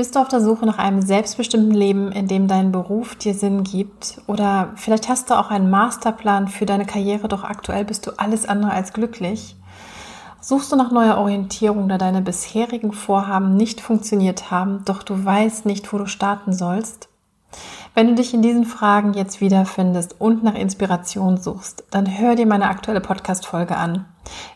Bist 0.00 0.16
du 0.16 0.20
auf 0.20 0.28
der 0.28 0.40
Suche 0.40 0.64
nach 0.64 0.78
einem 0.78 1.02
selbstbestimmten 1.02 1.74
Leben, 1.74 2.10
in 2.10 2.26
dem 2.26 2.48
dein 2.48 2.72
Beruf 2.72 3.16
dir 3.16 3.34
Sinn 3.34 3.64
gibt? 3.64 4.18
Oder 4.26 4.70
vielleicht 4.76 5.10
hast 5.10 5.28
du 5.28 5.38
auch 5.38 5.50
einen 5.50 5.68
Masterplan 5.68 6.48
für 6.48 6.64
deine 6.64 6.86
Karriere, 6.86 7.28
doch 7.28 7.44
aktuell 7.44 7.84
bist 7.84 8.06
du 8.06 8.12
alles 8.16 8.48
andere 8.48 8.70
als 8.70 8.94
glücklich? 8.94 9.56
Suchst 10.40 10.72
du 10.72 10.76
nach 10.76 10.90
neuer 10.90 11.18
Orientierung, 11.18 11.86
da 11.90 11.98
deine 11.98 12.22
bisherigen 12.22 12.92
Vorhaben 12.92 13.58
nicht 13.58 13.82
funktioniert 13.82 14.50
haben, 14.50 14.86
doch 14.86 15.02
du 15.02 15.22
weißt 15.22 15.66
nicht, 15.66 15.92
wo 15.92 15.98
du 15.98 16.06
starten 16.06 16.54
sollst? 16.54 17.10
Wenn 17.92 18.06
du 18.06 18.14
dich 18.14 18.32
in 18.32 18.40
diesen 18.40 18.64
Fragen 18.64 19.12
jetzt 19.12 19.42
wiederfindest 19.42 20.18
und 20.18 20.42
nach 20.42 20.54
Inspiration 20.54 21.36
suchst, 21.36 21.84
dann 21.90 22.06
hör 22.18 22.36
dir 22.36 22.46
meine 22.46 22.70
aktuelle 22.70 23.02
Podcast-Folge 23.02 23.76
an. 23.76 24.06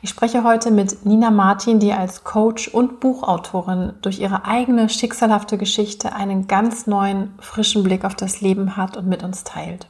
Ich 0.02 0.10
spreche 0.10 0.44
heute 0.44 0.70
mit 0.70 1.04
Nina 1.06 1.30
Martin, 1.30 1.78
die 1.78 1.92
als 1.92 2.24
Coach 2.24 2.68
und 2.68 3.00
Buchautorin 3.00 3.94
durch 4.02 4.20
ihre 4.20 4.44
eigene 4.44 4.88
schicksalhafte 4.88 5.58
Geschichte 5.58 6.14
einen 6.14 6.46
ganz 6.46 6.86
neuen, 6.86 7.34
frischen 7.38 7.82
Blick 7.82 8.04
auf 8.04 8.14
das 8.14 8.40
Leben 8.40 8.76
hat 8.76 8.96
und 8.96 9.06
mit 9.06 9.22
uns 9.22 9.44
teilt. 9.44 9.86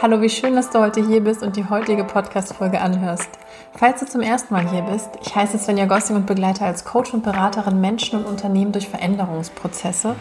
Hallo, 0.00 0.20
wie 0.20 0.30
schön, 0.30 0.54
dass 0.54 0.70
du 0.70 0.78
heute 0.78 1.06
hier 1.06 1.22
bist 1.22 1.42
und 1.42 1.56
die 1.56 1.68
heutige 1.68 2.04
Podcast-Folge 2.04 2.80
anhörst. 2.80 3.28
Falls 3.74 4.00
du 4.00 4.06
zum 4.06 4.20
ersten 4.20 4.54
Mal 4.54 4.68
hier 4.70 4.82
bist, 4.82 5.10
ich 5.22 5.34
heiße 5.34 5.58
Svenja 5.58 5.86
Gossing 5.86 6.16
und 6.16 6.26
begleite 6.26 6.64
als 6.64 6.84
Coach 6.84 7.12
und 7.12 7.24
Beraterin 7.24 7.80
Menschen 7.80 8.18
und 8.18 8.26
Unternehmen 8.26 8.72
durch 8.72 8.88
Veränderungsprozesse 8.88 10.14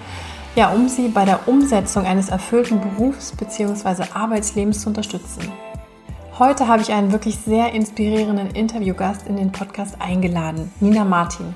ja, 0.56 0.70
um 0.70 0.88
sie 0.88 1.10
bei 1.10 1.26
der 1.26 1.48
Umsetzung 1.48 2.06
eines 2.06 2.30
erfüllten 2.30 2.80
Berufs- 2.80 3.36
bzw. 3.36 4.06
Arbeitslebens 4.14 4.82
zu 4.82 4.90
unterstützen. 4.90 5.52
Heute 6.38 6.68
habe 6.68 6.82
ich 6.82 6.92
einen 6.92 7.14
wirklich 7.14 7.38
sehr 7.38 7.72
inspirierenden 7.72 8.50
Interviewgast 8.52 9.26
in 9.26 9.38
den 9.38 9.54
Podcast 9.54 9.96
eingeladen, 10.00 10.70
Nina 10.82 11.06
Martin. 11.06 11.56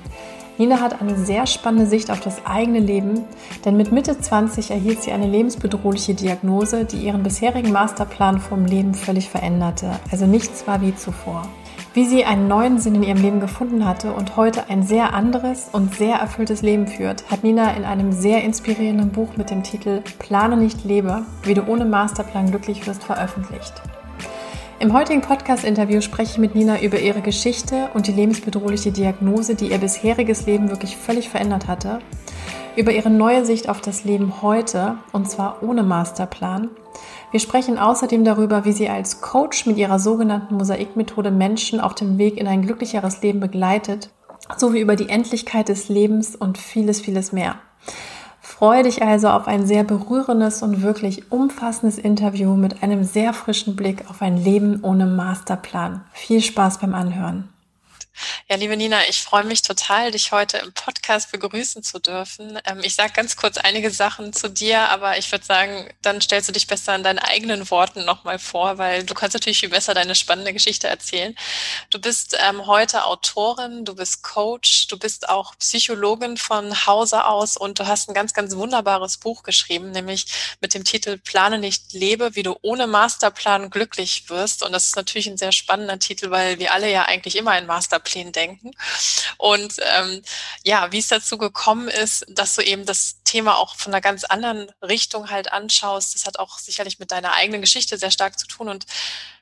Nina 0.56 0.80
hat 0.80 1.02
eine 1.02 1.16
sehr 1.16 1.46
spannende 1.46 1.84
Sicht 1.84 2.10
auf 2.10 2.20
das 2.20 2.46
eigene 2.46 2.78
Leben, 2.78 3.26
denn 3.66 3.76
mit 3.76 3.92
Mitte 3.92 4.18
20 4.18 4.70
erhielt 4.70 5.02
sie 5.02 5.12
eine 5.12 5.26
lebensbedrohliche 5.26 6.14
Diagnose, 6.14 6.86
die 6.86 6.96
ihren 6.96 7.22
bisherigen 7.22 7.72
Masterplan 7.72 8.40
vom 8.40 8.64
Leben 8.64 8.94
völlig 8.94 9.28
veränderte. 9.28 10.00
Also 10.10 10.24
nichts 10.24 10.66
war 10.66 10.80
wie 10.80 10.94
zuvor 10.94 11.46
wie 11.92 12.04
sie 12.04 12.24
einen 12.24 12.46
neuen 12.46 12.78
Sinn 12.78 12.94
in 12.94 13.02
ihrem 13.02 13.20
Leben 13.20 13.40
gefunden 13.40 13.84
hatte 13.84 14.12
und 14.12 14.36
heute 14.36 14.70
ein 14.70 14.84
sehr 14.84 15.12
anderes 15.12 15.70
und 15.72 15.94
sehr 15.94 16.16
erfülltes 16.16 16.62
Leben 16.62 16.86
führt, 16.86 17.28
hat 17.30 17.42
Nina 17.42 17.72
in 17.72 17.84
einem 17.84 18.12
sehr 18.12 18.44
inspirierenden 18.44 19.10
Buch 19.10 19.36
mit 19.36 19.50
dem 19.50 19.64
Titel 19.64 20.02
Plane 20.20 20.56
nicht 20.56 20.84
lebe, 20.84 21.22
wie 21.42 21.54
du 21.54 21.66
ohne 21.66 21.84
Masterplan 21.84 22.50
glücklich 22.50 22.86
wirst, 22.86 23.02
veröffentlicht. 23.02 23.82
Im 24.80 24.94
heutigen 24.94 25.20
Podcast-Interview 25.20 26.00
spreche 26.00 26.32
ich 26.32 26.38
mit 26.38 26.54
Nina 26.54 26.80
über 26.80 26.98
ihre 26.98 27.20
Geschichte 27.20 27.90
und 27.92 28.06
die 28.06 28.12
lebensbedrohliche 28.12 28.90
Diagnose, 28.90 29.54
die 29.54 29.70
ihr 29.72 29.76
bisheriges 29.76 30.46
Leben 30.46 30.70
wirklich 30.70 30.96
völlig 30.96 31.28
verändert 31.28 31.68
hatte, 31.68 31.98
über 32.76 32.90
ihre 32.90 33.10
neue 33.10 33.44
Sicht 33.44 33.68
auf 33.68 33.82
das 33.82 34.04
Leben 34.04 34.40
heute, 34.40 34.96
und 35.12 35.30
zwar 35.30 35.62
ohne 35.62 35.82
Masterplan, 35.82 36.70
wir 37.30 37.40
sprechen 37.40 37.78
außerdem 37.78 38.24
darüber, 38.24 38.64
wie 38.64 38.72
sie 38.72 38.88
als 38.88 39.20
Coach 39.20 39.66
mit 39.66 39.76
ihrer 39.76 39.98
sogenannten 39.98 40.54
Mosaikmethode 40.54 41.30
Menschen 41.30 41.78
auf 41.78 41.94
dem 41.94 42.16
Weg 42.16 42.38
in 42.38 42.48
ein 42.48 42.62
glücklicheres 42.62 43.20
Leben 43.20 43.40
begleitet, 43.40 44.08
sowie 44.56 44.80
über 44.80 44.96
die 44.96 45.10
Endlichkeit 45.10 45.68
des 45.68 45.90
Lebens 45.90 46.34
und 46.34 46.56
vieles, 46.56 47.02
vieles 47.02 47.32
mehr. 47.32 47.56
Freue 48.60 48.82
dich 48.82 49.02
also 49.02 49.28
auf 49.28 49.48
ein 49.48 49.66
sehr 49.66 49.84
berührendes 49.84 50.62
und 50.62 50.82
wirklich 50.82 51.32
umfassendes 51.32 51.96
Interview 51.96 52.56
mit 52.56 52.82
einem 52.82 53.04
sehr 53.04 53.32
frischen 53.32 53.74
Blick 53.74 54.04
auf 54.10 54.20
ein 54.20 54.36
Leben 54.36 54.80
ohne 54.82 55.06
Masterplan. 55.06 56.02
Viel 56.12 56.42
Spaß 56.42 56.76
beim 56.76 56.92
Anhören. 56.92 57.48
Ja, 58.48 58.56
liebe 58.56 58.76
Nina, 58.76 59.08
ich 59.08 59.22
freue 59.22 59.44
mich 59.44 59.62
total, 59.62 60.10
dich 60.10 60.32
heute 60.32 60.58
im 60.58 60.72
Podcast 60.72 61.30
begrüßen 61.32 61.82
zu 61.82 62.00
dürfen. 62.00 62.58
Ähm, 62.66 62.80
ich 62.82 62.94
sage 62.94 63.12
ganz 63.12 63.36
kurz 63.36 63.56
einige 63.58 63.90
Sachen 63.90 64.32
zu 64.32 64.48
dir, 64.48 64.88
aber 64.90 65.18
ich 65.18 65.30
würde 65.30 65.44
sagen, 65.44 65.88
dann 66.02 66.20
stellst 66.20 66.48
du 66.48 66.52
dich 66.52 66.66
besser 66.66 66.94
in 66.94 67.02
deinen 67.02 67.18
eigenen 67.18 67.70
Worten 67.70 68.04
nochmal 68.04 68.38
vor, 68.38 68.78
weil 68.78 69.04
du 69.04 69.14
kannst 69.14 69.34
natürlich 69.34 69.60
viel 69.60 69.68
besser 69.68 69.94
deine 69.94 70.14
spannende 70.14 70.52
Geschichte 70.52 70.88
erzählen. 70.88 71.34
Du 71.90 72.00
bist 72.00 72.36
ähm, 72.46 72.66
heute 72.66 73.04
Autorin, 73.04 73.84
du 73.84 73.94
bist 73.94 74.22
Coach, 74.22 74.88
du 74.88 74.98
bist 74.98 75.28
auch 75.28 75.54
Psychologin 75.58 76.36
von 76.36 76.86
Hause 76.86 77.24
aus 77.26 77.56
und 77.56 77.78
du 77.78 77.86
hast 77.86 78.08
ein 78.08 78.14
ganz, 78.14 78.34
ganz 78.34 78.54
wunderbares 78.54 79.18
Buch 79.18 79.42
geschrieben, 79.42 79.92
nämlich 79.92 80.26
mit 80.60 80.74
dem 80.74 80.84
Titel 80.84 81.18
Plane 81.18 81.58
nicht 81.58 81.92
lebe, 81.92 82.34
wie 82.34 82.42
du 82.42 82.56
ohne 82.62 82.86
Masterplan 82.86 83.70
glücklich 83.70 84.28
wirst. 84.28 84.62
Und 84.62 84.72
das 84.72 84.86
ist 84.86 84.96
natürlich 84.96 85.28
ein 85.28 85.38
sehr 85.38 85.52
spannender 85.52 85.98
Titel, 85.98 86.30
weil 86.30 86.58
wir 86.58 86.72
alle 86.72 86.90
ja 86.90 87.04
eigentlich 87.04 87.36
immer 87.36 87.52
einen 87.52 87.66
Masterplan 87.66 88.09
Fahrplänen 88.10 88.32
denken. 88.32 88.72
Und 89.38 89.76
ähm, 89.96 90.22
ja, 90.64 90.92
wie 90.92 90.98
es 90.98 91.08
dazu 91.08 91.38
gekommen 91.38 91.88
ist, 91.88 92.26
dass 92.28 92.54
du 92.54 92.62
eben 92.62 92.84
das 92.84 93.22
Thema 93.24 93.56
auch 93.56 93.76
von 93.76 93.92
einer 93.92 94.00
ganz 94.00 94.24
anderen 94.24 94.70
Richtung 94.82 95.30
halt 95.30 95.52
anschaust, 95.52 96.14
das 96.14 96.26
hat 96.26 96.38
auch 96.38 96.58
sicherlich 96.58 96.98
mit 96.98 97.12
deiner 97.12 97.32
eigenen 97.32 97.60
Geschichte 97.60 97.98
sehr 97.98 98.10
stark 98.10 98.38
zu 98.38 98.46
tun. 98.46 98.68
Und 98.68 98.86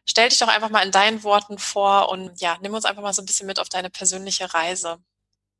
stell 0.04 0.28
dich 0.28 0.38
doch 0.38 0.48
einfach 0.48 0.70
mal 0.70 0.84
in 0.84 0.92
deinen 0.92 1.22
Worten 1.22 1.58
vor 1.58 2.10
und 2.10 2.40
ja, 2.40 2.58
nimm 2.60 2.74
uns 2.74 2.84
einfach 2.84 3.02
mal 3.02 3.12
so 3.12 3.22
ein 3.22 3.26
bisschen 3.26 3.46
mit 3.46 3.58
auf 3.58 3.68
deine 3.68 3.90
persönliche 3.90 4.52
Reise. 4.54 4.98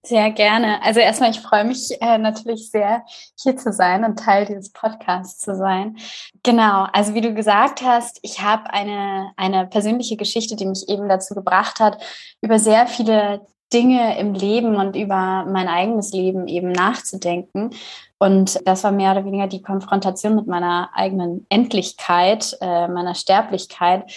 Sehr 0.04 0.30
gerne. 0.30 0.80
Also 0.82 1.00
erstmal, 1.00 1.30
ich 1.30 1.40
freue 1.40 1.64
mich 1.64 1.90
äh, 2.00 2.18
natürlich 2.18 2.70
sehr, 2.70 3.04
hier 3.38 3.56
zu 3.56 3.72
sein 3.72 4.04
und 4.04 4.18
Teil 4.18 4.46
dieses 4.46 4.70
Podcasts 4.72 5.38
zu 5.38 5.56
sein. 5.56 5.96
Genau, 6.44 6.86
also 6.92 7.14
wie 7.14 7.20
du 7.20 7.34
gesagt 7.34 7.82
hast, 7.82 8.18
ich 8.22 8.40
habe 8.40 8.70
eine, 8.72 9.32
eine 9.36 9.66
persönliche 9.66 10.16
Geschichte, 10.16 10.54
die 10.54 10.66
mich 10.66 10.88
eben 10.88 11.08
dazu 11.08 11.34
gebracht 11.34 11.80
hat, 11.80 12.00
über 12.40 12.58
sehr 12.60 12.86
viele 12.86 13.44
Dinge 13.72 14.18
im 14.18 14.34
Leben 14.34 14.76
und 14.76 14.96
über 14.96 15.44
mein 15.46 15.68
eigenes 15.68 16.12
Leben 16.12 16.46
eben 16.46 16.70
nachzudenken. 16.70 17.70
Und 18.18 18.60
das 18.66 18.84
war 18.84 18.92
mehr 18.92 19.12
oder 19.12 19.24
weniger 19.24 19.46
die 19.46 19.62
Konfrontation 19.62 20.36
mit 20.36 20.46
meiner 20.46 20.90
eigenen 20.94 21.44
Endlichkeit, 21.50 22.56
äh, 22.60 22.88
meiner 22.88 23.14
Sterblichkeit. 23.14 24.10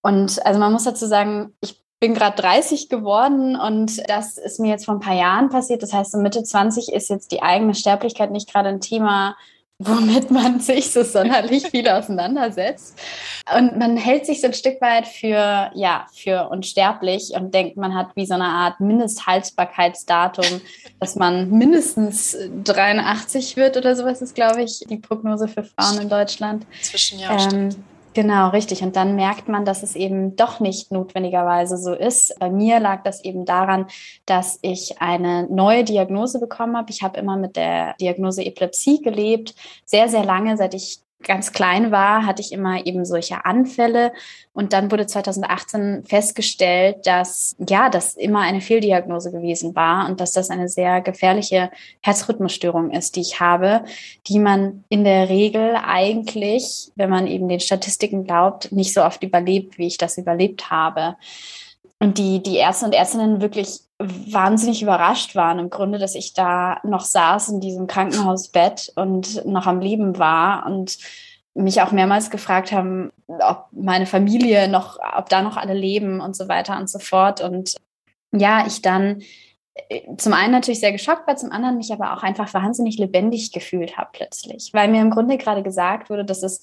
Und 0.00 0.44
also 0.44 0.58
man 0.58 0.72
muss 0.72 0.84
dazu 0.84 1.06
sagen, 1.06 1.54
ich 1.60 1.80
bin 2.00 2.14
gerade 2.14 2.40
30 2.40 2.88
geworden 2.88 3.56
und 3.56 4.08
das 4.08 4.38
ist 4.38 4.60
mir 4.60 4.70
jetzt 4.70 4.84
vor 4.84 4.94
ein 4.94 5.00
paar 5.00 5.16
Jahren 5.16 5.48
passiert. 5.48 5.82
Das 5.82 5.92
heißt, 5.92 6.12
so 6.12 6.18
Mitte 6.18 6.42
20 6.42 6.92
ist 6.92 7.10
jetzt 7.10 7.32
die 7.32 7.42
eigene 7.42 7.74
Sterblichkeit 7.74 8.30
nicht 8.30 8.50
gerade 8.52 8.68
ein 8.68 8.80
Thema, 8.80 9.36
womit 9.78 10.30
man 10.30 10.60
sich 10.60 10.92
so 10.92 11.02
sonderlich 11.02 11.66
viel 11.66 11.88
auseinandersetzt. 11.88 12.98
Und 13.56 13.78
man 13.78 13.96
hält 13.96 14.26
sich 14.26 14.40
so 14.40 14.46
ein 14.46 14.54
Stück 14.54 14.80
weit 14.80 15.08
für, 15.08 15.70
ja, 15.74 16.06
für 16.12 16.48
unsterblich 16.50 17.32
und 17.34 17.52
denkt, 17.52 17.76
man 17.76 17.94
hat 17.94 18.14
wie 18.14 18.26
so 18.26 18.34
eine 18.34 18.44
Art 18.44 18.78
Mindesthaltbarkeitsdatum, 18.78 20.60
dass 21.00 21.16
man 21.16 21.50
mindestens 21.50 22.36
83 22.64 23.56
wird 23.56 23.76
oder 23.76 23.96
sowas 23.96 24.22
ist, 24.22 24.36
glaube 24.36 24.62
ich, 24.62 24.80
die 24.88 24.98
Prognose 24.98 25.48
für 25.48 25.64
Frauen 25.64 26.02
in 26.02 26.08
Deutschland. 26.08 26.64
Zwischen 26.80 27.18
ja, 27.18 27.36
ähm, 27.52 27.70
Genau, 28.18 28.48
richtig. 28.48 28.82
Und 28.82 28.96
dann 28.96 29.14
merkt 29.14 29.46
man, 29.46 29.64
dass 29.64 29.84
es 29.84 29.94
eben 29.94 30.34
doch 30.34 30.58
nicht 30.58 30.90
notwendigerweise 30.90 31.76
so 31.76 31.94
ist. 31.94 32.36
Bei 32.40 32.50
mir 32.50 32.80
lag 32.80 33.04
das 33.04 33.22
eben 33.22 33.44
daran, 33.44 33.86
dass 34.26 34.58
ich 34.62 35.00
eine 35.00 35.46
neue 35.48 35.84
Diagnose 35.84 36.40
bekommen 36.40 36.76
habe. 36.76 36.90
Ich 36.90 37.04
habe 37.04 37.20
immer 37.20 37.36
mit 37.36 37.54
der 37.54 37.94
Diagnose 38.00 38.44
Epilepsie 38.44 39.00
gelebt, 39.02 39.54
sehr, 39.84 40.08
sehr 40.08 40.24
lange, 40.24 40.56
seit 40.56 40.74
ich 40.74 40.98
ganz 41.22 41.52
klein 41.52 41.90
war, 41.90 42.24
hatte 42.24 42.42
ich 42.42 42.52
immer 42.52 42.86
eben 42.86 43.04
solche 43.04 43.44
Anfälle. 43.44 44.12
Und 44.52 44.72
dann 44.72 44.90
wurde 44.90 45.06
2018 45.06 46.04
festgestellt, 46.04 47.06
dass, 47.06 47.56
ja, 47.68 47.88
das 47.88 48.14
immer 48.14 48.40
eine 48.40 48.60
Fehldiagnose 48.60 49.32
gewesen 49.32 49.74
war 49.74 50.08
und 50.08 50.20
dass 50.20 50.32
das 50.32 50.50
eine 50.50 50.68
sehr 50.68 51.00
gefährliche 51.00 51.70
Herzrhythmusstörung 52.02 52.90
ist, 52.92 53.16
die 53.16 53.20
ich 53.20 53.40
habe, 53.40 53.84
die 54.26 54.38
man 54.38 54.84
in 54.88 55.04
der 55.04 55.28
Regel 55.28 55.76
eigentlich, 55.76 56.90
wenn 56.94 57.10
man 57.10 57.26
eben 57.26 57.48
den 57.48 57.60
Statistiken 57.60 58.24
glaubt, 58.24 58.70
nicht 58.72 58.94
so 58.94 59.02
oft 59.02 59.22
überlebt, 59.22 59.78
wie 59.78 59.86
ich 59.86 59.98
das 59.98 60.18
überlebt 60.18 60.70
habe. 60.70 61.16
Und 62.00 62.18
die, 62.18 62.42
die 62.42 62.56
Ärzte 62.56 62.86
und 62.86 62.94
Ärztinnen 62.94 63.40
wirklich 63.40 63.80
wahnsinnig 63.98 64.82
überrascht 64.82 65.34
waren 65.34 65.58
im 65.58 65.70
Grunde, 65.70 65.98
dass 65.98 66.14
ich 66.14 66.32
da 66.32 66.80
noch 66.84 67.04
saß 67.04 67.48
in 67.48 67.60
diesem 67.60 67.88
Krankenhausbett 67.88 68.92
und 68.94 69.44
noch 69.44 69.66
am 69.66 69.80
Leben 69.80 70.16
war 70.18 70.66
und 70.66 70.98
mich 71.54 71.82
auch 71.82 71.90
mehrmals 71.90 72.30
gefragt 72.30 72.70
haben, 72.70 73.10
ob 73.26 73.66
meine 73.72 74.06
Familie 74.06 74.68
noch, 74.68 74.98
ob 75.16 75.28
da 75.28 75.42
noch 75.42 75.56
alle 75.56 75.74
leben 75.74 76.20
und 76.20 76.36
so 76.36 76.48
weiter 76.48 76.78
und 76.78 76.88
so 76.88 77.00
fort. 77.00 77.40
Und 77.40 77.74
ja, 78.32 78.64
ich 78.64 78.80
dann 78.80 79.22
äh, 79.88 80.02
zum 80.16 80.34
einen 80.34 80.52
natürlich 80.52 80.78
sehr 80.78 80.92
geschockt 80.92 81.26
war, 81.26 81.36
zum 81.36 81.50
anderen 81.50 81.78
mich 81.78 81.92
aber 81.92 82.16
auch 82.16 82.22
einfach 82.22 82.54
wahnsinnig 82.54 82.96
lebendig 82.98 83.50
gefühlt 83.50 83.96
habe 83.96 84.10
plötzlich, 84.12 84.70
weil 84.72 84.88
mir 84.88 85.00
im 85.00 85.10
Grunde 85.10 85.36
gerade 85.36 85.64
gesagt 85.64 86.10
wurde, 86.10 86.24
dass 86.24 86.44
es 86.44 86.62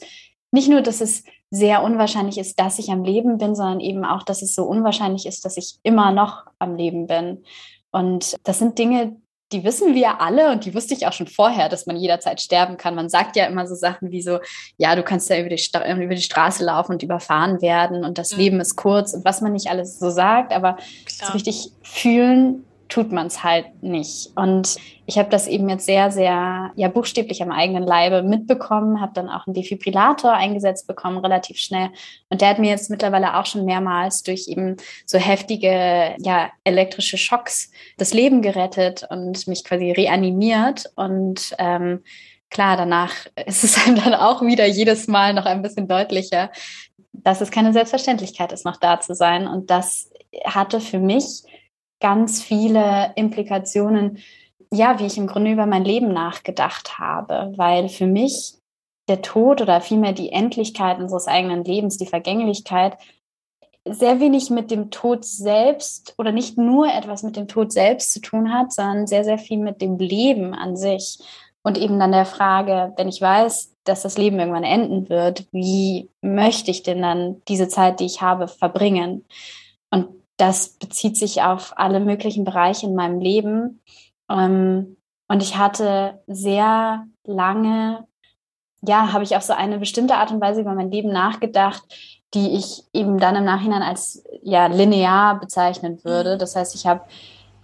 nicht 0.55 0.69
nur, 0.69 0.81
dass 0.81 1.01
es 1.01 1.23
sehr 1.51 1.83
unwahrscheinlich 1.83 2.37
ist, 2.37 2.59
dass 2.59 2.79
ich 2.79 2.89
am 2.89 3.03
Leben 3.03 3.37
bin, 3.37 3.55
sondern 3.55 3.81
eben 3.81 4.05
auch, 4.05 4.23
dass 4.23 4.41
es 4.41 4.55
so 4.55 4.63
unwahrscheinlich 4.63 5.25
ist, 5.25 5.45
dass 5.45 5.57
ich 5.57 5.75
immer 5.83 6.11
noch 6.11 6.45
am 6.59 6.75
Leben 6.75 7.07
bin. 7.07 7.43
Und 7.91 8.35
das 8.43 8.59
sind 8.59 8.79
Dinge, 8.79 9.17
die 9.51 9.63
wissen 9.63 9.93
wir 9.93 10.21
alle 10.21 10.51
und 10.51 10.65
die 10.65 10.73
wusste 10.73 10.93
ich 10.93 11.05
auch 11.05 11.13
schon 11.13 11.27
vorher, 11.27 11.69
dass 11.69 11.85
man 11.85 11.97
jederzeit 11.97 12.41
sterben 12.41 12.77
kann. 12.77 12.95
Man 12.95 13.09
sagt 13.09 13.35
ja 13.35 13.45
immer 13.45 13.67
so 13.67 13.75
Sachen 13.75 14.11
wie 14.11 14.21
so, 14.21 14.39
ja, 14.77 14.95
du 14.95 15.03
kannst 15.03 15.29
ja 15.29 15.37
über 15.39 15.49
die, 15.49 15.61
über 16.03 16.15
die 16.15 16.21
Straße 16.21 16.63
laufen 16.63 16.93
und 16.93 17.03
überfahren 17.03 17.61
werden 17.61 18.03
und 18.03 18.17
das 18.17 18.31
mhm. 18.31 18.39
Leben 18.39 18.59
ist 18.61 18.75
kurz 18.75 19.13
und 19.13 19.23
was 19.23 19.41
man 19.41 19.51
nicht 19.51 19.69
alles 19.69 19.99
so 19.99 20.09
sagt, 20.09 20.51
aber 20.51 20.77
so 21.07 21.33
richtig 21.33 21.71
fühlen 21.83 22.65
tut 22.87 23.11
man 23.11 23.27
es 23.27 23.43
halt 23.43 23.65
nicht. 23.81 24.31
Und 24.35 24.75
ich 25.05 25.17
habe 25.17 25.29
das 25.29 25.47
eben 25.47 25.67
jetzt 25.69 25.85
sehr, 25.85 26.11
sehr, 26.11 26.71
ja, 26.75 26.87
buchstäblich 26.87 27.41
am 27.41 27.51
eigenen 27.51 27.83
Leibe 27.83 28.23
mitbekommen, 28.23 29.01
habe 29.01 29.13
dann 29.13 29.29
auch 29.29 29.47
einen 29.47 29.53
Defibrillator 29.53 30.33
eingesetzt 30.33 30.87
bekommen, 30.87 31.17
relativ 31.17 31.57
schnell. 31.57 31.89
Und 32.29 32.41
der 32.41 32.49
hat 32.49 32.59
mir 32.59 32.69
jetzt 32.69 32.89
mittlerweile 32.89 33.37
auch 33.37 33.45
schon 33.45 33.65
mehrmals 33.65 34.23
durch 34.23 34.47
eben 34.47 34.77
so 35.05 35.17
heftige, 35.17 36.15
ja, 36.19 36.49
elektrische 36.63 37.17
Schocks 37.17 37.71
das 37.97 38.13
Leben 38.13 38.41
gerettet 38.41 39.05
und 39.09 39.47
mich 39.47 39.63
quasi 39.63 39.91
reanimiert. 39.91 40.91
Und 40.95 41.55
ähm, 41.57 42.03
klar, 42.49 42.77
danach 42.77 43.13
ist 43.45 43.63
es 43.63 43.85
einem 43.85 43.95
dann 43.95 44.13
auch 44.13 44.41
wieder 44.41 44.65
jedes 44.65 45.07
Mal 45.07 45.33
noch 45.33 45.45
ein 45.45 45.61
bisschen 45.61 45.87
deutlicher, 45.87 46.51
dass 47.13 47.41
es 47.41 47.51
keine 47.51 47.73
Selbstverständlichkeit 47.73 48.51
ist, 48.51 48.65
noch 48.65 48.77
da 48.77 48.99
zu 48.99 49.15
sein. 49.15 49.47
Und 49.47 49.69
das 49.69 50.11
hatte 50.45 50.79
für 50.81 50.99
mich 50.99 51.43
ganz 51.99 52.41
viele 52.41 53.13
Implikationen, 53.15 54.19
ja, 54.71 54.99
wie 54.99 55.05
ich 55.05 55.17
im 55.17 55.27
Grunde 55.27 55.51
über 55.51 55.65
mein 55.65 55.85
Leben 55.85 56.13
nachgedacht 56.13 56.99
habe, 56.99 57.53
weil 57.55 57.89
für 57.89 58.07
mich 58.07 58.55
der 59.07 59.21
Tod 59.21 59.61
oder 59.61 59.81
vielmehr 59.81 60.13
die 60.13 60.31
Endlichkeit 60.31 60.99
unseres 60.99 61.27
eigenen 61.27 61.63
Lebens, 61.63 61.97
die 61.97 62.07
Vergänglichkeit, 62.07 62.97
sehr 63.87 64.19
wenig 64.19 64.49
mit 64.49 64.71
dem 64.71 64.89
Tod 64.89 65.23
selbst 65.23 66.15
oder 66.17 66.31
nicht 66.31 66.57
nur 66.57 66.87
etwas 66.87 67.21
mit 67.21 67.35
dem 67.35 67.47
Tod 67.47 67.71
selbst 67.71 68.11
zu 68.11 68.19
tun 68.19 68.51
hat, 68.51 68.73
sondern 68.73 69.05
sehr, 69.05 69.23
sehr 69.23 69.37
viel 69.37 69.59
mit 69.59 69.79
dem 69.79 69.99
Leben 69.99 70.55
an 70.55 70.75
sich. 70.75 71.19
Und 71.61 71.77
eben 71.77 71.99
dann 71.99 72.11
der 72.11 72.25
Frage, 72.25 72.93
wenn 72.97 73.07
ich 73.07 73.21
weiß, 73.21 73.73
dass 73.83 74.01
das 74.01 74.17
Leben 74.17 74.39
irgendwann 74.39 74.63
enden 74.63 75.09
wird, 75.09 75.47
wie 75.51 76.09
möchte 76.21 76.71
ich 76.71 76.83
denn 76.83 77.01
dann 77.01 77.41
diese 77.47 77.67
Zeit, 77.67 77.99
die 77.99 78.05
ich 78.05 78.21
habe, 78.21 78.47
verbringen? 78.47 79.25
Das 80.37 80.69
bezieht 80.69 81.17
sich 81.17 81.41
auf 81.41 81.73
alle 81.77 81.99
möglichen 81.99 82.43
Bereiche 82.43 82.87
in 82.87 82.95
meinem 82.95 83.19
Leben. 83.19 83.81
Ähm, 84.29 84.97
und 85.27 85.41
ich 85.41 85.57
hatte 85.57 86.21
sehr 86.27 87.07
lange, 87.23 88.07
ja, 88.81 89.13
habe 89.13 89.23
ich 89.23 89.35
auf 89.35 89.43
so 89.43 89.53
eine 89.53 89.79
bestimmte 89.79 90.15
Art 90.15 90.31
und 90.31 90.41
Weise 90.41 90.61
über 90.61 90.73
mein 90.73 90.91
Leben 90.91 91.11
nachgedacht, 91.11 91.83
die 92.33 92.55
ich 92.57 92.83
eben 92.93 93.17
dann 93.17 93.35
im 93.35 93.45
Nachhinein 93.45 93.81
als 93.81 94.23
ja 94.43 94.67
linear 94.67 95.39
bezeichnen 95.39 96.03
würde. 96.03 96.35
Mhm. 96.35 96.39
Das 96.39 96.55
heißt, 96.55 96.75
ich 96.75 96.85
habe 96.85 97.01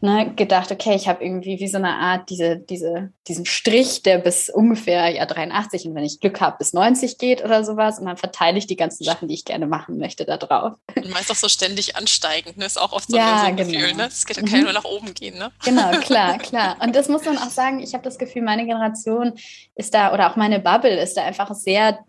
ne, 0.01 0.33
gedacht, 0.35 0.71
okay, 0.71 0.95
ich 0.95 1.07
habe 1.07 1.23
irgendwie 1.23 1.59
wie 1.59 1.67
so 1.67 1.77
eine 1.77 1.95
Art 1.95 2.29
diese, 2.29 2.57
diese, 2.57 3.11
diesen 3.27 3.45
Strich, 3.45 4.01
der 4.01 4.17
bis 4.17 4.49
ungefähr 4.49 5.09
ja 5.09 5.25
83 5.25 5.85
und 5.85 5.95
wenn 5.95 6.03
ich 6.03 6.19
Glück 6.19 6.41
habe, 6.41 6.57
bis 6.57 6.73
90 6.73 7.17
geht 7.19 7.43
oder 7.43 7.63
sowas. 7.63 7.99
Und 7.99 8.07
dann 8.07 8.17
verteile 8.17 8.57
ich 8.57 8.67
die 8.67 8.75
ganzen 8.75 9.03
Sachen, 9.03 9.27
die 9.27 9.35
ich 9.35 9.45
gerne 9.45 9.67
machen 9.67 9.97
möchte, 9.97 10.25
da 10.25 10.37
drauf. 10.37 10.73
Und 10.95 11.09
meist 11.11 11.31
auch 11.31 11.35
so 11.35 11.47
ständig 11.47 11.95
ansteigend, 11.95 12.57
ne? 12.57 12.65
Ist 12.65 12.81
auch 12.81 12.93
oft 12.93 13.09
so, 13.09 13.17
ja, 13.17 13.43
ein 13.43 13.55
genau. 13.55 13.71
Gefühl, 13.71 13.93
ne? 13.93 14.07
Es 14.07 14.25
kann 14.25 14.45
ja 14.45 14.61
nur 14.61 14.73
nach 14.73 14.85
oben 14.85 15.13
gehen, 15.13 15.37
ne? 15.37 15.51
Genau, 15.63 15.91
klar, 16.01 16.37
klar. 16.39 16.77
Und 16.79 16.95
das 16.95 17.07
muss 17.07 17.23
man 17.25 17.37
auch 17.37 17.49
sagen, 17.49 17.79
ich 17.79 17.93
habe 17.93 18.03
das 18.03 18.17
Gefühl, 18.17 18.41
meine 18.41 18.65
Generation 18.65 19.33
ist 19.75 19.93
da, 19.93 20.13
oder 20.13 20.31
auch 20.31 20.35
meine 20.35 20.59
Bubble 20.59 20.99
ist 20.99 21.15
da 21.15 21.23
einfach 21.23 21.53
sehr 21.53 21.99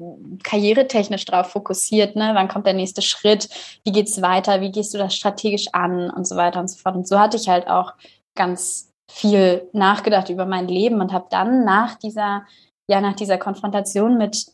karrieretechnisch 0.43 1.25
drauf 1.27 1.51
fokussiert, 1.51 2.17
ne? 2.17 2.31
Wann 2.35 2.49
kommt 2.49 2.67
der 2.67 2.75
nächste 2.75 3.03
Schritt? 3.03 3.49
Wie 3.85 3.93
geht's 3.93 4.23
weiter? 4.23 4.61
Wie 4.63 4.73
gehst 4.73 4.95
du 4.95 4.99
das 4.99 5.15
strategisch 5.15 5.67
an? 5.73 6.11
Und 6.11 6.27
so 6.27 6.37
weiter 6.37 6.59
und 6.59 6.69
so 6.69 6.79
fort. 6.79 6.97
Und 6.97 7.07
so 7.07 7.19
hatte 7.19 7.37
ich 7.37 7.49
halt 7.49 7.67
auch 7.67 7.82
auch 7.83 7.93
ganz 8.35 8.93
viel 9.11 9.69
nachgedacht 9.73 10.31
über 10.31 10.47
mein 10.47 10.69
Leben 10.69 11.01
und 11.01 11.13
habe 11.13 11.27
dann 11.31 11.65
nach 11.65 11.97
dieser, 11.97 12.47
ja, 12.89 13.01
nach 13.01 13.15
dieser 13.15 13.39
Konfrontation 13.39 14.17
mit 14.17 14.47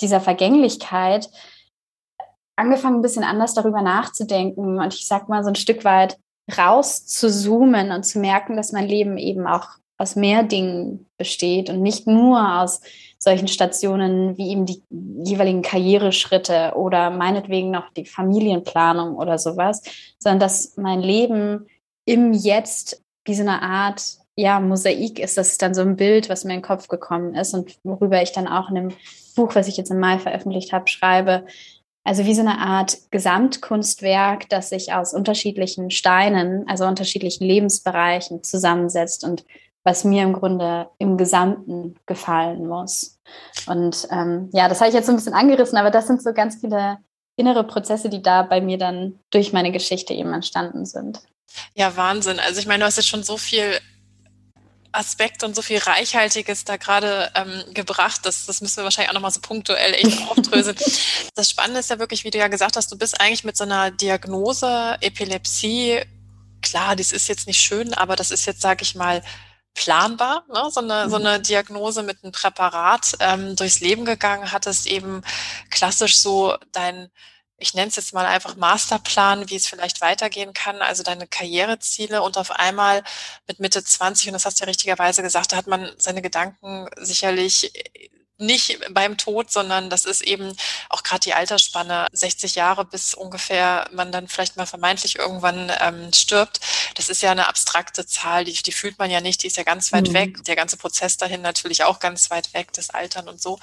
dieser 0.00 0.20
Vergänglichkeit 0.20 1.28
angefangen, 2.56 2.96
ein 2.96 3.02
bisschen 3.02 3.24
anders 3.24 3.54
darüber 3.54 3.82
nachzudenken 3.82 4.80
und 4.80 4.94
ich 4.94 5.06
sag 5.06 5.28
mal 5.28 5.42
so 5.42 5.50
ein 5.50 5.56
Stück 5.56 5.84
weit 5.84 6.18
raus 6.56 7.06
zu 7.06 7.30
zoomen 7.30 7.90
und 7.90 8.04
zu 8.04 8.18
merken, 8.18 8.56
dass 8.56 8.72
mein 8.72 8.88
Leben 8.88 9.18
eben 9.18 9.46
auch 9.46 9.68
aus 9.98 10.16
mehr 10.16 10.42
Dingen 10.42 11.08
besteht 11.16 11.70
und 11.70 11.82
nicht 11.82 12.06
nur 12.06 12.60
aus 12.60 12.80
solchen 13.18 13.48
Stationen 13.48 14.36
wie 14.36 14.50
eben 14.50 14.66
die 14.66 14.82
jeweiligen 15.24 15.62
Karriereschritte 15.62 16.72
oder 16.76 17.10
meinetwegen 17.10 17.70
noch 17.70 17.90
die 17.94 18.04
Familienplanung 18.04 19.16
oder 19.16 19.38
sowas, 19.38 19.82
sondern 20.18 20.40
dass 20.40 20.76
mein 20.76 21.00
Leben 21.00 21.66
im 22.06 22.32
Jetzt 22.32 23.02
wie 23.26 23.34
so 23.34 23.42
eine 23.42 23.60
Art 23.60 24.02
ja, 24.36 24.60
Mosaik 24.60 25.18
ist. 25.18 25.36
Das 25.36 25.52
ist 25.52 25.62
dann 25.62 25.74
so 25.74 25.82
ein 25.82 25.96
Bild, 25.96 26.28
was 26.28 26.44
mir 26.44 26.54
in 26.54 26.60
den 26.60 26.66
Kopf 26.66 26.88
gekommen 26.88 27.34
ist 27.34 27.54
und 27.54 27.78
worüber 27.84 28.22
ich 28.22 28.32
dann 28.32 28.46
auch 28.46 28.68
in 28.68 28.74
dem 28.76 28.92
Buch, 29.34 29.54
was 29.54 29.68
ich 29.68 29.76
jetzt 29.76 29.90
im 29.90 29.98
Mai 29.98 30.18
veröffentlicht 30.18 30.72
habe, 30.72 30.88
schreibe. 30.88 31.46
Also 32.04 32.24
wie 32.24 32.34
so 32.34 32.42
eine 32.42 32.58
Art 32.58 32.98
Gesamtkunstwerk, 33.10 34.48
das 34.48 34.68
sich 34.68 34.92
aus 34.92 35.12
unterschiedlichen 35.12 35.90
Steinen, 35.90 36.68
also 36.68 36.86
unterschiedlichen 36.86 37.44
Lebensbereichen 37.44 38.44
zusammensetzt 38.44 39.24
und 39.24 39.44
was 39.82 40.04
mir 40.04 40.22
im 40.22 40.32
Grunde 40.32 40.88
im 40.98 41.16
Gesamten 41.16 41.96
gefallen 42.06 42.66
muss. 42.66 43.18
Und 43.66 44.06
ähm, 44.10 44.50
ja, 44.52 44.68
das 44.68 44.80
habe 44.80 44.88
ich 44.88 44.94
jetzt 44.94 45.06
so 45.06 45.12
ein 45.12 45.16
bisschen 45.16 45.34
angerissen, 45.34 45.78
aber 45.78 45.90
das 45.90 46.06
sind 46.06 46.22
so 46.22 46.32
ganz 46.32 46.56
viele 46.56 46.98
innere 47.36 47.64
Prozesse, 47.64 48.08
die 48.08 48.22
da 48.22 48.42
bei 48.42 48.60
mir 48.60 48.78
dann 48.78 49.18
durch 49.30 49.52
meine 49.52 49.72
Geschichte 49.72 50.14
eben 50.14 50.32
entstanden 50.32 50.86
sind. 50.86 51.22
Ja, 51.74 51.96
Wahnsinn. 51.96 52.40
Also 52.40 52.60
ich 52.60 52.66
meine, 52.66 52.80
du 52.80 52.86
hast 52.86 52.96
jetzt 52.96 53.08
schon 53.08 53.22
so 53.22 53.36
viel 53.36 53.80
Aspekt 54.96 55.44
und 55.44 55.54
so 55.54 55.62
viel 55.62 55.78
Reichhaltiges 55.78 56.64
da 56.64 56.76
gerade 56.76 57.30
ähm, 57.34 57.74
gebracht. 57.74 58.20
Das, 58.24 58.46
das 58.46 58.60
müssen 58.60 58.78
wir 58.78 58.84
wahrscheinlich 58.84 59.10
auch 59.10 59.14
nochmal 59.14 59.30
so 59.30 59.40
punktuell 59.40 59.94
echt 59.94 60.22
aufdröseln. 60.30 60.76
das 61.34 61.50
Spannende 61.50 61.80
ist 61.80 61.90
ja 61.90 61.98
wirklich, 61.98 62.24
wie 62.24 62.30
du 62.30 62.38
ja 62.38 62.48
gesagt 62.48 62.76
hast, 62.76 62.90
du 62.90 62.98
bist 62.98 63.20
eigentlich 63.20 63.44
mit 63.44 63.56
so 63.56 63.64
einer 63.64 63.90
Diagnose 63.90 64.96
Epilepsie, 65.00 66.00
klar, 66.62 66.96
das 66.96 67.12
ist 67.12 67.28
jetzt 67.28 67.46
nicht 67.46 67.60
schön, 67.60 67.94
aber 67.94 68.16
das 68.16 68.30
ist 68.30 68.46
jetzt, 68.46 68.62
sage 68.62 68.82
ich 68.82 68.94
mal, 68.94 69.22
planbar, 69.74 70.44
ne? 70.48 70.70
so, 70.70 70.80
eine, 70.80 71.10
so 71.10 71.18
mhm. 71.18 71.26
eine 71.26 71.40
Diagnose 71.40 72.02
mit 72.02 72.24
einem 72.24 72.32
Präparat 72.32 73.16
ähm, 73.20 73.54
durchs 73.56 73.80
Leben 73.80 74.04
gegangen, 74.04 74.50
hattest 74.50 74.86
eben 74.86 75.22
klassisch 75.70 76.16
so 76.16 76.56
dein 76.72 77.10
ich 77.58 77.74
nenne 77.74 77.88
es 77.88 77.96
jetzt 77.96 78.12
mal 78.12 78.26
einfach 78.26 78.56
Masterplan, 78.56 79.48
wie 79.48 79.56
es 79.56 79.66
vielleicht 79.66 80.00
weitergehen 80.00 80.52
kann, 80.52 80.82
also 80.82 81.02
deine 81.02 81.26
Karriereziele 81.26 82.22
und 82.22 82.36
auf 82.36 82.50
einmal 82.50 83.02
mit 83.46 83.60
Mitte 83.60 83.82
20, 83.82 84.28
und 84.28 84.34
das 84.34 84.44
hast 84.44 84.60
du 84.60 84.64
ja 84.64 84.68
richtigerweise 84.68 85.22
gesagt, 85.22 85.52
da 85.52 85.56
hat 85.56 85.66
man 85.66 85.90
seine 85.96 86.22
Gedanken 86.22 86.88
sicherlich 86.98 87.72
nicht 88.38 88.78
beim 88.92 89.16
Tod, 89.16 89.50
sondern 89.50 89.88
das 89.88 90.04
ist 90.04 90.20
eben 90.20 90.54
auch 90.90 91.02
gerade 91.02 91.20
die 91.20 91.32
Altersspanne, 91.34 92.06
60 92.12 92.54
Jahre 92.54 92.84
bis 92.84 93.14
ungefähr 93.14 93.88
man 93.92 94.12
dann 94.12 94.28
vielleicht 94.28 94.56
mal 94.56 94.66
vermeintlich 94.66 95.18
irgendwann 95.18 95.72
ähm, 95.80 96.12
stirbt. 96.12 96.60
Das 96.96 97.08
ist 97.08 97.22
ja 97.22 97.30
eine 97.30 97.48
abstrakte 97.48 98.06
Zahl, 98.06 98.44
die, 98.44 98.52
die 98.52 98.72
fühlt 98.72 98.98
man 98.98 99.10
ja 99.10 99.22
nicht, 99.22 99.42
die 99.42 99.46
ist 99.46 99.56
ja 99.56 99.62
ganz 99.62 99.92
weit 99.92 100.08
mhm. 100.08 100.14
weg. 100.14 100.44
Der 100.44 100.56
ganze 100.56 100.76
Prozess 100.76 101.16
dahin 101.16 101.40
natürlich 101.40 101.84
auch 101.84 101.98
ganz 101.98 102.30
weit 102.30 102.52
weg, 102.52 102.72
das 102.74 102.90
Altern 102.90 103.28
und 103.28 103.40
so. 103.40 103.58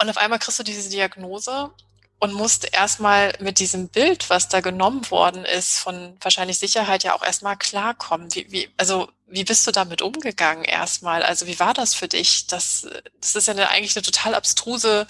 Und 0.00 0.10
auf 0.10 0.18
einmal 0.18 0.38
kriegst 0.38 0.58
du 0.58 0.62
diese 0.62 0.90
Diagnose 0.90 1.70
und 2.18 2.32
musste 2.32 2.68
erstmal 2.68 3.32
mit 3.40 3.58
diesem 3.58 3.88
Bild, 3.88 4.30
was 4.30 4.48
da 4.48 4.60
genommen 4.60 5.10
worden 5.10 5.44
ist, 5.44 5.78
von 5.78 6.16
wahrscheinlich 6.20 6.58
Sicherheit 6.58 7.04
ja 7.04 7.14
auch 7.14 7.24
erstmal 7.24 7.56
klarkommen. 7.56 8.34
Wie, 8.34 8.50
wie, 8.50 8.68
also 8.76 9.08
wie 9.34 9.44
bist 9.44 9.66
du 9.66 9.72
damit 9.72 10.00
umgegangen 10.00 10.64
erstmal? 10.64 11.24
Also 11.24 11.48
wie 11.48 11.58
war 11.58 11.74
das 11.74 11.92
für 11.92 12.06
dich? 12.06 12.46
Das, 12.46 12.86
das 13.20 13.34
ist 13.34 13.48
ja 13.48 13.52
eine, 13.52 13.68
eigentlich 13.68 13.96
eine 13.96 14.04
total 14.04 14.34
abstruse 14.34 15.08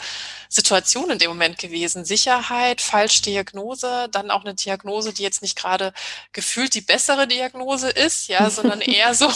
Situation 0.48 1.10
in 1.10 1.18
dem 1.18 1.28
Moment 1.28 1.58
gewesen. 1.58 2.06
Sicherheit, 2.06 2.80
Falschdiagnose, 2.80 4.08
dann 4.10 4.30
auch 4.30 4.42
eine 4.42 4.54
Diagnose, 4.54 5.12
die 5.12 5.22
jetzt 5.22 5.42
nicht 5.42 5.56
gerade 5.56 5.92
gefühlt 6.32 6.74
die 6.74 6.80
bessere 6.80 7.28
Diagnose 7.28 7.90
ist, 7.90 8.28
ja, 8.28 8.48
sondern 8.48 8.80
eher 8.80 9.14
so 9.14 9.28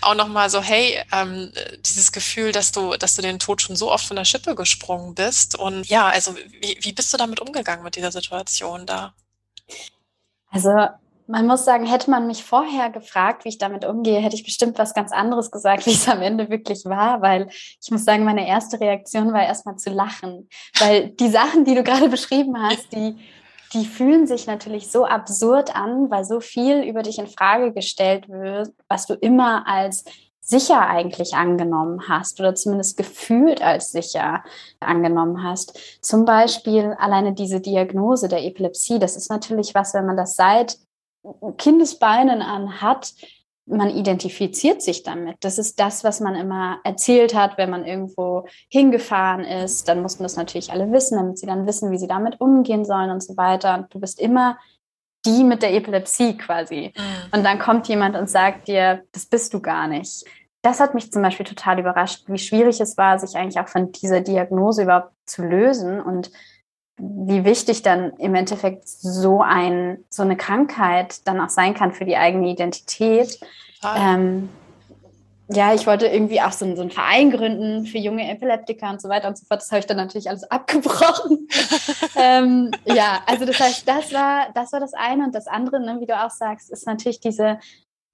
auch 0.00 0.14
nochmal 0.14 0.48
so, 0.48 0.62
hey, 0.62 1.04
ähm, 1.12 1.52
dieses 1.84 2.10
Gefühl, 2.10 2.52
dass 2.52 2.72
du, 2.72 2.96
dass 2.96 3.16
du 3.16 3.22
den 3.22 3.38
Tod 3.38 3.60
schon 3.60 3.76
so 3.76 3.92
oft 3.92 4.06
von 4.06 4.16
der 4.16 4.24
Schippe 4.24 4.54
gesprungen 4.54 5.14
bist. 5.14 5.56
Und 5.56 5.86
ja, 5.88 6.08
also 6.08 6.34
wie, 6.36 6.78
wie 6.80 6.92
bist 6.92 7.12
du 7.12 7.18
damit 7.18 7.40
umgegangen 7.40 7.84
mit 7.84 7.96
dieser 7.96 8.12
Situation 8.12 8.86
da? 8.86 9.12
Also 10.50 10.88
man 11.32 11.46
muss 11.46 11.64
sagen, 11.64 11.86
hätte 11.86 12.10
man 12.10 12.26
mich 12.26 12.44
vorher 12.44 12.90
gefragt, 12.90 13.46
wie 13.46 13.48
ich 13.48 13.56
damit 13.56 13.86
umgehe, 13.86 14.20
hätte 14.20 14.36
ich 14.36 14.44
bestimmt 14.44 14.78
was 14.78 14.92
ganz 14.92 15.12
anderes 15.12 15.50
gesagt, 15.50 15.86
wie 15.86 15.92
es 15.92 16.06
am 16.06 16.20
Ende 16.20 16.50
wirklich 16.50 16.84
war, 16.84 17.22
weil 17.22 17.48
ich 17.50 17.90
muss 17.90 18.04
sagen, 18.04 18.24
meine 18.24 18.46
erste 18.46 18.78
Reaktion 18.78 19.32
war 19.32 19.42
erstmal 19.42 19.76
zu 19.76 19.90
lachen, 19.90 20.48
weil 20.78 21.08
die 21.08 21.30
Sachen, 21.30 21.64
die 21.64 21.74
du 21.74 21.82
gerade 21.82 22.10
beschrieben 22.10 22.62
hast, 22.62 22.92
die, 22.92 23.16
die 23.72 23.86
fühlen 23.86 24.26
sich 24.26 24.46
natürlich 24.46 24.90
so 24.90 25.06
absurd 25.06 25.74
an, 25.74 26.10
weil 26.10 26.26
so 26.26 26.40
viel 26.40 26.82
über 26.82 27.02
dich 27.02 27.18
in 27.18 27.26
Frage 27.26 27.72
gestellt 27.72 28.28
wird, 28.28 28.68
was 28.88 29.06
du 29.06 29.14
immer 29.14 29.66
als 29.66 30.04
sicher 30.44 30.86
eigentlich 30.86 31.34
angenommen 31.34 32.08
hast 32.08 32.40
oder 32.40 32.54
zumindest 32.54 32.98
gefühlt 32.98 33.62
als 33.62 33.92
sicher 33.92 34.44
angenommen 34.80 35.42
hast. 35.42 35.78
Zum 36.02 36.26
Beispiel 36.26 36.94
alleine 36.98 37.32
diese 37.32 37.60
Diagnose 37.60 38.28
der 38.28 38.44
Epilepsie, 38.44 38.98
das 38.98 39.16
ist 39.16 39.30
natürlich 39.30 39.74
was, 39.74 39.94
wenn 39.94 40.04
man 40.04 40.16
das 40.18 40.36
seit 40.36 40.76
Kindesbeinen 41.58 42.42
an 42.42 42.80
hat, 42.80 43.14
man 43.66 43.90
identifiziert 43.90 44.82
sich 44.82 45.02
damit. 45.02 45.36
Das 45.40 45.58
ist 45.58 45.78
das, 45.78 46.02
was 46.02 46.20
man 46.20 46.34
immer 46.34 46.80
erzählt 46.84 47.34
hat, 47.34 47.58
wenn 47.58 47.70
man 47.70 47.84
irgendwo 47.84 48.46
hingefahren 48.68 49.44
ist. 49.44 49.88
Dann 49.88 50.02
mussten 50.02 50.24
das 50.24 50.36
natürlich 50.36 50.72
alle 50.72 50.90
wissen, 50.90 51.16
damit 51.16 51.38
sie 51.38 51.46
dann 51.46 51.66
wissen, 51.66 51.90
wie 51.92 51.98
sie 51.98 52.08
damit 52.08 52.40
umgehen 52.40 52.84
sollen 52.84 53.10
und 53.10 53.22
so 53.22 53.36
weiter. 53.36 53.74
Und 53.74 53.94
du 53.94 54.00
bist 54.00 54.20
immer 54.20 54.58
die 55.24 55.44
mit 55.44 55.62
der 55.62 55.72
Epilepsie 55.74 56.36
quasi. 56.36 56.92
Mhm. 56.96 57.38
Und 57.38 57.44
dann 57.44 57.60
kommt 57.60 57.86
jemand 57.86 58.16
und 58.16 58.28
sagt 58.28 58.66
dir, 58.66 59.04
das 59.12 59.26
bist 59.26 59.54
du 59.54 59.60
gar 59.60 59.86
nicht. 59.86 60.24
Das 60.62 60.80
hat 60.80 60.94
mich 60.94 61.12
zum 61.12 61.22
Beispiel 61.22 61.46
total 61.46 61.78
überrascht, 61.78 62.24
wie 62.26 62.38
schwierig 62.38 62.80
es 62.80 62.96
war, 62.96 63.18
sich 63.18 63.36
eigentlich 63.36 63.60
auch 63.60 63.68
von 63.68 63.92
dieser 63.92 64.20
Diagnose 64.20 64.82
überhaupt 64.82 65.12
zu 65.26 65.42
lösen 65.42 66.00
und 66.00 66.30
wie 66.98 67.44
wichtig 67.44 67.82
dann 67.82 68.12
im 68.18 68.34
Endeffekt 68.34 68.88
so 68.88 69.42
ein, 69.42 70.04
so 70.10 70.22
eine 70.22 70.36
Krankheit 70.36 71.26
dann 71.26 71.40
auch 71.40 71.48
sein 71.48 71.74
kann 71.74 71.92
für 71.92 72.04
die 72.04 72.16
eigene 72.16 72.48
Identität. 72.48 73.40
Ähm, 73.96 74.48
ja, 75.48 75.74
ich 75.74 75.86
wollte 75.86 76.06
irgendwie 76.06 76.40
auch 76.40 76.52
so, 76.52 76.74
so 76.76 76.82
einen 76.82 76.90
Verein 76.90 77.30
gründen 77.30 77.86
für 77.86 77.98
junge 77.98 78.30
Epileptiker 78.30 78.90
und 78.90 79.00
so 79.00 79.08
weiter 79.08 79.28
und 79.28 79.36
so 79.36 79.44
fort. 79.44 79.60
Das 79.60 79.70
habe 79.70 79.80
ich 79.80 79.86
dann 79.86 79.96
natürlich 79.96 80.28
alles 80.28 80.44
abgebrochen. 80.50 81.48
ähm, 82.16 82.70
ja, 82.84 83.20
also 83.26 83.44
das 83.44 83.58
heißt, 83.58 83.88
das 83.88 84.12
war, 84.12 84.48
das 84.54 84.72
war 84.72 84.80
das 84.80 84.94
eine. 84.94 85.24
Und 85.24 85.34
das 85.34 85.46
andere, 85.46 85.80
ne, 85.80 85.98
wie 86.00 86.06
du 86.06 86.18
auch 86.18 86.30
sagst, 86.30 86.70
ist 86.70 86.86
natürlich 86.86 87.20
diese, 87.20 87.58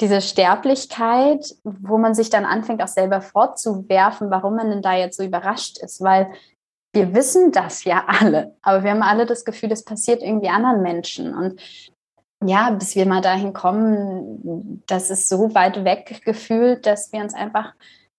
diese 0.01 0.21
Sterblichkeit, 0.21 1.55
wo 1.65 1.99
man 1.99 2.15
sich 2.15 2.31
dann 2.31 2.45
anfängt, 2.45 2.83
auch 2.83 2.89
selber 2.89 3.21
vorzuwerfen, 3.21 4.31
warum 4.31 4.57
man 4.57 4.71
denn 4.71 4.83
da 4.83 4.95
jetzt 4.95 5.17
so 5.17 5.25
überrascht 5.25 5.79
ist. 5.79 6.01
Weil 6.01 6.29
wir 6.93 7.15
wissen 7.15 7.53
das 7.53 7.85
ja 7.85 8.05
alle, 8.07 8.57
aber 8.63 8.83
wir 8.83 8.91
haben 8.91 9.03
alle 9.03 9.27
das 9.27 9.45
Gefühl, 9.45 9.69
das 9.69 9.85
passiert 9.85 10.23
irgendwie 10.23 10.49
anderen 10.49 10.83
Menschen. 10.83 11.35
Und 11.35 11.61
ja, 12.45 12.71
bis 12.71 12.95
wir 12.95 13.07
mal 13.07 13.21
dahin 13.21 13.53
kommen, 13.53 14.83
das 14.87 15.11
ist 15.11 15.29
so 15.29 15.55
weit 15.55 15.85
weg 15.85 16.23
gefühlt, 16.25 16.87
dass 16.87 17.13
wir 17.13 17.21
uns 17.21 17.35
einfach 17.35 17.75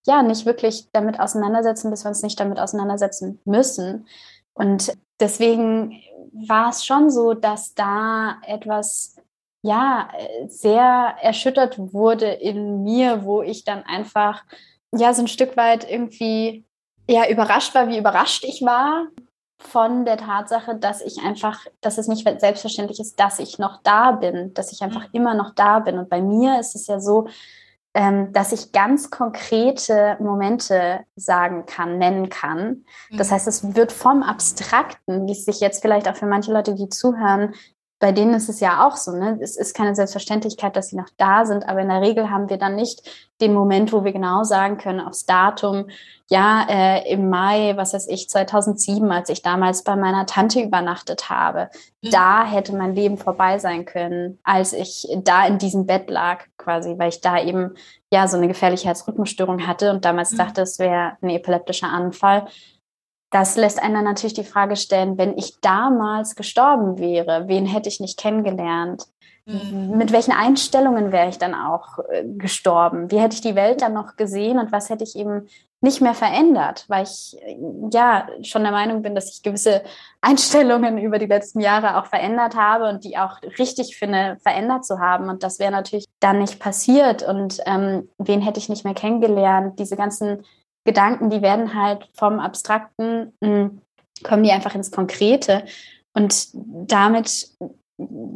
ja 0.05 0.21
nicht 0.23 0.45
wirklich 0.45 0.89
damit 0.91 1.19
auseinandersetzen, 1.19 1.89
bis 1.89 2.03
wir 2.03 2.09
uns 2.09 2.21
nicht 2.21 2.39
damit 2.39 2.59
auseinandersetzen 2.59 3.39
müssen. 3.45 4.07
Und 4.53 4.93
deswegen 5.19 6.01
war 6.33 6.69
es 6.69 6.85
schon 6.85 7.09
so, 7.09 7.33
dass 7.33 7.73
da 7.73 8.37
etwas 8.45 9.15
ja 9.61 10.09
sehr 10.47 11.15
erschüttert 11.21 11.77
wurde 11.93 12.27
in 12.27 12.83
mir, 12.83 13.23
wo 13.23 13.41
ich 13.41 13.63
dann 13.63 13.83
einfach 13.83 14.43
ja 14.93 15.13
so 15.13 15.21
ein 15.21 15.27
Stück 15.27 15.57
weit 15.57 15.89
irgendwie 15.89 16.65
ja 17.13 17.29
überrascht 17.29 17.75
war, 17.75 17.87
wie 17.87 17.97
überrascht 17.97 18.43
ich 18.43 18.61
war 18.61 19.07
von 19.57 20.05
der 20.05 20.17
Tatsache, 20.17 20.75
dass 20.75 21.01
ich 21.01 21.21
einfach, 21.21 21.65
dass 21.81 21.97
es 21.97 22.07
nicht 22.07 22.27
selbstverständlich 22.39 22.99
ist, 22.99 23.19
dass 23.19 23.39
ich 23.39 23.59
noch 23.59 23.81
da 23.83 24.13
bin, 24.13 24.53
dass 24.53 24.71
ich 24.71 24.81
einfach 24.81 25.01
mhm. 25.01 25.13
immer 25.13 25.33
noch 25.33 25.53
da 25.53 25.79
bin. 25.79 25.99
Und 25.99 26.09
bei 26.09 26.21
mir 26.21 26.59
ist 26.59 26.75
es 26.75 26.87
ja 26.87 26.99
so, 26.99 27.27
ähm, 27.93 28.31
dass 28.31 28.53
ich 28.53 28.71
ganz 28.71 29.09
konkrete 29.09 30.15
Momente 30.19 31.01
sagen 31.15 31.65
kann, 31.65 31.97
nennen 31.97 32.29
kann. 32.29 32.85
Das 33.11 33.29
mhm. 33.29 33.33
heißt, 33.33 33.47
es 33.47 33.75
wird 33.75 33.91
vom 33.91 34.23
Abstrakten, 34.23 35.27
wie 35.27 35.33
es 35.33 35.43
sich 35.43 35.59
jetzt 35.59 35.81
vielleicht 35.81 36.07
auch 36.07 36.15
für 36.15 36.27
manche 36.27 36.53
Leute, 36.53 36.75
die 36.75 36.87
zuhören, 36.87 37.53
bei 37.99 38.13
denen 38.13 38.33
ist 38.33 38.47
es 38.47 38.61
ja 38.61 38.87
auch 38.87 38.95
so, 38.95 39.11
ne? 39.11 39.37
Es 39.41 39.57
ist 39.57 39.75
keine 39.75 39.93
Selbstverständlichkeit, 39.93 40.75
dass 40.75 40.87
sie 40.87 40.95
noch 40.95 41.09
da 41.17 41.45
sind, 41.45 41.67
aber 41.67 41.81
in 41.81 41.89
der 41.89 42.01
Regel 42.01 42.29
haben 42.29 42.49
wir 42.49 42.57
dann 42.57 42.75
nicht 42.75 43.01
den 43.41 43.53
Moment, 43.53 43.91
wo 43.91 44.05
wir 44.05 44.13
genau 44.13 44.43
sagen 44.43 44.77
können, 44.77 45.01
aufs 45.01 45.25
Datum, 45.25 45.87
ja, 46.29 46.65
äh, 46.69 47.11
im 47.11 47.29
Mai, 47.29 47.73
was 47.75 47.93
weiß 47.93 48.07
ich, 48.07 48.29
2007, 48.29 49.11
als 49.11 49.29
ich 49.29 49.41
damals 49.41 49.83
bei 49.83 49.97
meiner 49.97 50.25
Tante 50.25 50.61
übernachtet 50.61 51.29
habe, 51.29 51.69
mhm. 52.01 52.11
da 52.11 52.45
hätte 52.45 52.73
mein 52.73 52.95
Leben 52.95 53.17
vorbei 53.17 53.59
sein 53.59 53.83
können, 53.83 54.39
als 54.43 54.71
ich 54.71 55.05
da 55.23 55.45
in 55.45 55.57
diesem 55.57 55.85
Bett 55.85 56.09
lag, 56.09 56.45
quasi, 56.57 56.97
weil 56.97 57.09
ich 57.09 57.19
da 57.19 57.41
eben 57.41 57.73
ja 58.11 58.27
so 58.27 58.37
eine 58.37 58.47
gefährliche 58.47 58.87
Herzrhythmusstörung 58.87 59.67
hatte 59.67 59.91
und 59.91 60.05
damals 60.05 60.31
mhm. 60.31 60.37
dachte, 60.37 60.61
es 60.61 60.79
wäre 60.79 61.17
ein 61.21 61.29
epileptischer 61.29 61.89
Anfall 61.89 62.45
das 63.31 63.55
lässt 63.55 63.81
einen 63.81 64.03
natürlich 64.03 64.33
die 64.33 64.43
Frage 64.43 64.75
stellen, 64.75 65.17
wenn 65.17 65.37
ich 65.37 65.59
damals 65.61 66.35
gestorben 66.35 66.97
wäre, 66.97 67.47
wen 67.47 67.65
hätte 67.65 67.89
ich 67.89 67.99
nicht 67.99 68.17
kennengelernt? 68.17 69.05
Mhm. 69.49 69.97
Mit 69.97 70.11
welchen 70.11 70.31
Einstellungen 70.31 71.11
wäre 71.11 71.29
ich 71.29 71.37
dann 71.37 71.55
auch 71.55 71.99
äh, 72.09 72.23
gestorben? 72.23 73.09
Wie 73.09 73.19
hätte 73.19 73.35
ich 73.35 73.41
die 73.41 73.55
Welt 73.55 73.81
dann 73.81 73.93
noch 73.93 74.15
gesehen 74.15 74.59
und 74.59 74.71
was 74.71 74.89
hätte 74.89 75.03
ich 75.03 75.15
eben 75.15 75.47
nicht 75.81 76.01
mehr 76.01 76.13
verändert? 76.13 76.85
Weil 76.87 77.03
ich 77.03 77.35
äh, 77.41 77.57
ja 77.91 78.27
schon 78.43 78.63
der 78.63 78.71
Meinung 78.71 79.01
bin, 79.01 79.15
dass 79.15 79.31
ich 79.31 79.41
gewisse 79.41 79.83
Einstellungen 80.21 80.97
über 80.99 81.17
die 81.17 81.25
letzten 81.25 81.61
Jahre 81.61 81.97
auch 81.97 82.05
verändert 82.05 82.55
habe 82.55 82.89
und 82.89 83.03
die 83.03 83.17
auch 83.17 83.41
richtig 83.57 83.97
finde, 83.97 84.37
verändert 84.41 84.85
zu 84.85 84.99
haben. 84.99 85.29
Und 85.29 85.41
das 85.41 85.57
wäre 85.57 85.71
natürlich 85.71 86.05
dann 86.19 86.39
nicht 86.39 86.59
passiert. 86.59 87.23
Und 87.23 87.59
ähm, 87.65 88.09
wen 88.17 88.41
hätte 88.41 88.59
ich 88.59 88.69
nicht 88.69 88.85
mehr 88.85 88.93
kennengelernt? 88.93 89.79
Diese 89.79 89.95
ganzen 89.95 90.43
Gedanken, 90.85 91.29
die 91.29 91.41
werden 91.41 91.73
halt 91.73 92.09
vom 92.13 92.39
Abstrakten, 92.39 93.33
hm, 93.43 93.81
kommen 94.23 94.43
die 94.43 94.51
einfach 94.51 94.75
ins 94.75 94.91
Konkrete. 94.91 95.65
Und 96.13 96.49
damit 96.53 97.49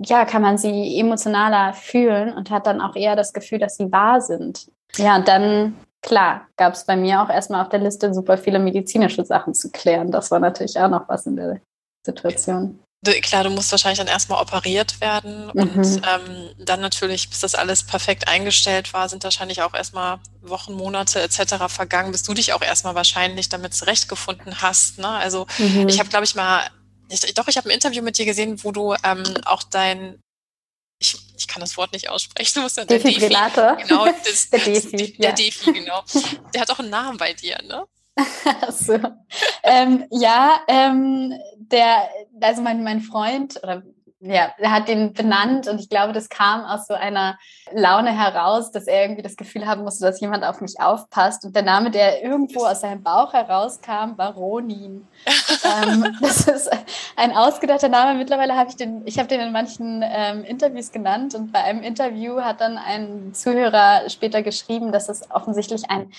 ja, 0.05 0.25
kann 0.25 0.41
man 0.41 0.57
sie 0.57 0.99
emotionaler 0.99 1.73
fühlen 1.73 2.33
und 2.33 2.49
hat 2.49 2.67
dann 2.67 2.81
auch 2.81 2.95
eher 2.95 3.15
das 3.15 3.33
Gefühl, 3.33 3.59
dass 3.59 3.77
sie 3.77 3.91
wahr 3.91 4.21
sind. 4.21 4.69
Ja, 4.97 5.15
und 5.15 5.27
dann, 5.27 5.75
klar, 6.01 6.47
gab 6.57 6.73
es 6.73 6.85
bei 6.85 6.95
mir 6.95 7.21
auch 7.21 7.29
erstmal 7.29 7.61
auf 7.61 7.69
der 7.69 7.79
Liste 7.79 8.13
super 8.13 8.37
viele 8.37 8.59
medizinische 8.59 9.23
Sachen 9.23 9.53
zu 9.53 9.71
klären. 9.71 10.11
Das 10.11 10.31
war 10.31 10.39
natürlich 10.39 10.77
auch 10.79 10.89
noch 10.89 11.07
was 11.07 11.25
in 11.25 11.37
der 11.37 11.61
Situation 12.05 12.82
klar, 13.03 13.43
du 13.43 13.49
musst 13.49 13.71
wahrscheinlich 13.71 13.99
dann 13.99 14.07
erstmal 14.07 14.41
operiert 14.41 14.99
werden 15.01 15.51
mhm. 15.53 15.61
und 15.61 16.01
ähm, 16.07 16.49
dann 16.57 16.81
natürlich, 16.81 17.29
bis 17.29 17.39
das 17.39 17.55
alles 17.55 17.83
perfekt 17.83 18.27
eingestellt 18.27 18.93
war, 18.93 19.09
sind 19.09 19.23
wahrscheinlich 19.23 19.61
auch 19.61 19.73
erstmal 19.73 20.19
Wochen, 20.41 20.73
Monate 20.73 21.21
etc. 21.21 21.55
vergangen, 21.67 22.11
bis 22.11 22.23
du 22.23 22.33
dich 22.33 22.53
auch 22.53 22.61
erstmal 22.61 22.95
wahrscheinlich 22.95 23.49
damit 23.49 23.73
zurechtgefunden 23.73 24.61
hast. 24.61 24.99
Ne? 24.99 25.07
Also 25.07 25.47
mhm. 25.57 25.87
ich 25.87 25.99
habe, 25.99 26.09
glaube 26.09 26.25
ich, 26.25 26.35
mal, 26.35 26.69
ich, 27.09 27.33
doch, 27.33 27.47
ich 27.47 27.57
habe 27.57 27.69
ein 27.69 27.73
Interview 27.73 28.01
mit 28.01 28.17
dir 28.17 28.25
gesehen, 28.25 28.63
wo 28.63 28.71
du 28.71 28.95
ähm, 29.03 29.23
auch 29.45 29.63
dein 29.63 30.19
ich, 31.03 31.17
ich 31.37 31.47
kann 31.47 31.59
das 31.59 31.77
Wort 31.77 31.93
nicht 31.93 32.09
aussprechen, 32.09 32.53
du 32.55 32.61
musst 32.61 32.77
ja 32.77 32.85
Defibrillator. 32.85 33.75
Defi, 33.75 33.87
genau, 33.87 34.05
das, 34.25 34.49
der 34.49 34.59
Defi, 34.59 35.13
der 35.19 35.29
ja. 35.29 35.35
Defi, 35.35 35.71
genau. 35.71 36.03
Der 36.53 36.61
hat 36.61 36.71
auch 36.71 36.79
einen 36.79 36.89
Namen 36.89 37.17
bei 37.17 37.33
dir, 37.33 37.61
ne? 37.63 37.85
so. 38.71 38.99
ähm, 39.63 40.05
ja, 40.11 40.61
ähm, 40.67 41.33
der, 41.57 42.09
also 42.41 42.61
mein, 42.61 42.83
mein 42.83 43.01
Freund, 43.01 43.59
oder 43.63 43.83
ja, 44.25 44.53
er 44.57 44.71
hat 44.71 44.87
den 44.87 45.11
benannt 45.11 45.67
und 45.67 45.81
ich 45.81 45.89
glaube, 45.89 46.13
das 46.13 46.29
kam 46.29 46.63
aus 46.63 46.87
so 46.87 46.93
einer 46.93 47.37
Laune 47.73 48.17
heraus, 48.17 48.71
dass 48.71 48.87
er 48.87 49.01
irgendwie 49.01 49.21
das 49.21 49.35
Gefühl 49.35 49.67
haben 49.67 49.83
musste, 49.83 50.05
dass 50.05 50.21
jemand 50.21 50.45
auf 50.45 50.61
mich 50.61 50.79
aufpasst. 50.79 51.43
Und 51.43 51.53
der 51.55 51.63
Name, 51.63 51.91
der 51.91 52.23
irgendwo 52.23 52.65
aus 52.65 52.81
seinem 52.81 53.03
Bauch 53.03 53.33
herauskam, 53.33 54.17
war 54.17 54.33
Ronin. 54.33 55.05
ähm, 55.65 56.17
das 56.21 56.47
ist 56.47 56.69
ein 57.17 57.35
ausgedachter 57.35 57.89
Name. 57.89 58.17
Mittlerweile 58.17 58.55
habe 58.55 58.69
ich 58.69 58.77
den, 58.77 59.01
ich 59.05 59.19
habe 59.19 59.27
den 59.27 59.41
in 59.41 59.51
manchen 59.51 60.01
ähm, 60.05 60.45
Interviews 60.45 60.93
genannt 60.93 61.35
und 61.35 61.51
bei 61.51 61.59
einem 61.59 61.81
Interview 61.83 62.39
hat 62.39 62.61
dann 62.61 62.77
ein 62.77 63.33
Zuhörer 63.33 64.09
später 64.09 64.41
geschrieben, 64.41 64.93
dass 64.93 65.09
es 65.09 65.29
offensichtlich 65.31 65.89
ein, 65.89 66.13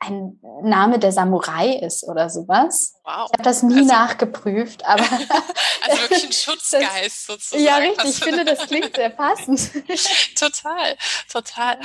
ein 0.00 0.40
Name 0.62 0.98
der 0.98 1.12
Samurai 1.12 1.68
ist 1.68 2.02
oder 2.08 2.28
sowas. 2.30 2.94
Wow. 3.04 3.28
Ich 3.28 3.32
habe 3.34 3.42
das 3.44 3.62
nie 3.62 3.80
also, 3.80 3.92
nachgeprüft, 3.94 4.84
aber. 4.84 5.02
also 5.82 6.02
wirklich 6.02 6.24
ein 6.24 6.32
Schutzgeist 6.32 7.28
das, 7.28 7.43
sozusagen. 7.50 7.84
Ja, 7.84 7.90
richtig. 7.90 8.10
Ich 8.10 8.24
finde, 8.24 8.44
das 8.44 8.66
klingt 8.66 8.96
sehr 8.96 9.10
passend. 9.10 9.70
total, 10.38 10.96
total. 11.30 11.78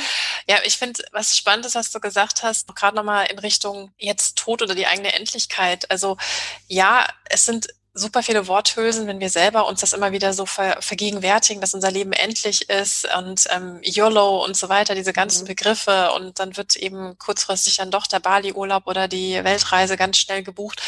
Ja, 0.47 0.57
ich 0.63 0.77
finde, 0.77 1.03
was 1.11 1.37
Spannendes, 1.37 1.75
was 1.75 1.91
du 1.91 1.99
gesagt 1.99 2.43
hast, 2.43 2.73
gerade 2.75 2.95
nochmal 2.95 3.27
in 3.27 3.39
Richtung 3.39 3.91
jetzt 3.97 4.37
Tod 4.37 4.61
oder 4.61 4.75
die 4.75 4.87
eigene 4.87 5.13
Endlichkeit. 5.13 5.89
Also 5.91 6.17
ja, 6.67 7.05
es 7.25 7.45
sind 7.45 7.67
super 7.93 8.23
viele 8.23 8.47
Worthülsen, 8.47 9.07
wenn 9.07 9.19
wir 9.19 9.29
selber 9.29 9.67
uns 9.67 9.81
das 9.81 9.93
immer 9.93 10.11
wieder 10.11 10.33
so 10.33 10.45
ver 10.45 10.77
vergegenwärtigen, 10.81 11.61
dass 11.61 11.73
unser 11.73 11.91
Leben 11.91 12.13
endlich 12.13 12.69
ist 12.69 13.07
und 13.17 13.45
ähm, 13.49 13.79
YOLO 13.83 14.43
und 14.43 14.55
so 14.55 14.69
weiter, 14.69 14.95
diese 14.95 15.13
ganzen 15.13 15.43
mhm. 15.43 15.47
Begriffe 15.47 16.11
und 16.13 16.39
dann 16.39 16.55
wird 16.57 16.75
eben 16.75 17.17
kurzfristig 17.17 17.77
dann 17.77 17.91
doch 17.91 18.07
der 18.07 18.19
Bali-Urlaub 18.19 18.87
oder 18.87 19.07
die 19.07 19.43
Weltreise 19.43 19.97
ganz 19.97 20.17
schnell 20.17 20.43
gebucht. 20.43 20.81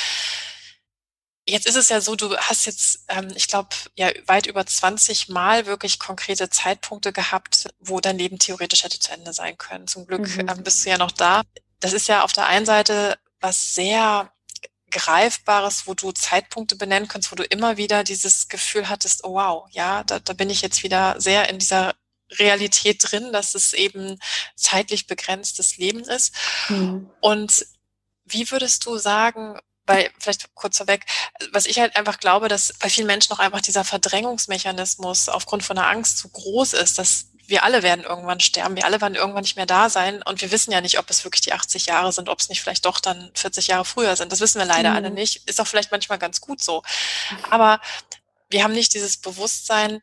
Jetzt 1.52 1.68
ist 1.68 1.76
es 1.76 1.90
ja 1.90 2.00
so, 2.00 2.16
du 2.16 2.38
hast 2.38 2.66
jetzt, 2.66 3.04
ähm, 3.10 3.28
ich 3.36 3.50
glaube, 3.50 3.76
ja 3.96 4.10
weit 4.26 4.48
über 4.48 4.66
20 4.66 5.28
Mal 5.28 5.66
wirklich 5.66 6.00
konkrete 6.00 6.50
Zeitpunkte 6.50 7.12
gehabt, 7.12 7.68
wo 7.82 8.00
dein 8.00 8.18
Leben 8.18 8.40
theoretisch 8.40 8.86
hätte 8.86 9.00
zu 9.00 9.12
Ende 9.12 9.34
sein 9.34 9.58
können. 9.58 9.86
Zum 9.86 10.08
Glück 10.08 10.30
mhm. 10.38 10.48
ähm, 10.48 10.64
bist 10.64 10.86
du 10.86 10.90
ja 10.92 10.98
noch 10.98 11.12
da. 11.12 11.42
Das 11.82 11.92
ist 11.92 12.08
ja 12.08 12.24
auf 12.24 12.32
der 12.32 12.46
einen 12.48 12.66
Seite 12.66 13.18
was 13.42 13.76
sehr 13.76 14.32
Greifbares, 14.92 15.88
wo 15.88 15.94
du 15.94 16.14
Zeitpunkte 16.14 16.78
benennen 16.78 17.10
kannst, 17.10 17.34
wo 17.34 17.36
du 17.36 17.44
immer 17.44 17.76
wieder 17.76 18.06
dieses 18.06 18.48
Gefühl 18.48 18.88
hattest, 18.88 19.26
oh 19.26 19.34
wow, 19.34 19.68
ja, 19.72 20.06
da, 20.06 20.20
da 20.20 20.32
bin 20.32 20.50
ich 20.50 20.62
jetzt 20.62 20.84
wieder 20.84 21.20
sehr 21.20 21.50
in 21.50 21.60
dieser 21.60 21.96
Realität 22.40 23.00
drin, 23.02 23.34
dass 23.34 23.56
es 23.56 23.74
eben 23.74 24.20
zeitlich 24.56 25.06
begrenztes 25.06 25.76
Leben 25.76 26.06
ist. 26.06 26.34
Mhm. 26.70 27.10
Und 27.20 27.66
wie 28.24 28.50
würdest 28.52 28.86
du 28.86 28.98
sagen, 28.98 29.60
weil 29.86 30.10
vielleicht 30.20 30.54
kurz 30.54 30.78
vorweg, 30.78 31.06
was 31.52 31.66
ich 31.66 31.80
halt 31.80 31.96
einfach 31.96 32.20
glaube, 32.20 32.48
dass 32.48 32.74
bei 32.80 32.90
vielen 32.90 33.08
Menschen 33.08 33.32
noch 33.32 33.40
einfach 33.40 33.62
dieser 33.62 33.84
Verdrängungsmechanismus 33.84 35.30
aufgrund 35.30 35.64
von 35.64 35.76
der 35.76 35.88
Angst 35.88 36.18
zu 36.18 36.30
groß 36.30 36.74
ist, 36.74 36.98
dass 36.98 37.28
wir 37.48 37.64
alle 37.64 37.84
werden 37.84 38.06
irgendwann 38.06 38.40
sterben, 38.40 38.76
wir 38.76 38.86
alle 38.86 39.02
werden 39.02 39.16
irgendwann 39.16 39.44
nicht 39.44 39.58
mehr 39.58 39.66
da 39.66 39.90
sein 39.90 40.24
und 40.24 40.42
wir 40.42 40.52
wissen 40.52 40.72
ja 40.72 40.82
nicht, 40.82 40.98
ob 40.98 41.10
es 41.10 41.24
wirklich 41.24 41.42
die 41.42 41.54
80 41.54 41.86
Jahre 41.88 42.12
sind, 42.12 42.30
ob 42.30 42.40
es 42.40 42.50
nicht 42.50 42.62
vielleicht 42.62 42.86
doch 42.86 43.00
dann 43.00 43.30
40 43.36 43.68
Jahre 43.68 43.86
früher 43.86 44.16
sind. 44.16 44.32
Das 44.32 44.40
wissen 44.40 44.60
wir 44.60 44.66
leider 44.66 44.92
mhm. 44.92 44.96
alle 44.96 45.12
nicht. 45.12 45.48
Ist 45.50 45.60
auch 45.60 45.68
vielleicht 45.68 45.92
manchmal 45.92 46.18
ganz 46.18 46.42
gut 46.42 46.64
so. 46.64 46.82
Aber 47.50 47.82
wir 48.50 48.64
haben 48.64 48.74
nicht 48.74 48.94
dieses 48.94 49.18
Bewusstsein, 49.18 50.02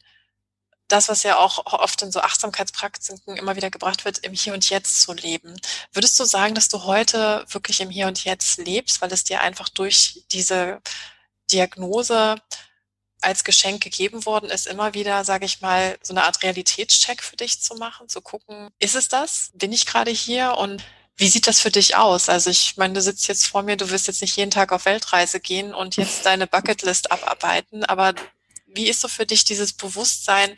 das, 0.89 1.09
was 1.09 1.23
ja 1.23 1.37
auch 1.37 1.67
oft 1.67 2.03
in 2.03 2.11
so 2.11 2.21
Achtsamkeitspraktiken 2.21 3.37
immer 3.37 3.57
wieder 3.57 3.71
gebracht 3.71 4.05
wird, 4.05 4.19
im 4.19 4.33
Hier 4.33 4.55
und 4.55 4.69
Jetzt 4.69 5.03
zu 5.03 5.13
leben. 5.13 5.55
Würdest 5.93 6.19
du 6.19 6.25
sagen, 6.25 6.55
dass 6.55 6.69
du 6.69 6.85
heute 6.85 7.45
wirklich 7.51 7.81
im 7.81 7.91
Hier 7.91 8.07
und 8.07 8.25
Jetzt 8.25 8.59
lebst, 8.59 9.01
weil 9.01 9.13
es 9.13 9.25
dir 9.25 9.41
einfach 9.43 9.69
durch 9.69 10.25
diese 10.33 10.81
Diagnose 11.53 12.37
als 13.21 13.45
Geschenk 13.45 13.83
gegeben 13.83 14.27
worden 14.27 14.49
ist, 14.49 14.67
immer 14.67 14.95
wieder, 14.95 15.25
sage 15.25 15.45
ich 15.45 15.61
mal, 15.61 15.99
so 16.03 16.13
eine 16.13 16.25
Art 16.25 16.43
Realitätscheck 16.43 17.23
für 17.23 17.37
dich 17.37 17.61
zu 17.61 17.75
machen, 17.75 18.09
zu 18.09 18.21
gucken, 18.21 18.71
ist 18.79 18.95
es 18.95 19.09
das? 19.09 19.51
Bin 19.55 19.73
ich 19.73 19.87
gerade 19.87 20.11
hier? 20.11 20.57
Und 20.57 20.83
wie 21.17 21.29
sieht 21.29 21.49
das 21.49 21.59
für 21.59 21.71
dich 21.71 21.97
aus? 21.97 22.29
Also 22.29 22.51
ich 22.51 22.77
meine, 22.77 22.95
du 22.95 23.03
sitzt 23.03 23.27
jetzt 23.27 23.47
vor 23.47 23.63
mir, 23.63 23.77
du 23.77 23.91
wirst 23.91 24.07
jetzt 24.07 24.23
nicht 24.23 24.37
jeden 24.37 24.53
Tag 24.53 24.73
auf 24.73 24.85
Weltreise 24.85 25.41
gehen 25.41 25.75
und 25.75 25.97
jetzt 25.97 26.25
deine 26.27 26.47
Bucketlist 26.47 27.11
abarbeiten, 27.11 27.85
aber 27.85 28.15
wie 28.69 28.89
ist 28.89 29.01
so 29.01 29.09
für 29.09 29.27
dich 29.27 29.45
dieses 29.45 29.73
Bewusstsein 29.73 30.57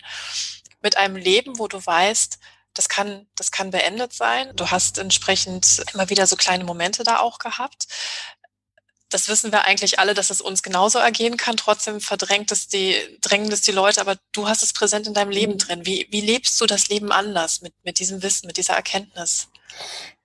mit 0.82 0.96
einem 0.96 1.16
Leben, 1.16 1.58
wo 1.58 1.68
du 1.68 1.84
weißt, 1.84 2.38
das 2.74 2.88
kann, 2.88 3.26
das 3.34 3.50
kann 3.50 3.70
beendet 3.70 4.12
sein. 4.12 4.54
Du 4.54 4.70
hast 4.70 4.98
entsprechend 4.98 5.82
immer 5.92 6.08
wieder 6.08 6.26
so 6.26 6.36
kleine 6.36 6.64
Momente 6.64 7.02
da 7.02 7.18
auch 7.18 7.38
gehabt. 7.38 7.86
Das 9.08 9.28
wissen 9.28 9.50
wir 9.50 9.64
eigentlich 9.64 9.98
alle, 9.98 10.14
dass 10.14 10.30
es 10.30 10.40
uns 10.40 10.62
genauso 10.62 11.00
ergehen 11.00 11.36
kann. 11.36 11.56
Trotzdem 11.56 12.00
verdrängt 12.00 12.52
es 12.52 12.68
die, 12.68 12.94
drängen 13.20 13.50
es 13.50 13.62
die 13.62 13.72
Leute, 13.72 14.00
aber 14.00 14.16
du 14.32 14.48
hast 14.48 14.62
es 14.62 14.72
präsent 14.72 15.08
in 15.08 15.14
deinem 15.14 15.30
Leben 15.30 15.54
mhm. 15.54 15.58
drin. 15.58 15.86
Wie, 15.86 16.06
wie 16.10 16.20
lebst 16.20 16.60
du 16.60 16.66
das 16.66 16.88
Leben 16.88 17.10
anders 17.10 17.60
mit, 17.60 17.74
mit 17.82 17.98
diesem 17.98 18.22
Wissen, 18.22 18.46
mit 18.46 18.56
dieser 18.56 18.74
Erkenntnis? 18.74 19.48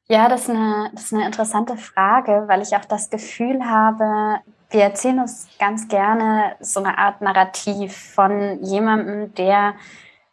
Ja, 0.08 0.30
das 0.30 0.44
ist, 0.44 0.50
eine, 0.52 0.92
das 0.94 1.06
ist 1.06 1.14
eine 1.14 1.26
interessante 1.26 1.78
Frage, 1.78 2.44
weil 2.46 2.62
ich 2.62 2.76
auch 2.76 2.86
das 2.86 3.10
Gefühl 3.10 3.66
habe, 3.66 4.40
wir 4.76 4.84
erzählen 4.84 5.20
uns 5.20 5.48
ganz 5.58 5.88
gerne 5.88 6.56
so 6.60 6.82
eine 6.82 6.98
Art 6.98 7.22
Narrativ 7.22 7.96
von 7.96 8.62
jemandem, 8.62 9.34
der, 9.36 9.76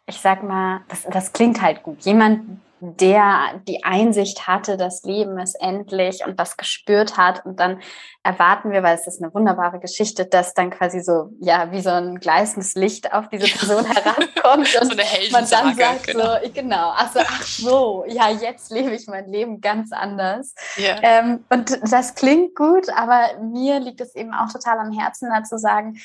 ich 0.05 0.19
sag 0.19 0.43
mal, 0.43 0.81
das, 0.89 1.03
das 1.03 1.31
klingt 1.31 1.61
halt 1.61 1.81
gut, 1.81 2.01
jemand, 2.01 2.59
der 2.83 3.61
die 3.67 3.83
Einsicht 3.85 4.45
hatte, 4.45 4.75
das 4.75 5.03
Leben 5.03 5.39
ist 5.39 5.55
endlich 5.55 6.25
und 6.25 6.37
das 6.37 6.57
gespürt 6.57 7.15
hat. 7.15 7.45
Und 7.45 7.59
dann 7.59 7.81
erwarten 8.23 8.71
wir, 8.71 8.83
weil 8.83 8.95
es 8.95 9.07
ist 9.07 9.23
eine 9.23 9.33
wunderbare 9.33 9.79
Geschichte, 9.79 10.25
dass 10.25 10.53
dann 10.53 10.69
quasi 10.69 10.99
so, 10.99 11.29
ja, 11.39 11.71
wie 11.71 11.79
so 11.79 11.91
ein 11.91 12.19
gleißendes 12.19 12.75
Licht 12.75 13.13
auf 13.13 13.29
diese 13.29 13.47
Person 13.47 13.85
herankommt. 13.93 14.81
und 14.81 14.89
so 14.89 14.91
eine 14.91 15.03
man 15.31 15.49
dann 15.49 15.75
sagt 15.75 16.07
genau. 16.07 16.35
so, 16.43 16.51
genau, 16.53 16.89
also, 16.91 17.19
ach 17.19 17.43
so, 17.43 18.05
ja, 18.07 18.29
jetzt 18.29 18.69
lebe 18.69 18.93
ich 18.93 19.07
mein 19.07 19.29
Leben 19.29 19.61
ganz 19.61 19.93
anders. 19.93 20.53
Yeah. 20.77 20.99
Ähm, 21.01 21.45
und 21.49 21.79
das 21.89 22.15
klingt 22.15 22.55
gut, 22.55 22.89
aber 22.89 23.39
mir 23.41 23.79
liegt 23.79 24.01
es 24.01 24.13
eben 24.13 24.33
auch 24.33 24.51
total 24.51 24.79
am 24.79 24.91
Herzen, 24.91 25.29
da 25.29 25.43
zu 25.43 25.57
sagen, 25.57 25.99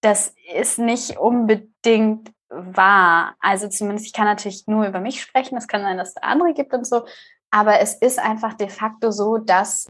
das 0.00 0.34
ist 0.52 0.78
nicht 0.78 1.16
unbedingt 1.16 2.30
war. 2.54 3.34
Also 3.40 3.68
zumindest, 3.68 4.06
ich 4.06 4.12
kann 4.12 4.26
natürlich 4.26 4.66
nur 4.66 4.86
über 4.86 5.00
mich 5.00 5.20
sprechen, 5.20 5.56
es 5.56 5.68
kann 5.68 5.82
sein, 5.82 5.98
dass 5.98 6.10
es 6.10 6.16
andere 6.16 6.54
gibt 6.54 6.72
und 6.72 6.86
so, 6.86 7.04
aber 7.50 7.80
es 7.80 7.94
ist 7.94 8.18
einfach 8.18 8.54
de 8.54 8.68
facto 8.68 9.10
so, 9.10 9.38
dass 9.38 9.86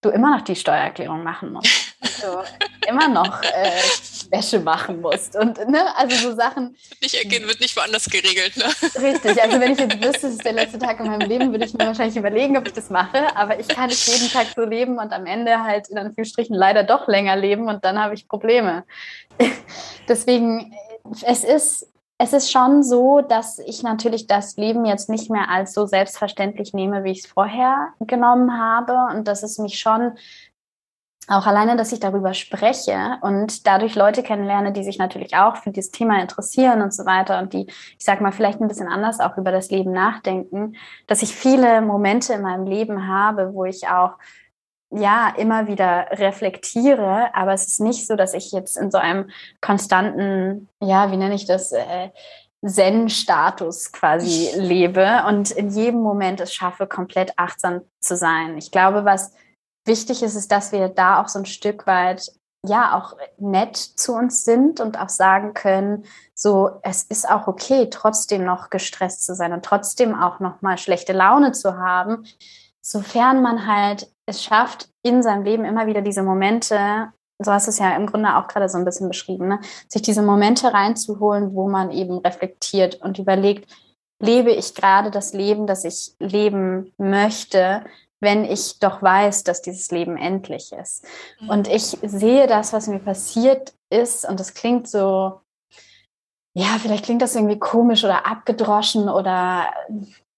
du 0.00 0.08
immer 0.08 0.36
noch 0.36 0.42
die 0.42 0.56
Steuererklärung 0.56 1.22
machen 1.22 1.52
musst. 1.52 1.94
Du 2.22 2.88
immer 2.88 3.08
noch 3.08 3.42
äh, 3.42 3.80
Wäsche 4.30 4.60
machen 4.60 5.00
musst. 5.00 5.36
Und 5.36 5.56
ne, 5.68 5.96
also 5.96 6.30
so 6.30 6.34
Sachen. 6.34 6.76
Nicht 7.00 7.14
ergehen, 7.14 7.46
wird 7.46 7.60
nicht 7.60 7.76
woanders 7.76 8.06
geregelt, 8.06 8.56
ne? 8.56 8.64
Richtig. 9.00 9.42
Also 9.42 9.60
wenn 9.60 9.72
ich 9.72 9.78
jetzt 9.78 10.02
wüsste, 10.02 10.26
es 10.28 10.34
ist 10.34 10.44
der 10.44 10.52
letzte 10.52 10.78
Tag 10.78 11.00
in 11.00 11.06
meinem 11.06 11.28
Leben, 11.28 11.52
würde 11.52 11.64
ich 11.64 11.74
mir 11.74 11.86
wahrscheinlich 11.86 12.16
überlegen, 12.16 12.56
ob 12.56 12.66
ich 12.66 12.72
das 12.72 12.90
mache. 12.90 13.36
Aber 13.36 13.58
ich 13.60 13.68
kann 13.68 13.88
nicht 13.88 14.06
jeden 14.06 14.30
Tag 14.30 14.46
so 14.54 14.64
leben 14.64 14.98
und 14.98 15.12
am 15.12 15.26
Ende 15.26 15.62
halt 15.62 15.88
in 15.88 15.98
Anführungsstrichen 15.98 16.56
leider 16.56 16.82
doch 16.84 17.06
länger 17.06 17.36
leben 17.36 17.68
und 17.68 17.84
dann 17.84 17.98
habe 17.98 18.14
ich 18.14 18.28
Probleme. 18.28 18.84
Deswegen 20.08 20.74
es 21.22 21.44
ist, 21.44 21.92
es 22.18 22.32
ist 22.32 22.50
schon 22.50 22.82
so, 22.82 23.20
dass 23.20 23.58
ich 23.58 23.82
natürlich 23.82 24.26
das 24.26 24.56
Leben 24.56 24.84
jetzt 24.84 25.08
nicht 25.08 25.30
mehr 25.30 25.48
als 25.48 25.72
so 25.72 25.86
selbstverständlich 25.86 26.74
nehme, 26.74 27.04
wie 27.04 27.12
ich 27.12 27.24
es 27.24 27.30
vorher 27.30 27.88
genommen 28.00 28.58
habe. 28.58 29.16
Und 29.16 29.26
dass 29.26 29.42
es 29.42 29.58
mich 29.58 29.78
schon 29.78 30.12
auch 31.28 31.46
alleine, 31.46 31.76
dass 31.76 31.92
ich 31.92 32.00
darüber 32.00 32.34
spreche 32.34 33.18
und 33.22 33.66
dadurch 33.66 33.94
Leute 33.94 34.22
kennenlerne, 34.22 34.72
die 34.72 34.82
sich 34.82 34.98
natürlich 34.98 35.36
auch 35.36 35.56
für 35.56 35.70
dieses 35.70 35.92
Thema 35.92 36.20
interessieren 36.20 36.82
und 36.82 36.92
so 36.92 37.06
weiter 37.06 37.38
und 37.38 37.52
die, 37.52 37.66
ich 37.66 38.04
sag 38.04 38.20
mal, 38.20 38.32
vielleicht 38.32 38.60
ein 38.60 38.68
bisschen 38.68 38.88
anders 38.88 39.20
auch 39.20 39.36
über 39.38 39.52
das 39.52 39.70
Leben 39.70 39.92
nachdenken, 39.92 40.74
dass 41.06 41.22
ich 41.22 41.34
viele 41.34 41.82
Momente 41.82 42.32
in 42.32 42.42
meinem 42.42 42.66
Leben 42.66 43.06
habe, 43.06 43.54
wo 43.54 43.64
ich 43.64 43.86
auch 43.88 44.14
ja 44.90 45.32
immer 45.36 45.66
wieder 45.66 46.08
reflektiere, 46.12 47.34
aber 47.34 47.52
es 47.52 47.66
ist 47.66 47.80
nicht 47.80 48.06
so, 48.06 48.16
dass 48.16 48.34
ich 48.34 48.52
jetzt 48.52 48.76
in 48.76 48.90
so 48.90 48.98
einem 48.98 49.30
konstanten, 49.60 50.68
ja, 50.80 51.12
wie 51.12 51.16
nenne 51.16 51.34
ich 51.34 51.46
das, 51.46 51.72
äh, 51.72 52.10
Zen-Status 52.66 53.92
quasi 53.92 54.50
lebe 54.54 55.24
und 55.26 55.50
in 55.50 55.70
jedem 55.70 56.00
Moment 56.00 56.40
es 56.40 56.52
schaffe, 56.52 56.86
komplett 56.86 57.32
achtsam 57.38 57.80
zu 58.00 58.16
sein. 58.16 58.58
Ich 58.58 58.70
glaube, 58.70 59.04
was 59.04 59.32
wichtig 59.86 60.22
ist, 60.22 60.34
ist, 60.34 60.52
dass 60.52 60.72
wir 60.72 60.88
da 60.88 61.22
auch 61.22 61.28
so 61.28 61.38
ein 61.38 61.46
Stück 61.46 61.86
weit 61.86 62.30
ja 62.66 62.98
auch 62.98 63.16
nett 63.38 63.76
zu 63.76 64.14
uns 64.14 64.44
sind 64.44 64.80
und 64.80 65.00
auch 65.00 65.08
sagen 65.08 65.54
können, 65.54 66.04
so 66.34 66.80
es 66.82 67.04
ist 67.04 67.28
auch 67.28 67.46
okay, 67.46 67.88
trotzdem 67.90 68.44
noch 68.44 68.68
gestresst 68.68 69.24
zu 69.24 69.34
sein 69.34 69.54
und 69.54 69.64
trotzdem 69.64 70.14
auch 70.14 70.40
noch 70.40 70.60
mal 70.60 70.76
schlechte 70.76 71.14
Laune 71.14 71.52
zu 71.52 71.78
haben, 71.78 72.26
sofern 72.82 73.40
man 73.40 73.66
halt 73.66 74.12
es 74.26 74.42
schafft, 74.42 74.88
in 75.02 75.22
seinem 75.22 75.44
Leben 75.44 75.64
immer 75.64 75.86
wieder 75.86 76.02
diese 76.02 76.22
Momente, 76.22 77.12
so 77.38 77.52
hast 77.52 77.66
du 77.66 77.70
es 77.70 77.78
ja 77.78 77.96
im 77.96 78.06
Grunde 78.06 78.36
auch 78.36 78.48
gerade 78.48 78.68
so 78.68 78.78
ein 78.78 78.84
bisschen 78.84 79.08
beschrieben, 79.08 79.48
ne? 79.48 79.60
sich 79.88 80.02
diese 80.02 80.22
Momente 80.22 80.72
reinzuholen, 80.72 81.54
wo 81.54 81.68
man 81.68 81.90
eben 81.90 82.18
reflektiert 82.18 83.00
und 83.02 83.18
überlegt, 83.18 83.70
lebe 84.20 84.50
ich 84.50 84.74
gerade 84.74 85.10
das 85.10 85.32
Leben, 85.32 85.66
das 85.66 85.84
ich 85.84 86.14
leben 86.18 86.92
möchte, 86.98 87.84
wenn 88.20 88.44
ich 88.44 88.78
doch 88.78 89.02
weiß, 89.02 89.44
dass 89.44 89.62
dieses 89.62 89.90
Leben 89.90 90.16
endlich 90.18 90.72
ist. 90.72 91.06
Mhm. 91.40 91.48
Und 91.48 91.68
ich 91.68 91.96
sehe 92.02 92.46
das, 92.46 92.72
was 92.74 92.86
mir 92.86 92.98
passiert 92.98 93.72
ist, 93.88 94.28
und 94.28 94.38
das 94.38 94.52
klingt 94.52 94.88
so, 94.88 95.40
ja, 96.52 96.76
vielleicht 96.80 97.04
klingt 97.04 97.22
das 97.22 97.34
irgendwie 97.34 97.58
komisch 97.58 98.04
oder 98.04 98.26
abgedroschen 98.26 99.08
oder 99.08 99.72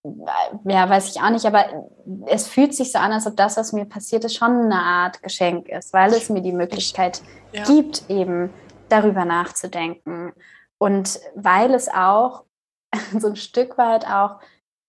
ja, 0.05 0.89
weiß 0.89 1.15
ich 1.15 1.23
auch 1.23 1.31
nicht, 1.31 1.47
aber 1.47 1.65
es 2.27 2.49
fühlt 2.49 2.75
sich 2.75 2.91
so 2.91 2.99
an, 2.99 3.13
als 3.13 3.27
ob 3.27 3.37
das, 3.37 3.57
was 3.57 3.73
mir 3.73 3.85
passiert 3.85 4.25
ist, 4.25 4.35
schon 4.35 4.51
eine 4.51 4.81
Art 4.81 5.23
Geschenk 5.23 5.69
ist, 5.69 5.93
weil 5.93 6.13
es 6.13 6.29
mir 6.29 6.43
die 6.43 6.53
Möglichkeit 6.53 7.23
ja. 7.53 7.65
gibt, 7.65 8.11
eben 8.11 8.51
darüber 8.89 9.25
nachzudenken. 9.25 10.33
Und 10.79 11.21
weil 11.37 11.73
es 11.75 11.89
auch 11.89 12.45
so 13.19 13.29
ein 13.29 13.37
Stück 13.37 13.79
weit 13.79 14.07
auch 14.07 14.41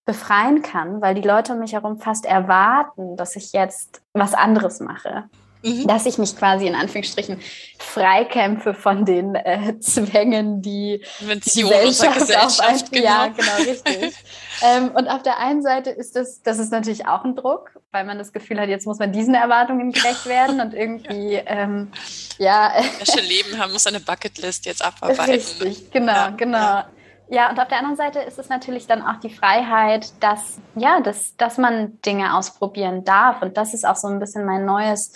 befreien 0.05 0.61
kann, 0.61 1.01
weil 1.01 1.15
die 1.15 1.21
Leute 1.21 1.53
um 1.53 1.59
mich 1.59 1.73
herum 1.73 1.97
fast 1.97 2.25
erwarten, 2.25 3.15
dass 3.15 3.35
ich 3.35 3.53
jetzt 3.53 4.01
was 4.13 4.33
anderes 4.33 4.79
mache 4.79 5.29
mhm. 5.63 5.87
dass 5.87 6.05
ich 6.05 6.17
mich 6.17 6.35
quasi 6.37 6.67
in 6.67 6.75
Anführungsstrichen 6.75 7.39
freikämpfe 7.79 8.73
von 8.73 9.05
den 9.05 9.35
äh, 9.35 9.79
Zwängen, 9.79 10.61
die 10.61 11.03
Invention 11.19 11.55
die 11.55 11.73
Gesellschaft, 11.73 12.19
Gesellschaft 12.19 12.59
auf 12.61 12.69
ein, 12.69 12.81
genau. 12.91 13.03
Ja, 13.03 13.27
genau, 13.29 13.55
richtig. 13.57 14.15
ähm, 14.61 14.91
und 14.91 15.07
auf 15.07 15.23
der 15.23 15.39
einen 15.39 15.61
Seite 15.61 15.89
ist 15.89 16.15
das, 16.15 16.41
das 16.41 16.59
ist 16.59 16.71
natürlich 16.71 17.07
auch 17.07 17.23
ein 17.23 17.35
Druck, 17.35 17.71
weil 17.91 18.05
man 18.05 18.17
das 18.17 18.33
Gefühl 18.33 18.59
hat, 18.59 18.69
jetzt 18.69 18.85
muss 18.85 18.99
man 18.99 19.11
diesen 19.11 19.35
Erwartungen 19.35 19.91
gerecht 19.91 20.25
werden 20.25 20.59
und 20.59 20.73
irgendwie, 20.73 21.33
ja. 21.33 21.43
Ähm, 21.45 21.91
ja. 22.37 22.73
Welche 22.97 23.21
Leben 23.21 23.57
haben, 23.57 23.73
muss 23.73 23.87
eine 23.87 23.99
Bucketlist 23.99 24.65
jetzt 24.65 24.83
abarbeiten. 24.83 25.33
Richtig, 25.33 25.91
genau, 25.91 26.11
ja, 26.11 26.29
genau. 26.29 26.57
Ja. 26.57 26.89
Ja, 27.29 27.49
und 27.49 27.59
auf 27.59 27.67
der 27.67 27.79
anderen 27.79 27.95
Seite 27.95 28.19
ist 28.19 28.37
es 28.37 28.49
natürlich 28.49 28.85
dann 28.85 29.01
auch 29.01 29.19
die 29.19 29.29
Freiheit, 29.29 30.11
dass, 30.19 30.59
ja, 30.75 30.99
dass, 30.99 31.35
dass 31.37 31.57
man 31.57 31.99
Dinge 32.01 32.35
ausprobieren 32.35 33.05
darf. 33.05 33.41
Und 33.41 33.57
das 33.57 33.73
ist 33.73 33.87
auch 33.87 33.95
so 33.95 34.07
ein 34.07 34.19
bisschen 34.19 34.45
mein 34.45 34.65
neues 34.65 35.13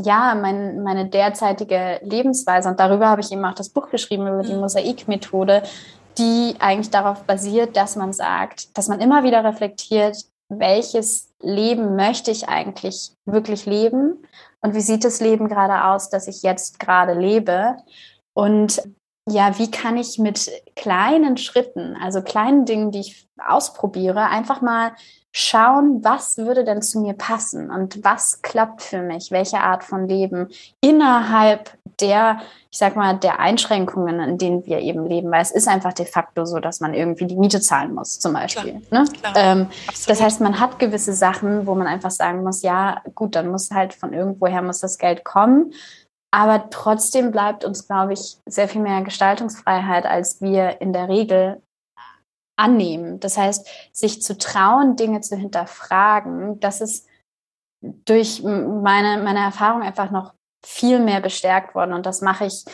ja, 0.00 0.34
mein, 0.34 0.82
meine 0.82 1.08
derzeitige 1.08 2.00
Lebensweise. 2.02 2.68
Und 2.68 2.80
darüber 2.80 3.08
habe 3.08 3.20
ich 3.20 3.32
eben 3.32 3.44
auch 3.44 3.54
das 3.54 3.70
Buch 3.70 3.90
geschrieben, 3.90 4.26
über 4.26 4.42
die 4.42 4.54
mhm. 4.54 4.60
Mosaikmethode, 4.60 5.62
die 6.18 6.54
eigentlich 6.58 6.90
darauf 6.90 7.24
basiert, 7.24 7.76
dass 7.76 7.96
man 7.96 8.12
sagt, 8.12 8.76
dass 8.76 8.88
man 8.88 9.00
immer 9.00 9.24
wieder 9.24 9.44
reflektiert, 9.44 10.16
welches 10.48 11.32
Leben 11.40 11.96
möchte 11.96 12.30
ich 12.30 12.48
eigentlich 12.48 13.12
wirklich 13.24 13.66
leben 13.66 14.22
und 14.60 14.74
wie 14.74 14.80
sieht 14.80 15.04
das 15.04 15.20
Leben 15.20 15.48
gerade 15.48 15.84
aus, 15.84 16.08
das 16.08 16.28
ich 16.28 16.42
jetzt 16.42 16.78
gerade 16.78 17.14
lebe. 17.14 17.76
Und 18.34 18.82
ja, 19.28 19.58
wie 19.58 19.70
kann 19.70 19.96
ich 19.96 20.18
mit 20.18 20.50
kleinen 20.76 21.36
Schritten, 21.36 21.96
also 22.00 22.22
kleinen 22.22 22.64
Dingen, 22.64 22.92
die 22.92 23.00
ich 23.00 23.28
ausprobiere, 23.44 24.26
einfach 24.26 24.60
mal 24.62 24.92
schauen, 25.38 26.02
was 26.02 26.38
würde 26.38 26.64
denn 26.64 26.80
zu 26.80 26.98
mir 26.98 27.12
passen 27.12 27.70
und 27.70 28.02
was 28.02 28.40
klappt 28.40 28.80
für 28.80 29.02
mich, 29.02 29.30
welche 29.30 29.58
Art 29.58 29.84
von 29.84 30.08
Leben 30.08 30.48
innerhalb 30.80 31.76
der, 32.00 32.40
ich 32.70 32.78
sag 32.78 32.96
mal, 32.96 33.18
der 33.18 33.38
Einschränkungen, 33.38 34.18
in 34.18 34.38
denen 34.38 34.64
wir 34.64 34.78
eben 34.78 35.04
leben, 35.04 35.30
weil 35.30 35.42
es 35.42 35.50
ist 35.50 35.68
einfach 35.68 35.92
de 35.92 36.06
facto 36.06 36.46
so, 36.46 36.58
dass 36.58 36.80
man 36.80 36.94
irgendwie 36.94 37.26
die 37.26 37.36
Miete 37.36 37.60
zahlen 37.60 37.92
muss, 37.92 38.18
zum 38.18 38.32
Beispiel. 38.32 38.80
Klar, 38.88 39.02
ne? 39.02 39.10
klar, 39.10 39.32
ähm, 39.36 39.66
das 40.06 40.22
heißt, 40.22 40.40
man 40.40 40.58
hat 40.58 40.78
gewisse 40.78 41.12
Sachen, 41.12 41.66
wo 41.66 41.74
man 41.74 41.86
einfach 41.86 42.10
sagen 42.10 42.42
muss, 42.42 42.62
ja, 42.62 43.02
gut, 43.14 43.34
dann 43.34 43.48
muss 43.48 43.70
halt 43.70 43.92
von 43.92 44.14
irgendwoher 44.14 44.62
muss 44.62 44.80
das 44.80 44.96
Geld 44.96 45.22
kommen. 45.22 45.74
Aber 46.30 46.70
trotzdem 46.70 47.30
bleibt 47.30 47.62
uns, 47.62 47.86
glaube 47.86 48.14
ich, 48.14 48.38
sehr 48.46 48.68
viel 48.68 48.80
mehr 48.80 49.02
Gestaltungsfreiheit, 49.02 50.06
als 50.06 50.40
wir 50.40 50.80
in 50.80 50.94
der 50.94 51.10
Regel 51.10 51.60
annehmen. 52.56 53.20
Das 53.20 53.36
heißt, 53.36 53.66
sich 53.92 54.22
zu 54.22 54.36
trauen, 54.36 54.96
Dinge 54.96 55.20
zu 55.20 55.36
hinterfragen, 55.36 56.58
das 56.60 56.80
ist 56.80 57.06
durch 57.80 58.42
meine, 58.42 59.22
meine 59.22 59.40
Erfahrung 59.40 59.82
einfach 59.82 60.10
noch 60.10 60.32
viel 60.64 60.98
mehr 60.98 61.20
bestärkt 61.20 61.74
worden. 61.74 61.92
Und 61.92 62.06
das 62.06 62.22
mache 62.22 62.46
ich 62.46 62.64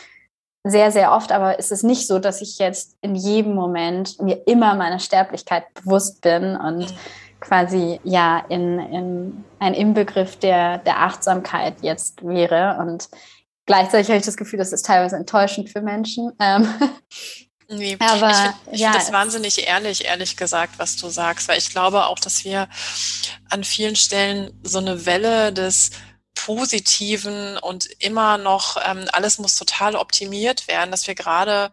sehr, 0.65 0.91
sehr 0.93 1.13
oft. 1.13 1.33
Aber 1.33 1.59
es 1.59 1.71
ist 1.71 1.83
nicht 1.83 2.07
so, 2.07 2.19
dass 2.19 2.41
ich 2.41 2.59
jetzt 2.59 2.97
in 3.01 3.15
jedem 3.15 3.55
Moment 3.55 4.21
mir 4.21 4.47
immer 4.47 4.75
meiner 4.75 4.99
Sterblichkeit 4.99 5.65
bewusst 5.75 6.21
bin 6.21 6.57
und 6.57 6.91
mhm. 6.91 6.97
quasi 7.41 8.01
ja 8.05 8.39
in, 8.49 8.79
in 8.79 9.45
ein 9.59 9.75
Inbegriff 9.75 10.37
der, 10.37 10.79
der 10.79 11.01
Achtsamkeit 11.01 11.75
jetzt 11.83 12.25
wäre. 12.25 12.79
Und 12.81 13.09
gleichzeitig 13.67 14.09
habe 14.09 14.19
ich 14.19 14.27
das 14.27 14.37
Gefühl, 14.37 14.59
das 14.59 14.73
ist 14.73 14.87
teilweise 14.87 15.17
enttäuschend 15.17 15.69
für 15.69 15.83
Menschen. 15.83 16.33
Ähm, 16.41 16.69
Nee, 17.73 17.97
aber 18.01 18.31
ich 18.31 18.37
finde 18.37 18.57
ja, 18.73 18.93
find 18.93 19.03
das 19.03 19.13
wahnsinnig 19.13 19.67
ehrlich, 19.67 20.05
ehrlich 20.05 20.37
gesagt, 20.37 20.75
was 20.79 20.97
du 20.97 21.09
sagst, 21.09 21.49
weil 21.49 21.59
ich 21.59 21.71
glaube 21.71 22.07
auch, 22.07 22.19
dass 22.19 22.45
wir 22.45 22.69
an 23.51 23.65
vielen 23.65 23.97
Stellen 23.97 24.59
so 24.63 24.79
eine 24.79 25.07
Welle 25.07 25.53
des 25.53 25.91
Positiven 26.35 27.59
und 27.59 27.87
immer 28.01 28.39
noch 28.39 28.77
ähm, 28.85 29.07
alles 29.13 29.39
muss 29.39 29.57
total 29.57 29.97
optimiert 29.97 30.67
werden, 30.69 30.91
dass 30.91 31.07
wir 31.07 31.15
gerade 31.15 31.73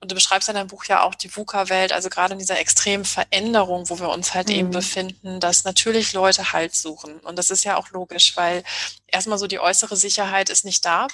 und 0.00 0.10
du 0.10 0.14
beschreibst 0.14 0.50
in 0.50 0.54
deinem 0.54 0.68
Buch 0.68 0.84
ja 0.84 1.02
auch 1.02 1.14
die 1.14 1.34
VUCA-Welt, 1.34 1.90
also 1.90 2.10
gerade 2.10 2.34
in 2.34 2.38
dieser 2.38 2.58
extremen 2.58 3.06
Veränderung, 3.06 3.88
wo 3.88 3.98
wir 4.00 4.10
uns 4.10 4.34
halt 4.34 4.48
mhm. 4.48 4.54
eben 4.54 4.70
befinden, 4.70 5.40
dass 5.40 5.64
natürlich 5.64 6.12
Leute 6.12 6.52
Halt 6.52 6.74
suchen. 6.74 7.20
Und 7.20 7.38
das 7.38 7.50
ist 7.50 7.64
ja 7.64 7.78
auch 7.78 7.88
logisch, 7.88 8.36
weil 8.36 8.64
erstmal 9.06 9.38
so 9.38 9.46
die 9.46 9.60
äußere 9.60 9.96
Sicherheit 9.96 10.50
ist 10.50 10.66
nicht 10.66 10.84
da 10.84 11.08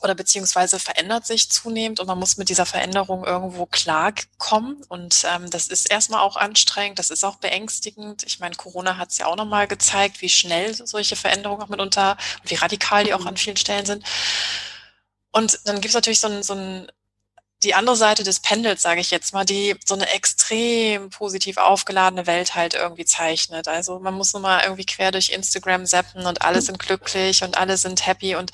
oder 0.00 0.14
beziehungsweise 0.14 0.78
verändert 0.78 1.26
sich 1.26 1.50
zunehmend 1.50 2.00
und 2.00 2.06
man 2.06 2.18
muss 2.18 2.36
mit 2.36 2.48
dieser 2.48 2.66
Veränderung 2.66 3.24
irgendwo 3.24 3.66
klarkommen. 3.66 4.82
Und 4.88 5.24
ähm, 5.32 5.50
das 5.50 5.68
ist 5.68 5.90
erstmal 5.90 6.20
auch 6.20 6.36
anstrengend, 6.36 6.98
das 6.98 7.10
ist 7.10 7.24
auch 7.24 7.36
beängstigend. 7.36 8.22
Ich 8.24 8.38
meine, 8.38 8.54
Corona 8.54 8.96
hat 8.98 9.10
es 9.10 9.18
ja 9.18 9.26
auch 9.26 9.36
nochmal 9.36 9.66
gezeigt, 9.66 10.20
wie 10.20 10.28
schnell 10.28 10.74
solche 10.74 11.16
Veränderungen 11.16 11.62
auch 11.62 11.68
mitunter 11.68 12.16
und 12.42 12.50
wie 12.50 12.56
radikal 12.56 13.04
die 13.04 13.14
auch 13.14 13.26
an 13.26 13.36
vielen 13.36 13.56
Stellen 13.56 13.86
sind. 13.86 14.04
Und 15.32 15.60
dann 15.64 15.76
gibt 15.76 15.86
es 15.86 15.94
natürlich 15.94 16.20
so 16.20 16.28
ein, 16.28 16.42
so 16.42 16.54
ein 16.54 16.88
die 17.64 17.74
andere 17.74 17.96
Seite 17.96 18.22
des 18.22 18.40
Pendels, 18.40 18.82
sage 18.82 19.00
ich 19.00 19.10
jetzt 19.10 19.32
mal, 19.32 19.44
die 19.44 19.74
so 19.84 19.94
eine 19.94 20.08
extrem 20.10 21.10
positiv 21.10 21.56
aufgeladene 21.56 22.26
Welt 22.26 22.54
halt 22.54 22.74
irgendwie 22.74 23.04
zeichnet. 23.04 23.68
Also 23.68 23.98
man 23.98 24.14
muss 24.14 24.32
nur 24.32 24.42
mal 24.42 24.62
irgendwie 24.62 24.84
quer 24.84 25.10
durch 25.10 25.30
Instagram 25.30 25.86
zappen 25.86 26.26
und 26.26 26.42
alle 26.42 26.60
sind 26.60 26.78
glücklich 26.78 27.42
und 27.42 27.56
alle 27.56 27.76
sind 27.76 28.06
happy 28.06 28.36
und, 28.36 28.52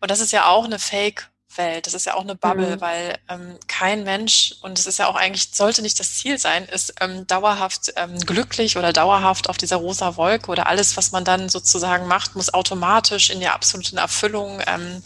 und 0.00 0.10
das 0.10 0.20
ist 0.20 0.32
ja 0.32 0.46
auch 0.46 0.64
eine 0.64 0.78
Fake 0.78 1.30
Welt. 1.56 1.86
Das 1.86 1.94
ist 1.94 2.06
ja 2.06 2.14
auch 2.14 2.22
eine 2.22 2.34
Bubble, 2.34 2.76
mhm. 2.76 2.80
weil 2.80 3.18
ähm, 3.28 3.58
kein 3.66 4.04
Mensch, 4.04 4.54
und 4.62 4.78
es 4.78 4.86
ist 4.86 4.98
ja 4.98 5.06
auch 5.06 5.16
eigentlich, 5.16 5.50
sollte 5.52 5.82
nicht 5.82 5.98
das 5.98 6.14
Ziel 6.16 6.38
sein, 6.38 6.64
ist 6.66 6.94
ähm, 7.00 7.26
dauerhaft 7.26 7.92
ähm, 7.96 8.18
glücklich 8.20 8.76
oder 8.76 8.92
dauerhaft 8.92 9.48
auf 9.48 9.56
dieser 9.56 9.76
rosa 9.76 10.16
Wolke 10.16 10.50
oder 10.50 10.66
alles, 10.66 10.96
was 10.96 11.10
man 11.10 11.24
dann 11.24 11.48
sozusagen 11.48 12.06
macht, 12.06 12.36
muss 12.36 12.52
automatisch 12.52 13.30
in 13.30 13.40
der 13.40 13.54
absoluten 13.54 13.98
Erfüllung, 13.98 14.60
ähm, 14.66 15.02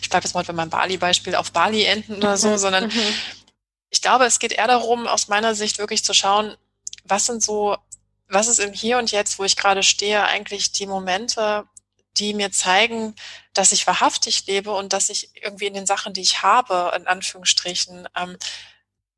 ich 0.00 0.10
bleibe 0.10 0.24
jetzt 0.24 0.34
mal 0.34 0.44
bei 0.44 0.52
meinem 0.52 0.70
Bali-Beispiel, 0.70 1.34
auf 1.34 1.52
Bali 1.52 1.84
enden 1.84 2.16
oder 2.16 2.36
so, 2.36 2.50
mhm. 2.50 2.58
sondern 2.58 2.84
mhm. 2.86 3.14
ich 3.90 4.02
glaube, 4.02 4.26
es 4.26 4.38
geht 4.38 4.52
eher 4.52 4.68
darum, 4.68 5.06
aus 5.06 5.28
meiner 5.28 5.54
Sicht 5.54 5.78
wirklich 5.78 6.04
zu 6.04 6.14
schauen, 6.14 6.56
was 7.04 7.26
sind 7.26 7.42
so, 7.42 7.76
was 8.28 8.48
ist 8.48 8.60
im 8.60 8.72
Hier 8.72 8.98
und 8.98 9.12
Jetzt, 9.12 9.38
wo 9.38 9.44
ich 9.44 9.56
gerade 9.56 9.82
stehe, 9.82 10.24
eigentlich 10.24 10.72
die 10.72 10.86
Momente, 10.86 11.64
die 12.18 12.34
mir 12.34 12.50
zeigen, 12.50 13.14
dass 13.58 13.72
ich 13.72 13.86
wahrhaftig 13.86 14.46
lebe 14.46 14.72
und 14.72 14.92
dass 14.92 15.08
ich 15.08 15.30
irgendwie 15.34 15.66
in 15.66 15.74
den 15.74 15.86
Sachen, 15.86 16.12
die 16.12 16.20
ich 16.20 16.42
habe, 16.42 16.92
in 16.96 17.06
Anführungsstrichen, 17.06 18.08
ähm, 18.16 18.36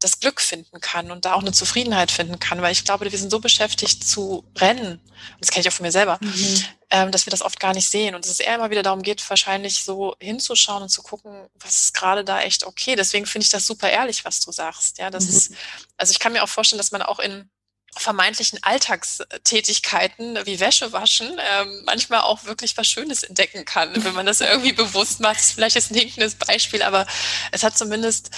das 0.00 0.20
Glück 0.20 0.40
finden 0.40 0.80
kann 0.80 1.10
und 1.10 1.24
da 1.24 1.34
auch 1.34 1.40
eine 1.40 1.52
Zufriedenheit 1.52 2.12
finden 2.12 2.38
kann, 2.38 2.62
weil 2.62 2.70
ich 2.70 2.84
glaube, 2.84 3.10
wir 3.10 3.18
sind 3.18 3.30
so 3.30 3.40
beschäftigt 3.40 4.06
zu 4.06 4.44
rennen, 4.56 4.92
und 4.92 5.40
das 5.40 5.50
kenne 5.50 5.62
ich 5.62 5.68
auch 5.68 5.72
von 5.72 5.84
mir 5.84 5.90
selber, 5.90 6.18
mhm. 6.20 6.64
ähm, 6.90 7.10
dass 7.10 7.26
wir 7.26 7.32
das 7.32 7.42
oft 7.42 7.58
gar 7.58 7.74
nicht 7.74 7.90
sehen 7.90 8.14
und 8.14 8.24
dass 8.24 8.30
es 8.30 8.38
eher 8.38 8.54
immer 8.54 8.70
wieder 8.70 8.84
darum 8.84 9.02
geht, 9.02 9.28
wahrscheinlich 9.28 9.82
so 9.82 10.14
hinzuschauen 10.20 10.84
und 10.84 10.88
zu 10.88 11.02
gucken, 11.02 11.48
was 11.54 11.82
ist 11.82 11.94
gerade 11.94 12.24
da 12.24 12.40
echt 12.40 12.64
okay. 12.64 12.94
Deswegen 12.94 13.26
finde 13.26 13.44
ich 13.44 13.50
das 13.50 13.66
super 13.66 13.90
ehrlich, 13.90 14.24
was 14.24 14.38
du 14.40 14.52
sagst. 14.52 14.98
Ja, 14.98 15.10
das 15.10 15.24
mhm. 15.24 15.36
ist, 15.36 15.52
also 15.96 16.12
ich 16.12 16.20
kann 16.20 16.32
mir 16.32 16.44
auch 16.44 16.48
vorstellen, 16.48 16.78
dass 16.78 16.92
man 16.92 17.02
auch 17.02 17.18
in 17.18 17.50
vermeintlichen 17.96 18.62
Alltagstätigkeiten 18.62 20.38
wie 20.46 20.60
Wäsche 20.60 20.92
waschen 20.92 21.36
ähm, 21.38 21.82
manchmal 21.84 22.20
auch 22.20 22.44
wirklich 22.44 22.76
was 22.76 22.86
Schönes 22.86 23.22
entdecken 23.22 23.64
kann, 23.64 24.04
wenn 24.04 24.14
man 24.14 24.26
das 24.26 24.40
irgendwie 24.40 24.72
bewusst 24.72 25.20
macht. 25.20 25.40
Ist 25.40 25.52
vielleicht 25.52 25.74
jetzt 25.74 25.90
ein 25.90 25.96
hinkendes 25.96 26.34
Beispiel, 26.34 26.82
aber 26.82 27.06
es 27.50 27.62
hat 27.62 27.76
zumindest, 27.76 28.30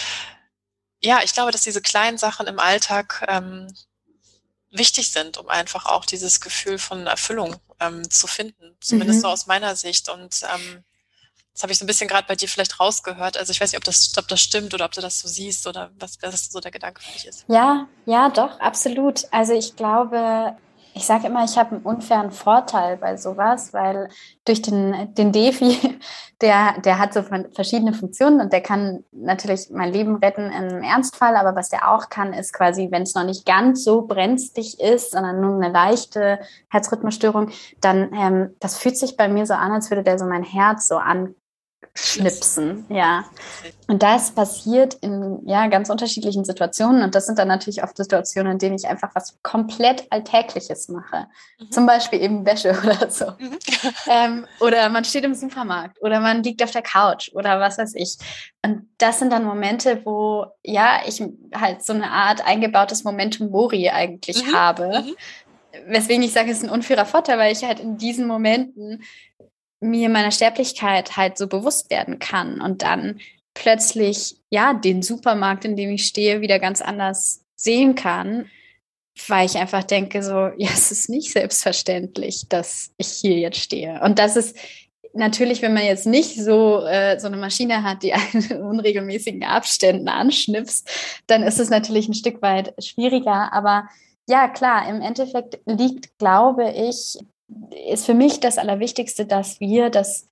ja, 1.00 1.20
ich 1.22 1.32
glaube, 1.32 1.52
dass 1.52 1.62
diese 1.62 1.82
kleinen 1.82 2.18
Sachen 2.18 2.46
im 2.46 2.58
Alltag 2.58 3.24
ähm, 3.28 3.72
wichtig 4.70 5.12
sind, 5.12 5.36
um 5.36 5.48
einfach 5.48 5.86
auch 5.86 6.04
dieses 6.04 6.40
Gefühl 6.40 6.78
von 6.78 7.06
Erfüllung 7.06 7.56
ähm, 7.80 8.08
zu 8.08 8.26
finden. 8.26 8.76
Zumindest 8.80 9.18
mhm. 9.18 9.22
so 9.22 9.28
aus 9.28 9.46
meiner 9.46 9.76
Sicht. 9.76 10.08
Und 10.08 10.42
ähm, 10.54 10.84
das 11.60 11.64
habe 11.64 11.72
ich 11.72 11.78
so 11.78 11.84
ein 11.84 11.88
bisschen 11.88 12.08
gerade 12.08 12.26
bei 12.26 12.36
dir 12.36 12.48
vielleicht 12.48 12.80
rausgehört. 12.80 13.36
Also 13.36 13.50
ich 13.50 13.60
weiß 13.60 13.72
nicht, 13.72 13.78
ob 13.78 13.84
das, 13.84 14.14
ob 14.16 14.26
das 14.28 14.40
stimmt 14.40 14.72
oder 14.72 14.86
ob 14.86 14.92
du 14.92 15.02
das 15.02 15.20
so 15.20 15.28
siehst 15.28 15.66
oder 15.66 15.90
was, 15.98 16.16
was 16.22 16.46
so 16.50 16.58
der 16.58 16.70
Gedanke 16.70 17.02
für 17.02 17.12
dich 17.12 17.26
ist. 17.26 17.44
Ja, 17.48 17.86
ja, 18.06 18.30
doch, 18.30 18.58
absolut. 18.60 19.26
Also 19.30 19.52
ich 19.52 19.76
glaube, 19.76 20.56
ich 20.94 21.04
sage 21.04 21.26
immer, 21.26 21.44
ich 21.44 21.58
habe 21.58 21.72
einen 21.76 21.82
unfairen 21.82 22.30
Vorteil 22.30 22.96
bei 22.96 23.18
sowas, 23.18 23.74
weil 23.74 24.08
durch 24.46 24.62
den, 24.62 25.14
den 25.14 25.32
Defi, 25.32 25.76
der, 26.40 26.80
der 26.80 26.98
hat 26.98 27.12
so 27.12 27.22
verschiedene 27.22 27.92
Funktionen 27.92 28.40
und 28.40 28.54
der 28.54 28.62
kann 28.62 29.04
natürlich 29.12 29.68
mein 29.70 29.92
Leben 29.92 30.16
retten 30.16 30.50
im 30.50 30.82
Ernstfall, 30.82 31.36
aber 31.36 31.54
was 31.54 31.68
der 31.68 31.92
auch 31.92 32.08
kann, 32.08 32.32
ist 32.32 32.54
quasi, 32.54 32.88
wenn 32.90 33.02
es 33.02 33.14
noch 33.14 33.24
nicht 33.24 33.44
ganz 33.44 33.84
so 33.84 34.00
brenzlig 34.06 34.80
ist, 34.80 35.10
sondern 35.10 35.42
nur 35.42 35.62
eine 35.62 35.70
leichte 35.70 36.38
Herzrhythmusstörung, 36.70 37.50
dann, 37.82 38.14
ähm, 38.14 38.56
das 38.60 38.78
fühlt 38.78 38.96
sich 38.96 39.18
bei 39.18 39.28
mir 39.28 39.44
so 39.44 39.52
an, 39.52 39.72
als 39.72 39.90
würde 39.90 40.02
der 40.02 40.18
so 40.18 40.24
mein 40.24 40.42
Herz 40.42 40.88
so 40.88 40.96
an 40.96 41.34
Schnipsen, 41.94 42.86
ja. 42.88 43.24
Und 43.88 44.02
das 44.02 44.30
passiert 44.30 44.94
in 44.94 45.40
ja, 45.46 45.66
ganz 45.66 45.90
unterschiedlichen 45.90 46.44
Situationen. 46.44 47.02
Und 47.02 47.14
das 47.14 47.26
sind 47.26 47.38
dann 47.38 47.48
natürlich 47.48 47.82
oft 47.82 47.96
Situationen, 47.96 48.52
in 48.52 48.58
denen 48.58 48.76
ich 48.76 48.86
einfach 48.86 49.10
was 49.14 49.38
komplett 49.42 50.06
Alltägliches 50.10 50.88
mache. 50.88 51.26
Mhm. 51.58 51.70
Zum 51.70 51.86
Beispiel 51.86 52.22
eben 52.22 52.46
Wäsche 52.46 52.70
oder 52.84 53.10
so. 53.10 53.26
Mhm. 53.38 53.58
ähm, 54.08 54.46
oder 54.60 54.88
man 54.88 55.04
steht 55.04 55.24
im 55.24 55.34
Supermarkt 55.34 56.00
oder 56.00 56.20
man 56.20 56.42
liegt 56.42 56.62
auf 56.62 56.70
der 56.70 56.82
Couch 56.82 57.30
oder 57.34 57.58
was 57.60 57.78
weiß 57.78 57.94
ich. 57.96 58.16
Und 58.64 58.88
das 58.98 59.18
sind 59.18 59.32
dann 59.32 59.44
Momente, 59.44 60.00
wo 60.04 60.46
ja, 60.62 61.00
ich 61.06 61.22
halt 61.54 61.84
so 61.84 61.92
eine 61.92 62.10
Art 62.10 62.46
eingebautes 62.46 63.04
Momentum 63.04 63.50
Mori 63.50 63.90
eigentlich 63.90 64.46
mhm. 64.46 64.54
habe. 64.54 65.02
Mhm. 65.02 65.16
Weswegen 65.86 66.22
ich 66.22 66.32
sage, 66.32 66.50
es 66.50 66.58
ist 66.58 66.64
ein 66.64 66.70
unfairer 66.70 67.06
Vorteil, 67.06 67.38
weil 67.38 67.52
ich 67.52 67.64
halt 67.64 67.80
in 67.80 67.96
diesen 67.96 68.26
Momenten 68.26 69.02
mir 69.80 70.08
meiner 70.08 70.30
Sterblichkeit 70.30 71.16
halt 71.16 71.38
so 71.38 71.46
bewusst 71.46 71.90
werden 71.90 72.18
kann 72.18 72.60
und 72.60 72.82
dann 72.82 73.20
plötzlich 73.54 74.36
ja 74.50 74.74
den 74.74 75.02
Supermarkt, 75.02 75.64
in 75.64 75.76
dem 75.76 75.90
ich 75.90 76.06
stehe, 76.06 76.40
wieder 76.40 76.58
ganz 76.58 76.80
anders 76.80 77.44
sehen 77.56 77.94
kann, 77.94 78.46
weil 79.28 79.46
ich 79.46 79.56
einfach 79.56 79.84
denke 79.84 80.22
so, 80.22 80.50
ja, 80.56 80.68
es 80.72 80.90
ist 80.92 81.10
nicht 81.10 81.32
selbstverständlich, 81.32 82.48
dass 82.48 82.92
ich 82.96 83.08
hier 83.08 83.38
jetzt 83.38 83.58
stehe. 83.58 84.00
Und 84.02 84.18
das 84.18 84.36
ist 84.36 84.56
natürlich, 85.12 85.62
wenn 85.62 85.74
man 85.74 85.84
jetzt 85.84 86.06
nicht 86.06 86.36
so 86.36 86.84
äh, 86.84 87.18
so 87.18 87.26
eine 87.26 87.36
Maschine 87.36 87.82
hat, 87.82 88.02
die 88.02 88.12
einen 88.14 88.44
in 88.50 88.62
unregelmäßigen 88.62 89.44
Abständen 89.44 90.08
anschnipst, 90.08 90.88
dann 91.26 91.42
ist 91.42 91.58
es 91.58 91.70
natürlich 91.70 92.08
ein 92.08 92.14
Stück 92.14 92.42
weit 92.42 92.74
schwieriger. 92.82 93.52
Aber 93.52 93.88
ja, 94.28 94.48
klar, 94.48 94.88
im 94.88 95.00
Endeffekt 95.00 95.58
liegt, 95.66 96.16
glaube 96.18 96.70
ich, 96.70 97.18
ist 97.90 98.06
für 98.06 98.14
mich 98.14 98.40
das 98.40 98.58
Allerwichtigste, 98.58 99.26
dass 99.26 99.60
wir 99.60 99.90
das, 99.90 100.28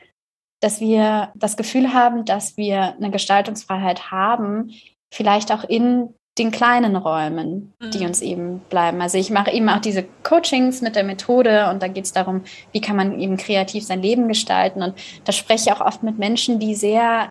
dass 0.61 0.81
wir 0.81 1.33
das 1.35 1.57
Gefühl 1.57 1.93
haben, 1.93 2.25
dass 2.25 2.57
wir 2.57 2.95
eine 2.95 3.11
Gestaltungsfreiheit 3.11 4.11
haben, 4.11 4.73
vielleicht 5.13 5.53
auch 5.53 5.65
in 5.65 6.15
den 6.39 6.51
kleinen 6.51 6.95
Räumen, 6.97 7.75
die 7.93 7.99
mhm. 7.99 8.07
uns 8.07 8.23
eben 8.23 8.61
bleiben. 8.71 9.01
Also 9.01 9.19
ich 9.19 9.31
mache 9.31 9.51
eben 9.51 9.69
auch 9.69 9.81
diese 9.81 10.05
Coachings 10.23 10.83
mit 10.83 10.95
der 10.95 11.05
Methode 11.05 11.69
und 11.71 11.83
da 11.83 11.89
geht 11.89 12.05
es 12.05 12.13
darum, 12.13 12.45
wie 12.73 12.81
kann 12.81 12.97
man 12.97 13.19
eben 13.19 13.37
kreativ 13.37 13.85
sein 13.85 14.03
Leben 14.03 14.29
gestalten. 14.29 14.83
Und 14.83 14.95
da 15.25 15.33
spreche 15.33 15.71
ich 15.71 15.73
auch 15.73 15.85
oft 15.85 16.03
mit 16.03 16.19
Menschen, 16.19 16.61
die 16.61 16.75
sehr, 16.75 17.31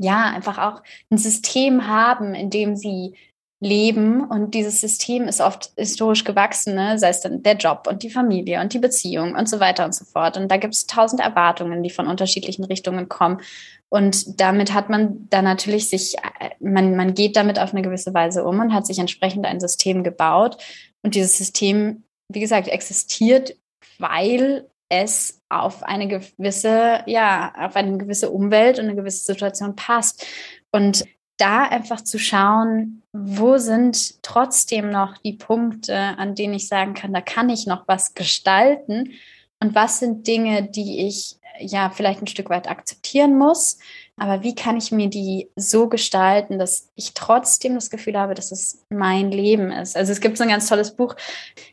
ja, 0.00 0.24
einfach 0.30 0.58
auch 0.58 0.82
ein 1.10 1.18
System 1.18 1.86
haben, 1.86 2.34
in 2.34 2.50
dem 2.50 2.74
sie 2.74 3.14
leben 3.60 4.24
und 4.24 4.54
dieses 4.54 4.80
System 4.80 5.24
ist 5.24 5.40
oft 5.40 5.72
historisch 5.76 6.22
gewachsen, 6.22 6.76
ne? 6.76 6.98
sei 6.98 7.08
es 7.08 7.20
dann 7.20 7.42
der 7.42 7.56
Job 7.56 7.88
und 7.90 8.04
die 8.04 8.10
Familie 8.10 8.60
und 8.60 8.72
die 8.72 8.78
Beziehung 8.78 9.34
und 9.34 9.48
so 9.48 9.58
weiter 9.58 9.84
und 9.84 9.94
so 9.94 10.04
fort. 10.04 10.36
Und 10.36 10.48
da 10.48 10.58
gibt 10.58 10.74
es 10.74 10.86
tausend 10.86 11.20
Erwartungen, 11.20 11.82
die 11.82 11.90
von 11.90 12.06
unterschiedlichen 12.06 12.64
Richtungen 12.64 13.08
kommen. 13.08 13.40
Und 13.88 14.40
damit 14.40 14.74
hat 14.74 14.90
man 14.90 15.28
dann 15.30 15.44
natürlich 15.44 15.90
sich, 15.90 16.14
man, 16.60 16.94
man 16.94 17.14
geht 17.14 17.36
damit 17.36 17.58
auf 17.58 17.72
eine 17.72 17.82
gewisse 17.82 18.14
Weise 18.14 18.44
um 18.44 18.60
und 18.60 18.72
hat 18.72 18.86
sich 18.86 19.00
entsprechend 19.00 19.44
ein 19.44 19.60
System 19.60 20.04
gebaut. 20.04 20.58
Und 21.02 21.16
dieses 21.16 21.36
System, 21.36 22.04
wie 22.32 22.40
gesagt, 22.40 22.68
existiert, 22.68 23.56
weil 23.98 24.68
es 24.88 25.42
auf 25.48 25.82
eine 25.82 26.06
gewisse, 26.06 27.02
ja, 27.06 27.52
auf 27.58 27.74
eine 27.74 27.98
gewisse 27.98 28.30
Umwelt 28.30 28.78
und 28.78 28.84
eine 28.84 28.94
gewisse 28.94 29.24
Situation 29.24 29.74
passt. 29.74 30.24
Und 30.70 31.04
da 31.38 31.62
einfach 31.62 32.02
zu 32.02 32.18
schauen, 32.18 33.02
wo 33.20 33.58
sind 33.58 34.22
trotzdem 34.22 34.90
noch 34.90 35.16
die 35.18 35.32
Punkte, 35.32 35.96
an 35.96 36.34
denen 36.34 36.54
ich 36.54 36.68
sagen 36.68 36.94
kann, 36.94 37.12
da 37.12 37.20
kann 37.20 37.50
ich 37.50 37.66
noch 37.66 37.86
was 37.86 38.14
gestalten 38.14 39.12
und 39.60 39.74
was 39.74 39.98
sind 39.98 40.26
Dinge, 40.26 40.62
die 40.62 41.06
ich 41.06 41.36
ja 41.60 41.90
vielleicht 41.90 42.22
ein 42.22 42.28
Stück 42.28 42.50
weit 42.50 42.68
akzeptieren 42.68 43.36
muss, 43.36 43.78
aber 44.18 44.42
wie 44.42 44.54
kann 44.54 44.76
ich 44.76 44.90
mir 44.90 45.08
die 45.08 45.48
so 45.54 45.88
gestalten, 45.88 46.58
dass 46.58 46.88
ich 46.96 47.14
trotzdem 47.14 47.74
das 47.74 47.88
Gefühl 47.88 48.18
habe, 48.18 48.34
dass 48.34 48.50
es 48.50 48.84
mein 48.88 49.30
Leben 49.30 49.70
ist? 49.70 49.96
Also 49.96 50.12
es 50.12 50.20
gibt 50.20 50.36
so 50.36 50.42
ein 50.42 50.50
ganz 50.50 50.68
tolles 50.68 50.94
Buch. 50.94 51.14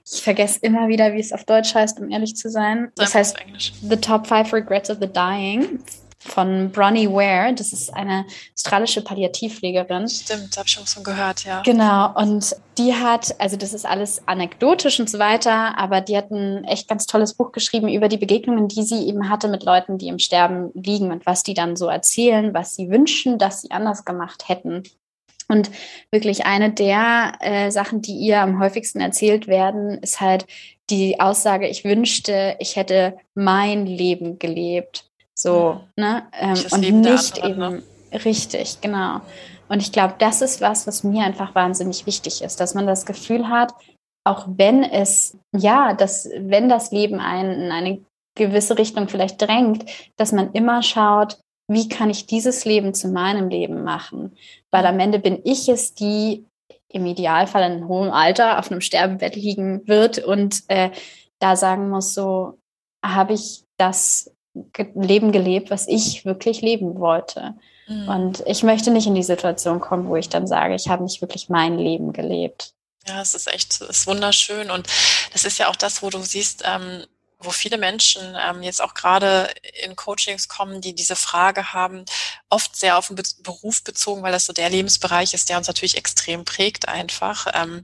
Ich 0.06 0.22
vergesse 0.22 0.60
immer 0.62 0.88
wieder, 0.88 1.14
wie 1.14 1.20
es 1.20 1.34
auf 1.34 1.44
Deutsch 1.44 1.74
heißt, 1.74 2.00
um 2.00 2.10
ehrlich 2.12 2.36
zu 2.36 2.50
sein. 2.50 2.92
Das 2.96 3.16
heißt 3.16 3.38
The 3.82 3.98
Top 3.98 4.28
Five 4.28 4.54
Regrets 4.54 4.90
of 4.90 4.98
the 5.02 5.12
Dying 5.12 5.80
von 6.26 6.72
Bronnie 6.72 7.10
Ware. 7.10 7.54
Das 7.54 7.72
ist 7.72 7.94
eine 7.94 8.26
australische 8.56 9.02
Palliativpflegerin. 9.02 10.08
Stimmt, 10.08 10.58
habe 10.58 10.68
ich 10.68 10.74
schon 10.74 11.04
gehört, 11.04 11.44
ja. 11.44 11.62
Genau. 11.62 12.14
Und 12.16 12.56
die 12.78 12.94
hat, 12.94 13.40
also 13.40 13.56
das 13.58 13.74
ist 13.74 13.86
alles 13.86 14.28
anekdotisch 14.28 15.00
und 15.00 15.10
so 15.10 15.20
weiter, 15.20 15.78
aber 15.78 16.02
die 16.02 16.18
hat 16.18 16.32
ein 16.32 16.64
echt 16.66 16.88
ganz 16.88 17.06
tolles 17.06 17.34
Buch 17.34 17.52
geschrieben 17.52 17.88
über 17.88 18.10
die 18.10 18.18
Begegnungen, 18.18 18.68
die 18.68 18.84
sie 18.84 19.08
eben 19.08 19.30
hatte 19.30 19.48
mit 19.48 19.64
Leuten, 19.64 19.98
die 19.98 20.08
im 20.08 20.20
Sterben 20.20 20.72
liegen 20.74 21.12
und 21.12 21.26
was 21.26 21.44
die 21.44 21.54
dann 21.54 21.76
so 21.76 21.88
erzählen, 21.88 22.54
was 22.54 22.76
sie 22.76 22.90
wünschen, 22.90 23.38
dass 23.38 23.62
sie 23.62 23.72
anders 23.72 24.04
gemacht 24.04 24.50
hätten. 24.50 24.84
Und 25.48 25.70
wirklich 26.12 26.46
eine 26.46 26.72
der 26.72 27.34
äh, 27.40 27.70
Sachen, 27.70 28.02
die 28.02 28.16
ihr 28.16 28.42
am 28.42 28.60
häufigsten 28.60 29.00
erzählt 29.00 29.48
werden, 29.48 30.00
ist 30.00 30.20
halt 30.20 30.48
die 30.90 31.20
Aussage, 31.20 31.68
ich 31.68 31.84
wünschte, 31.84 32.56
ich 32.60 32.76
hätte 32.76 33.18
mein 33.34 33.86
Leben 33.86 34.40
gelebt. 34.40 35.10
So, 35.38 35.82
ne? 35.98 36.28
Ähm, 36.34 36.58
und 36.72 37.02
nicht 37.02 37.44
anderen, 37.44 37.76
eben 37.76 37.84
ne? 38.12 38.26
richtig, 38.26 38.80
genau. 38.82 39.22
Und 39.68 39.82
ich 39.82 39.92
glaube, 39.92 40.16
das 40.20 40.42
ist 40.42 40.62
was, 40.62 40.88
was 40.88 41.04
mir 41.04 41.24
einfach 41.24 41.56
wahnsinnig 41.56 42.06
wichtig 42.06 42.42
ist, 42.42 42.60
dass 42.60 42.74
man 42.74 42.88
das 42.88 43.06
Gefühl 43.06 43.50
hat, 43.50 43.74
auch 44.24 44.48
wenn 44.48 44.84
es, 44.84 45.38
ja, 45.56 45.94
dass, 45.94 46.30
wenn 46.38 46.70
das 46.70 46.92
Leben 46.92 47.20
einen 47.20 47.62
in 47.62 47.72
eine 47.72 48.06
gewisse 48.36 48.78
Richtung 48.78 49.08
vielleicht 49.08 49.42
drängt, 49.42 49.86
dass 50.18 50.32
man 50.32 50.52
immer 50.54 50.84
schaut, 50.84 51.40
wie 51.68 51.90
kann 51.90 52.10
ich 52.10 52.28
dieses 52.28 52.66
Leben 52.66 52.94
zu 52.94 53.08
meinem 53.08 53.50
Leben 53.50 53.84
machen? 53.84 54.36
Weil 54.72 54.86
am 54.86 55.00
Ende 55.00 55.20
bin 55.20 55.42
ich 55.44 55.68
es, 55.68 55.94
die 55.94 56.46
im 56.90 57.06
Idealfall 57.06 57.72
in 57.72 57.88
hohem 57.88 58.12
Alter 58.12 58.60
auf 58.60 58.72
einem 58.72 58.82
Sterbebett 58.82 59.36
liegen 59.36 59.88
wird 59.88 60.20
und 60.20 60.64
äh, 60.68 60.92
da 61.40 61.56
sagen 61.56 61.90
muss, 61.90 62.14
so 62.14 62.60
habe 63.04 63.34
ich 63.34 63.64
das 63.78 64.32
Leben 64.96 65.32
gelebt, 65.32 65.70
was 65.70 65.88
ich 65.88 66.26
wirklich 66.26 66.62
leben 66.62 67.00
wollte. 67.00 67.56
Mhm. 67.88 68.08
Und 68.08 68.44
ich 68.48 68.64
möchte 68.64 68.92
nicht 68.92 69.08
in 69.08 69.16
die 69.16 69.24
Situation 69.24 69.80
kommen, 69.80 70.08
wo 70.08 70.16
ich 70.16 70.30
dann 70.30 70.48
sage, 70.48 70.76
ich 70.76 70.88
habe 70.88 71.04
nicht 71.04 71.22
wirklich 71.22 71.50
mein 71.50 71.78
Leben 71.78 72.14
gelebt. 72.14 72.74
Ja, 73.08 73.22
es 73.22 73.36
ist 73.36 73.52
echt, 73.54 73.82
es 73.82 73.82
ist 73.82 74.08
wunderschön. 74.08 74.72
Und 74.72 74.88
das 75.34 75.46
ist 75.46 75.60
ja 75.60 75.68
auch 75.68 75.76
das, 75.76 76.02
wo 76.02 76.10
du 76.10 76.20
siehst, 76.20 76.64
ähm, 76.66 77.06
wo 77.40 77.52
viele 77.52 77.78
Menschen 77.78 78.22
ähm, 78.36 78.64
jetzt 78.64 78.82
auch 78.82 78.94
gerade 78.94 79.50
in 79.84 79.96
Coachings 79.96 80.48
kommen, 80.48 80.82
die 80.82 80.96
diese 80.96 81.16
Frage 81.16 81.74
haben, 81.74 82.06
oft 82.50 82.76
sehr 82.76 82.98
auf 82.98 83.08
den 83.08 83.16
Be 83.16 83.24
Beruf 83.44 83.84
bezogen, 83.84 84.22
weil 84.22 84.32
das 84.32 84.46
so 84.46 84.54
der 84.54 84.70
Lebensbereich 84.70 85.34
ist, 85.34 85.50
der 85.50 85.58
uns 85.58 85.68
natürlich 85.68 85.98
extrem 85.98 86.46
prägt 86.46 86.88
einfach. 86.88 87.48
Ähm, 87.54 87.84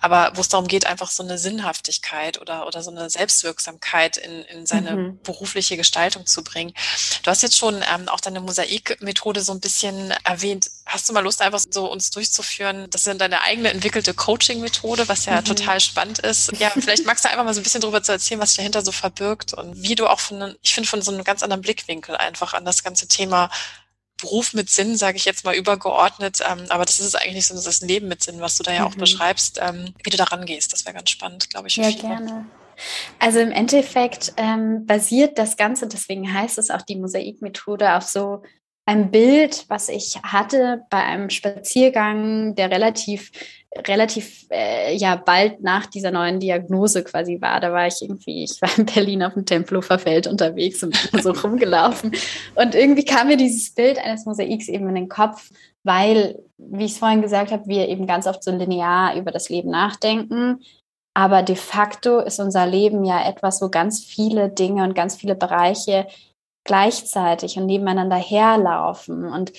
aber 0.00 0.32
wo 0.34 0.40
es 0.40 0.48
darum 0.48 0.66
geht, 0.66 0.86
einfach 0.86 1.10
so 1.10 1.22
eine 1.22 1.38
Sinnhaftigkeit 1.38 2.40
oder, 2.40 2.66
oder 2.66 2.82
so 2.82 2.90
eine 2.90 3.08
Selbstwirksamkeit 3.08 4.16
in, 4.16 4.42
in 4.42 4.66
seine 4.66 4.96
mhm. 4.96 5.18
berufliche 5.22 5.76
Gestaltung 5.76 6.26
zu 6.26 6.42
bringen. 6.42 6.72
Du 7.22 7.30
hast 7.30 7.42
jetzt 7.42 7.56
schon 7.56 7.76
ähm, 7.76 8.08
auch 8.08 8.20
deine 8.20 8.40
Mosaik-Methode 8.40 9.42
so 9.42 9.52
ein 9.52 9.60
bisschen 9.60 10.12
erwähnt. 10.24 10.70
Hast 10.86 11.08
du 11.08 11.12
mal 11.12 11.20
Lust, 11.20 11.42
einfach 11.42 11.60
so 11.70 11.90
uns 11.90 12.10
durchzuführen? 12.10 12.88
Das 12.90 13.06
ist 13.06 13.20
deine 13.20 13.42
eigene 13.42 13.70
entwickelte 13.70 14.14
Coaching-Methode, 14.14 15.08
was 15.08 15.26
ja 15.26 15.40
mhm. 15.40 15.44
total 15.44 15.80
spannend 15.80 16.18
ist. 16.20 16.52
Ja, 16.58 16.70
vielleicht 16.70 17.04
magst 17.06 17.24
du 17.24 17.30
einfach 17.30 17.44
mal 17.44 17.54
so 17.54 17.60
ein 17.60 17.64
bisschen 17.64 17.80
darüber 17.80 18.02
zu 18.02 18.12
erzählen, 18.12 18.40
was 18.40 18.50
sich 18.50 18.56
dahinter 18.56 18.82
so 18.82 18.92
verbirgt 18.92 19.54
und 19.54 19.82
wie 19.82 19.94
du 19.94 20.06
auch 20.06 20.20
von, 20.20 20.56
ich 20.62 20.74
finde, 20.74 20.88
von 20.88 21.02
so 21.02 21.12
einem 21.12 21.24
ganz 21.24 21.42
anderen 21.42 21.62
Blickwinkel 21.62 22.16
einfach 22.16 22.54
an 22.54 22.64
das 22.64 22.82
ganze 22.82 23.06
Thema 23.06 23.50
Beruf 24.20 24.54
mit 24.54 24.70
Sinn, 24.70 24.96
sage 24.96 25.16
ich 25.16 25.24
jetzt 25.24 25.44
mal 25.44 25.54
übergeordnet, 25.54 26.40
ähm, 26.48 26.66
aber 26.68 26.84
das 26.84 27.00
ist 27.00 27.14
eigentlich 27.14 27.46
so 27.46 27.54
das 27.54 27.80
Leben 27.80 28.08
mit 28.08 28.22
Sinn, 28.22 28.40
was 28.40 28.56
du 28.56 28.62
da 28.62 28.72
ja 28.72 28.86
auch 28.86 28.94
mhm. 28.94 29.00
beschreibst, 29.00 29.60
ähm, 29.62 29.94
wie 30.02 30.10
du 30.10 30.16
da 30.16 30.24
rangehst. 30.24 30.72
Das 30.72 30.84
wäre 30.84 30.94
ganz 30.94 31.10
spannend, 31.10 31.50
glaube 31.50 31.68
ich. 31.68 31.76
Ja, 31.76 31.84
viele. 31.84 32.00
gerne. 32.00 32.46
Also 33.18 33.40
im 33.40 33.52
Endeffekt 33.52 34.32
ähm, 34.36 34.86
basiert 34.86 35.38
das 35.38 35.56
Ganze, 35.56 35.86
deswegen 35.86 36.32
heißt 36.32 36.58
es 36.58 36.70
auch 36.70 36.82
die 36.82 36.96
Mosaikmethode, 36.96 37.94
auf 37.94 38.04
so 38.04 38.42
ein 38.86 39.10
Bild, 39.10 39.66
was 39.68 39.88
ich 39.88 40.18
hatte 40.22 40.82
bei 40.90 41.02
einem 41.02 41.30
Spaziergang, 41.30 42.54
der 42.54 42.70
relativ 42.70 43.30
relativ 43.76 44.46
äh, 44.50 44.96
ja 44.96 45.14
bald 45.14 45.62
nach 45.62 45.86
dieser 45.86 46.10
neuen 46.10 46.40
Diagnose 46.40 47.04
quasi 47.04 47.40
war. 47.40 47.60
Da 47.60 47.72
war 47.72 47.86
ich 47.86 48.02
irgendwie, 48.02 48.44
ich 48.44 48.60
war 48.60 48.70
in 48.76 48.86
Berlin 48.86 49.22
auf 49.22 49.34
dem 49.34 49.46
Tempelhofer 49.46 49.98
Feld 49.98 50.26
unterwegs 50.26 50.82
und 50.82 50.96
so 51.22 51.30
rumgelaufen. 51.44 52.12
Und 52.56 52.74
irgendwie 52.74 53.04
kam 53.04 53.28
mir 53.28 53.36
dieses 53.36 53.72
Bild 53.72 53.98
eines 53.98 54.26
Mosaiks 54.26 54.68
eben 54.68 54.88
in 54.88 54.96
den 54.96 55.08
Kopf, 55.08 55.50
weil, 55.84 56.42
wie 56.58 56.84
ich 56.84 56.92
es 56.92 56.98
vorhin 56.98 57.22
gesagt 57.22 57.52
habe, 57.52 57.66
wir 57.66 57.88
eben 57.88 58.06
ganz 58.06 58.26
oft 58.26 58.42
so 58.42 58.50
linear 58.50 59.16
über 59.16 59.30
das 59.30 59.48
Leben 59.48 59.70
nachdenken. 59.70 60.60
Aber 61.14 61.42
de 61.42 61.56
facto 61.56 62.20
ist 62.20 62.40
unser 62.40 62.66
Leben 62.66 63.04
ja 63.04 63.26
etwas, 63.28 63.62
wo 63.62 63.68
ganz 63.68 64.04
viele 64.04 64.48
Dinge 64.48 64.82
und 64.82 64.94
ganz 64.94 65.16
viele 65.16 65.34
Bereiche 65.34 66.06
gleichzeitig 66.64 67.56
und 67.56 67.66
nebeneinander 67.66 68.16
herlaufen. 68.16 69.24
Und 69.24 69.52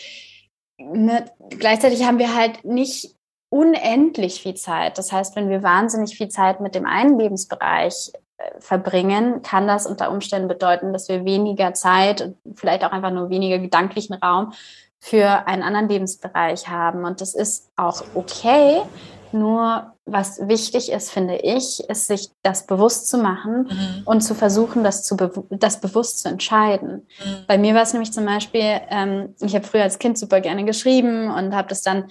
ne, 0.77 1.25
gleichzeitig 1.49 2.03
haben 2.05 2.19
wir 2.19 2.35
halt 2.35 2.63
nicht 2.65 3.15
unendlich 3.51 4.41
viel 4.41 4.55
Zeit. 4.55 4.97
Das 4.97 5.11
heißt, 5.11 5.35
wenn 5.35 5.49
wir 5.49 5.61
wahnsinnig 5.61 6.15
viel 6.15 6.29
Zeit 6.29 6.61
mit 6.61 6.73
dem 6.73 6.85
einen 6.85 7.19
Lebensbereich 7.19 8.13
äh, 8.37 8.43
verbringen, 8.59 9.41
kann 9.41 9.67
das 9.67 9.85
unter 9.85 10.09
Umständen 10.09 10.47
bedeuten, 10.47 10.93
dass 10.93 11.09
wir 11.09 11.25
weniger 11.25 11.73
Zeit 11.73 12.21
und 12.21 12.37
vielleicht 12.55 12.83
auch 12.85 12.93
einfach 12.93 13.11
nur 13.11 13.29
weniger 13.29 13.59
gedanklichen 13.59 14.15
Raum 14.15 14.53
für 14.99 15.47
einen 15.47 15.63
anderen 15.63 15.89
Lebensbereich 15.89 16.69
haben. 16.69 17.03
Und 17.03 17.19
das 17.19 17.35
ist 17.35 17.69
auch 17.75 18.03
okay. 18.15 18.81
Nur 19.33 19.93
was 20.05 20.47
wichtig 20.47 20.91
ist, 20.91 21.11
finde 21.11 21.35
ich, 21.37 21.83
ist 21.89 22.07
sich 22.07 22.29
das 22.43 22.65
bewusst 22.65 23.09
zu 23.09 23.17
machen 23.17 23.69
mhm. 23.69 24.01
und 24.05 24.21
zu 24.21 24.33
versuchen, 24.33 24.83
das, 24.83 25.03
zu 25.03 25.17
be 25.17 25.31
das 25.49 25.81
bewusst 25.81 26.19
zu 26.19 26.29
entscheiden. 26.29 27.07
Mhm. 27.23 27.45
Bei 27.47 27.57
mir 27.57 27.73
war 27.73 27.81
es 27.81 27.93
nämlich 27.93 28.13
zum 28.13 28.25
Beispiel, 28.25 28.79
ähm, 28.89 29.35
ich 29.41 29.55
habe 29.55 29.65
früher 29.65 29.83
als 29.83 29.99
Kind 29.99 30.17
super 30.17 30.39
gerne 30.39 30.63
geschrieben 30.63 31.29
und 31.29 31.53
habe 31.55 31.67
das 31.67 31.81
dann 31.81 32.05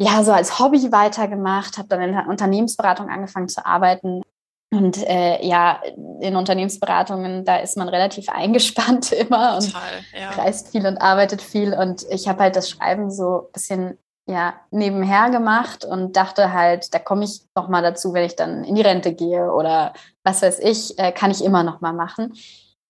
ja 0.00 0.24
so 0.24 0.32
als 0.32 0.58
Hobby 0.58 0.90
weitergemacht, 0.90 1.76
habe 1.76 1.88
dann 1.88 2.00
in 2.00 2.12
der 2.12 2.26
Unternehmensberatung 2.26 3.10
angefangen 3.10 3.48
zu 3.48 3.64
arbeiten. 3.64 4.22
Und 4.72 5.04
äh, 5.06 5.44
ja, 5.44 5.80
in 6.20 6.36
Unternehmensberatungen, 6.36 7.44
da 7.44 7.56
ist 7.56 7.76
man 7.76 7.88
relativ 7.88 8.28
eingespannt 8.28 9.12
immer 9.12 9.56
und 9.56 9.66
Total, 9.66 10.00
ja. 10.18 10.30
reist 10.30 10.68
viel 10.68 10.86
und 10.86 10.98
arbeitet 10.98 11.42
viel. 11.42 11.74
Und 11.74 12.06
ich 12.08 12.28
habe 12.28 12.44
halt 12.44 12.56
das 12.56 12.70
Schreiben 12.70 13.10
so 13.10 13.48
ein 13.48 13.52
bisschen 13.52 13.98
ja, 14.26 14.54
nebenher 14.70 15.28
gemacht 15.30 15.84
und 15.84 16.16
dachte 16.16 16.52
halt, 16.52 16.94
da 16.94 16.98
komme 16.98 17.24
ich 17.24 17.42
noch 17.54 17.68
mal 17.68 17.82
dazu, 17.82 18.14
wenn 18.14 18.24
ich 18.24 18.36
dann 18.36 18.64
in 18.64 18.76
die 18.76 18.82
Rente 18.82 19.12
gehe 19.12 19.52
oder 19.52 19.92
was 20.22 20.40
weiß 20.40 20.60
ich, 20.60 20.98
äh, 20.98 21.12
kann 21.12 21.30
ich 21.30 21.44
immer 21.44 21.62
noch 21.62 21.80
mal 21.80 21.92
machen. 21.92 22.32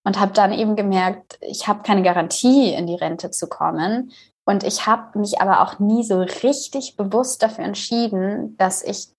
Und 0.04 0.20
habe 0.20 0.32
dann 0.32 0.52
eben 0.52 0.76
gemerkt, 0.76 1.38
ich 1.40 1.66
habe 1.66 1.82
keine 1.82 2.02
Garantie, 2.02 2.72
in 2.72 2.86
die 2.86 2.94
Rente 2.94 3.30
zu 3.30 3.48
kommen. 3.48 4.12
Und 4.50 4.64
ich 4.64 4.86
habe 4.86 5.16
mich 5.16 5.40
aber 5.40 5.60
auch 5.60 5.78
nie 5.78 6.02
so 6.02 6.20
richtig 6.20 6.96
bewusst 6.96 7.40
dafür 7.40 7.64
entschieden, 7.64 8.56
dass 8.56 8.82
ich 8.82 9.10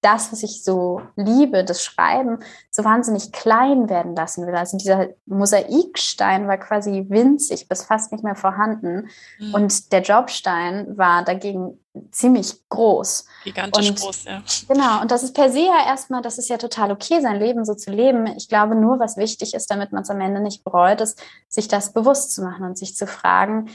das, 0.00 0.32
was 0.32 0.42
ich 0.42 0.64
so 0.64 1.02
liebe, 1.16 1.62
das 1.64 1.84
Schreiben, 1.84 2.38
so 2.70 2.82
wahnsinnig 2.84 3.32
klein 3.32 3.90
werden 3.90 4.16
lassen 4.16 4.46
will. 4.46 4.54
Also 4.54 4.78
dieser 4.78 5.08
Mosaikstein 5.26 6.48
war 6.48 6.56
quasi 6.56 7.04
winzig, 7.10 7.68
bis 7.68 7.84
fast 7.84 8.10
nicht 8.10 8.24
mehr 8.24 8.36
vorhanden. 8.36 9.10
Mhm. 9.38 9.54
Und 9.54 9.92
der 9.92 10.00
Jobstein 10.00 10.96
war 10.96 11.22
dagegen 11.24 11.78
ziemlich 12.12 12.66
groß. 12.70 13.26
Gigantisch 13.44 13.90
und, 13.90 14.00
groß, 14.00 14.24
ja. 14.24 14.42
Genau, 14.68 15.02
und 15.02 15.10
das 15.10 15.22
ist 15.22 15.34
per 15.34 15.50
se 15.50 15.66
ja 15.66 15.86
erstmal, 15.86 16.22
das 16.22 16.38
ist 16.38 16.48
ja 16.48 16.56
total 16.56 16.92
okay, 16.92 17.20
sein 17.20 17.38
Leben 17.38 17.66
so 17.66 17.74
zu 17.74 17.90
leben. 17.90 18.26
Ich 18.38 18.48
glaube 18.48 18.76
nur, 18.76 18.98
was 19.00 19.18
wichtig 19.18 19.52
ist, 19.52 19.70
damit 19.70 19.92
man 19.92 20.02
es 20.02 20.10
am 20.10 20.20
Ende 20.22 20.40
nicht 20.40 20.64
bereut, 20.64 21.02
ist, 21.02 21.20
sich 21.48 21.68
das 21.68 21.92
bewusst 21.92 22.32
zu 22.32 22.42
machen 22.42 22.64
und 22.64 22.78
sich 22.78 22.96
zu 22.96 23.06
fragen, 23.06 23.68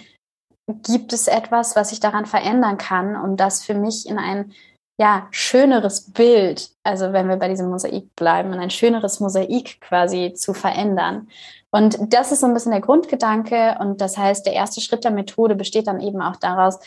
gibt 0.67 1.13
es 1.13 1.27
etwas, 1.27 1.75
was 1.75 1.91
ich 1.91 1.99
daran 1.99 2.25
verändern 2.25 2.77
kann, 2.77 3.15
um 3.15 3.37
das 3.37 3.63
für 3.63 3.75
mich 3.75 4.07
in 4.07 4.17
ein 4.17 4.53
ja, 4.99 5.27
schöneres 5.31 6.11
Bild, 6.13 6.71
also 6.83 7.11
wenn 7.11 7.27
wir 7.27 7.35
bei 7.35 7.49
diesem 7.49 7.69
Mosaik 7.69 8.15
bleiben, 8.15 8.53
in 8.53 8.59
ein 8.59 8.69
schöneres 8.69 9.19
Mosaik 9.19 9.81
quasi 9.81 10.33
zu 10.33 10.53
verändern. 10.53 11.27
Und 11.69 11.97
das 12.13 12.31
ist 12.31 12.39
so 12.39 12.47
ein 12.47 12.53
bisschen 12.53 12.71
der 12.71 12.79
Grundgedanke. 12.79 13.75
Und 13.79 13.99
das 13.99 14.17
heißt, 14.17 14.45
der 14.45 14.53
erste 14.53 14.79
Schritt 14.79 15.03
der 15.03 15.11
Methode 15.11 15.55
besteht 15.55 15.87
dann 15.87 15.99
eben 15.99 16.21
auch 16.21 16.37
daraus, 16.37 16.79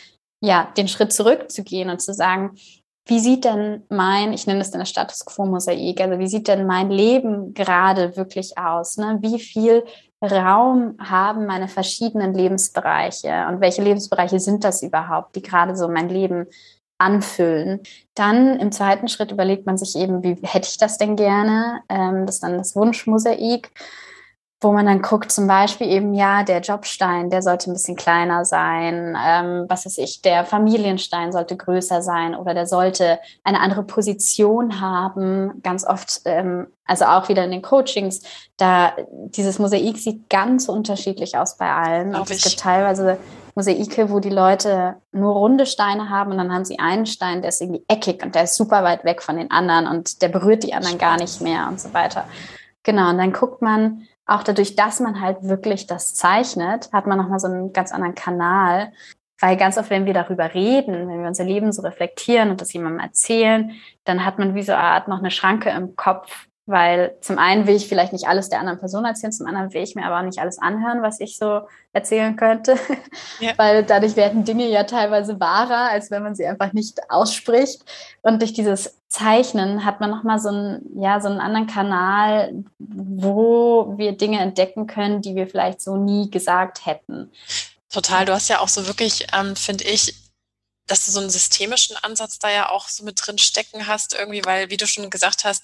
ja, 0.43 0.71
den 0.75 0.87
Schritt 0.87 1.13
zurückzugehen 1.13 1.89
und 1.89 2.01
zu 2.01 2.13
sagen, 2.13 2.57
wie 3.07 3.19
sieht 3.19 3.45
denn 3.45 3.83
mein, 3.89 4.33
ich 4.33 4.47
nenne 4.47 4.61
es 4.61 4.71
dann 4.71 4.79
das 4.79 4.89
Status 4.89 5.25
Quo-Mosaik, 5.25 6.01
also 6.01 6.19
wie 6.19 6.27
sieht 6.27 6.47
denn 6.47 6.65
mein 6.65 6.89
Leben 6.89 7.53
gerade 7.53 8.15
wirklich 8.17 8.57
aus? 8.57 8.97
Ne? 8.97 9.19
Wie 9.21 9.39
viel 9.39 9.83
Raum 10.21 10.97
haben 10.99 11.45
meine 11.45 11.67
verschiedenen 11.67 12.33
Lebensbereiche 12.33 13.47
und 13.49 13.61
welche 13.61 13.81
Lebensbereiche 13.81 14.39
sind 14.39 14.63
das 14.63 14.83
überhaupt, 14.83 15.35
die 15.35 15.41
gerade 15.41 15.75
so 15.75 15.87
mein 15.87 16.09
Leben 16.09 16.47
anfüllen. 16.97 17.79
Dann 18.15 18.59
im 18.59 18.71
zweiten 18.71 19.07
Schritt 19.07 19.31
überlegt 19.31 19.65
man 19.65 19.77
sich 19.77 19.95
eben, 19.95 20.21
wie 20.21 20.35
hätte 20.43 20.67
ich 20.69 20.77
das 20.77 20.97
denn 20.97 21.15
gerne? 21.15 21.81
Ähm, 21.87 22.25
das 22.25 22.35
ist 22.35 22.43
dann 22.43 22.57
das 22.57 22.75
Wunschmosaik 22.75 23.71
wo 24.61 24.73
man 24.73 24.85
dann 24.85 25.01
guckt, 25.01 25.31
zum 25.31 25.47
Beispiel 25.47 25.87
eben, 25.87 26.13
ja, 26.13 26.43
der 26.43 26.59
Jobstein, 26.59 27.29
der 27.29 27.41
sollte 27.41 27.69
ein 27.69 27.73
bisschen 27.73 27.95
kleiner 27.95 28.43
sein, 28.43 29.17
ähm, 29.17 29.65
was 29.69 29.85
weiß 29.85 29.97
ich, 29.99 30.21
der 30.21 30.43
Familienstein 30.43 31.31
sollte 31.31 31.55
größer 31.55 32.01
sein 32.01 32.35
oder 32.35 32.53
der 32.53 32.67
sollte 32.67 33.19
eine 33.45 33.61
andere 33.61 33.83
Position 33.83 34.81
haben. 34.81 35.61
Ganz 35.63 35.85
oft, 35.85 36.21
ähm, 36.25 36.67
also 36.85 37.05
auch 37.05 37.29
wieder 37.29 37.45
in 37.45 37.51
den 37.51 37.61
Coachings, 37.61 38.21
da 38.57 38.91
dieses 39.09 39.59
Mosaik 39.59 39.97
sieht 39.97 40.29
ganz 40.29 40.67
unterschiedlich 40.67 41.37
aus 41.37 41.55
bei 41.55 41.71
allen. 41.71 42.13
Und 42.13 42.29
es 42.29 42.43
gibt 42.43 42.59
teilweise 42.59 43.17
Mosaike, 43.55 44.09
wo 44.09 44.19
die 44.19 44.29
Leute 44.29 44.95
nur 45.13 45.35
runde 45.35 45.67
Steine 45.67 46.09
haben 46.09 46.31
und 46.31 46.37
dann 46.37 46.53
haben 46.53 46.65
sie 46.65 46.79
einen 46.79 47.05
Stein, 47.05 47.41
der 47.41 47.49
ist 47.49 47.61
irgendwie 47.61 47.85
eckig 47.87 48.23
und 48.25 48.35
der 48.35 48.43
ist 48.43 48.55
super 48.55 48.83
weit 48.83 49.05
weg 49.05 49.21
von 49.21 49.37
den 49.37 49.51
anderen 49.51 49.87
und 49.87 50.21
der 50.21 50.27
berührt 50.27 50.63
die 50.63 50.73
anderen 50.73 50.97
gar 50.97 51.17
nicht 51.17 51.39
mehr 51.39 51.67
und 51.69 51.79
so 51.79 51.93
weiter. 51.93 52.25
Genau, 52.83 53.09
und 53.09 53.17
dann 53.17 53.33
guckt 53.33 53.61
man, 53.61 54.07
auch 54.29 54.43
dadurch, 54.43 54.75
dass 54.75 54.99
man 54.99 55.21
halt 55.21 55.43
wirklich 55.43 55.87
das 55.87 56.13
zeichnet, 56.13 56.91
hat 56.93 57.07
man 57.07 57.17
nochmal 57.17 57.39
so 57.39 57.47
einen 57.47 57.73
ganz 57.73 57.91
anderen 57.91 58.15
Kanal. 58.15 58.91
Weil 59.41 59.55
ganz 59.55 59.77
oft, 59.77 59.89
wenn 59.89 60.05
wir 60.05 60.13
darüber 60.13 60.53
reden, 60.53 61.07
wenn 61.07 61.21
wir 61.21 61.27
unser 61.27 61.45
Leben 61.45 61.71
so 61.71 61.81
reflektieren 61.81 62.49
und 62.49 62.59
das 62.59 62.73
jemandem 62.73 62.99
erzählen, 62.99 63.71
dann 64.03 64.25
hat 64.25 64.37
man 64.37 64.53
wie 64.53 64.63
so 64.63 64.73
eine 64.73 64.81
Art 64.81 65.07
noch 65.07 65.19
eine 65.19 65.31
Schranke 65.31 65.69
im 65.69 65.95
Kopf, 65.95 66.48
weil 66.69 67.15
zum 67.21 67.39
einen 67.39 67.65
will 67.67 67.75
ich 67.75 67.87
vielleicht 67.87 68.13
nicht 68.13 68.27
alles 68.27 68.49
der 68.49 68.59
anderen 68.59 68.79
Person 68.79 69.03
erzählen, 69.03 69.31
zum 69.31 69.47
anderen 69.47 69.73
will 69.73 69.81
ich 69.81 69.95
mir 69.95 70.05
aber 70.05 70.19
auch 70.19 70.23
nicht 70.23 70.39
alles 70.39 70.59
anhören, 70.59 71.01
was 71.01 71.19
ich 71.19 71.37
so 71.37 71.61
erzählen 71.93 72.35
könnte, 72.35 72.77
ja. 73.39 73.53
weil 73.57 73.83
dadurch 73.83 74.15
werden 74.15 74.45
Dinge 74.45 74.67
ja 74.67 74.83
teilweise 74.83 75.39
wahrer, 75.39 75.89
als 75.89 76.11
wenn 76.11 76.23
man 76.23 76.35
sie 76.35 76.45
einfach 76.45 76.73
nicht 76.73 76.99
ausspricht. 77.09 77.83
Und 78.21 78.41
durch 78.41 78.53
dieses 78.53 78.95
Zeichnen 79.07 79.83
hat 79.83 79.99
man 79.99 80.11
nochmal 80.11 80.39
so 80.39 80.49
einen, 80.49 81.01
ja, 81.01 81.19
so 81.19 81.27
einen 81.27 81.39
anderen 81.39 81.67
Kanal, 81.67 82.63
wo 82.77 83.95
wir 83.97 84.11
Dinge 84.13 84.39
entdecken 84.39 84.85
können, 84.85 85.21
die 85.21 85.35
wir 85.35 85.47
vielleicht 85.47 85.81
so 85.81 85.97
nie 85.97 86.29
gesagt 86.29 86.85
hätten. 86.85 87.31
Total. 87.91 88.25
Du 88.25 88.33
hast 88.33 88.49
ja 88.49 88.59
auch 88.59 88.67
so 88.67 88.85
wirklich, 88.85 89.25
ähm, 89.35 89.55
finde 89.55 89.85
ich, 89.85 90.13
dass 90.89 91.05
du 91.05 91.11
so 91.11 91.19
einen 91.19 91.29
systemischen 91.29 91.95
Ansatz 91.97 92.39
da 92.39 92.49
ja 92.49 92.69
auch 92.69 92.89
so 92.89 93.03
mit 93.03 93.19
drin 93.25 93.37
stecken 93.37 93.87
hast, 93.87 94.13
irgendwie, 94.13 94.43
weil, 94.43 94.69
wie 94.69 94.77
du 94.77 94.87
schon 94.87 95.09
gesagt 95.09 95.43
hast, 95.43 95.63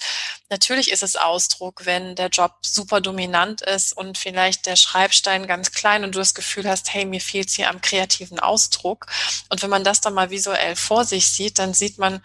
natürlich 0.49 0.91
ist 0.91 1.03
es 1.03 1.15
Ausdruck, 1.15 1.85
wenn 1.85 2.15
der 2.15 2.29
Job 2.29 2.53
super 2.61 3.01
dominant 3.01 3.61
ist 3.61 3.97
und 3.97 4.17
vielleicht 4.17 4.65
der 4.65 4.75
Schreibstein 4.75 5.47
ganz 5.47 5.71
klein 5.71 6.03
und 6.03 6.15
du 6.15 6.19
das 6.19 6.35
Gefühl 6.35 6.69
hast, 6.69 6.93
hey, 6.93 7.05
mir 7.05 7.21
fehlt 7.21 7.49
hier 7.49 7.69
am 7.69 7.81
kreativen 7.81 8.39
Ausdruck. 8.39 9.07
Und 9.49 9.61
wenn 9.61 9.69
man 9.69 9.83
das 9.83 9.99
dann 10.01 10.13
mal 10.13 10.29
visuell 10.29 10.75
vor 10.75 11.05
sich 11.05 11.27
sieht, 11.27 11.59
dann 11.59 11.73
sieht 11.73 11.97
man, 11.97 12.21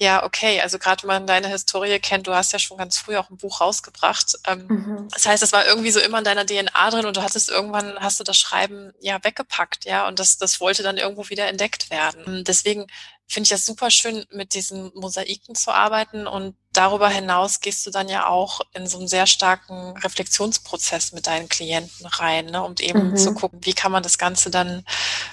ja, 0.00 0.24
okay. 0.24 0.62
Also 0.62 0.78
gerade 0.78 1.02
wenn 1.02 1.08
man 1.08 1.26
deine 1.26 1.48
Historie 1.48 1.98
kennt, 1.98 2.26
du 2.26 2.34
hast 2.34 2.54
ja 2.54 2.58
schon 2.58 2.78
ganz 2.78 2.96
früh 2.96 3.18
auch 3.18 3.28
ein 3.28 3.36
Buch 3.36 3.60
rausgebracht. 3.60 4.38
Ähm, 4.46 4.66
mhm. 4.66 5.08
Das 5.12 5.26
heißt, 5.26 5.42
es 5.42 5.52
war 5.52 5.66
irgendwie 5.66 5.90
so 5.90 6.00
immer 6.00 6.18
in 6.18 6.24
deiner 6.24 6.46
DNA 6.46 6.90
drin 6.90 7.04
und 7.04 7.18
du 7.18 7.22
hattest 7.22 7.50
irgendwann, 7.50 7.98
hast 8.00 8.18
du 8.18 8.24
das 8.24 8.38
Schreiben 8.38 8.92
ja 9.00 9.22
weggepackt, 9.22 9.84
ja, 9.84 10.08
und 10.08 10.18
das, 10.18 10.38
das 10.38 10.58
wollte 10.58 10.82
dann 10.82 10.96
irgendwo 10.96 11.28
wieder 11.28 11.48
entdeckt 11.48 11.90
werden. 11.90 12.44
Deswegen 12.44 12.86
finde 13.28 13.44
ich 13.44 13.50
das 13.50 13.66
super 13.66 13.90
schön, 13.90 14.24
mit 14.30 14.54
diesen 14.54 14.90
Mosaiken 14.94 15.54
zu 15.54 15.70
arbeiten 15.70 16.26
und 16.26 16.56
darüber 16.72 17.10
hinaus 17.10 17.60
gehst 17.60 17.86
du 17.86 17.90
dann 17.90 18.08
ja 18.08 18.26
auch 18.26 18.62
in 18.72 18.86
so 18.86 18.98
einen 18.98 19.06
sehr 19.06 19.26
starken 19.26 19.96
Reflexionsprozess 19.98 21.12
mit 21.12 21.26
deinen 21.26 21.50
Klienten 21.50 22.06
rein, 22.06 22.46
ne, 22.46 22.62
um 22.62 22.74
eben 22.80 23.10
mhm. 23.10 23.16
zu 23.18 23.34
gucken, 23.34 23.60
wie 23.62 23.74
kann 23.74 23.92
man 23.92 24.02
das 24.02 24.16
Ganze 24.16 24.50
dann 24.50 24.82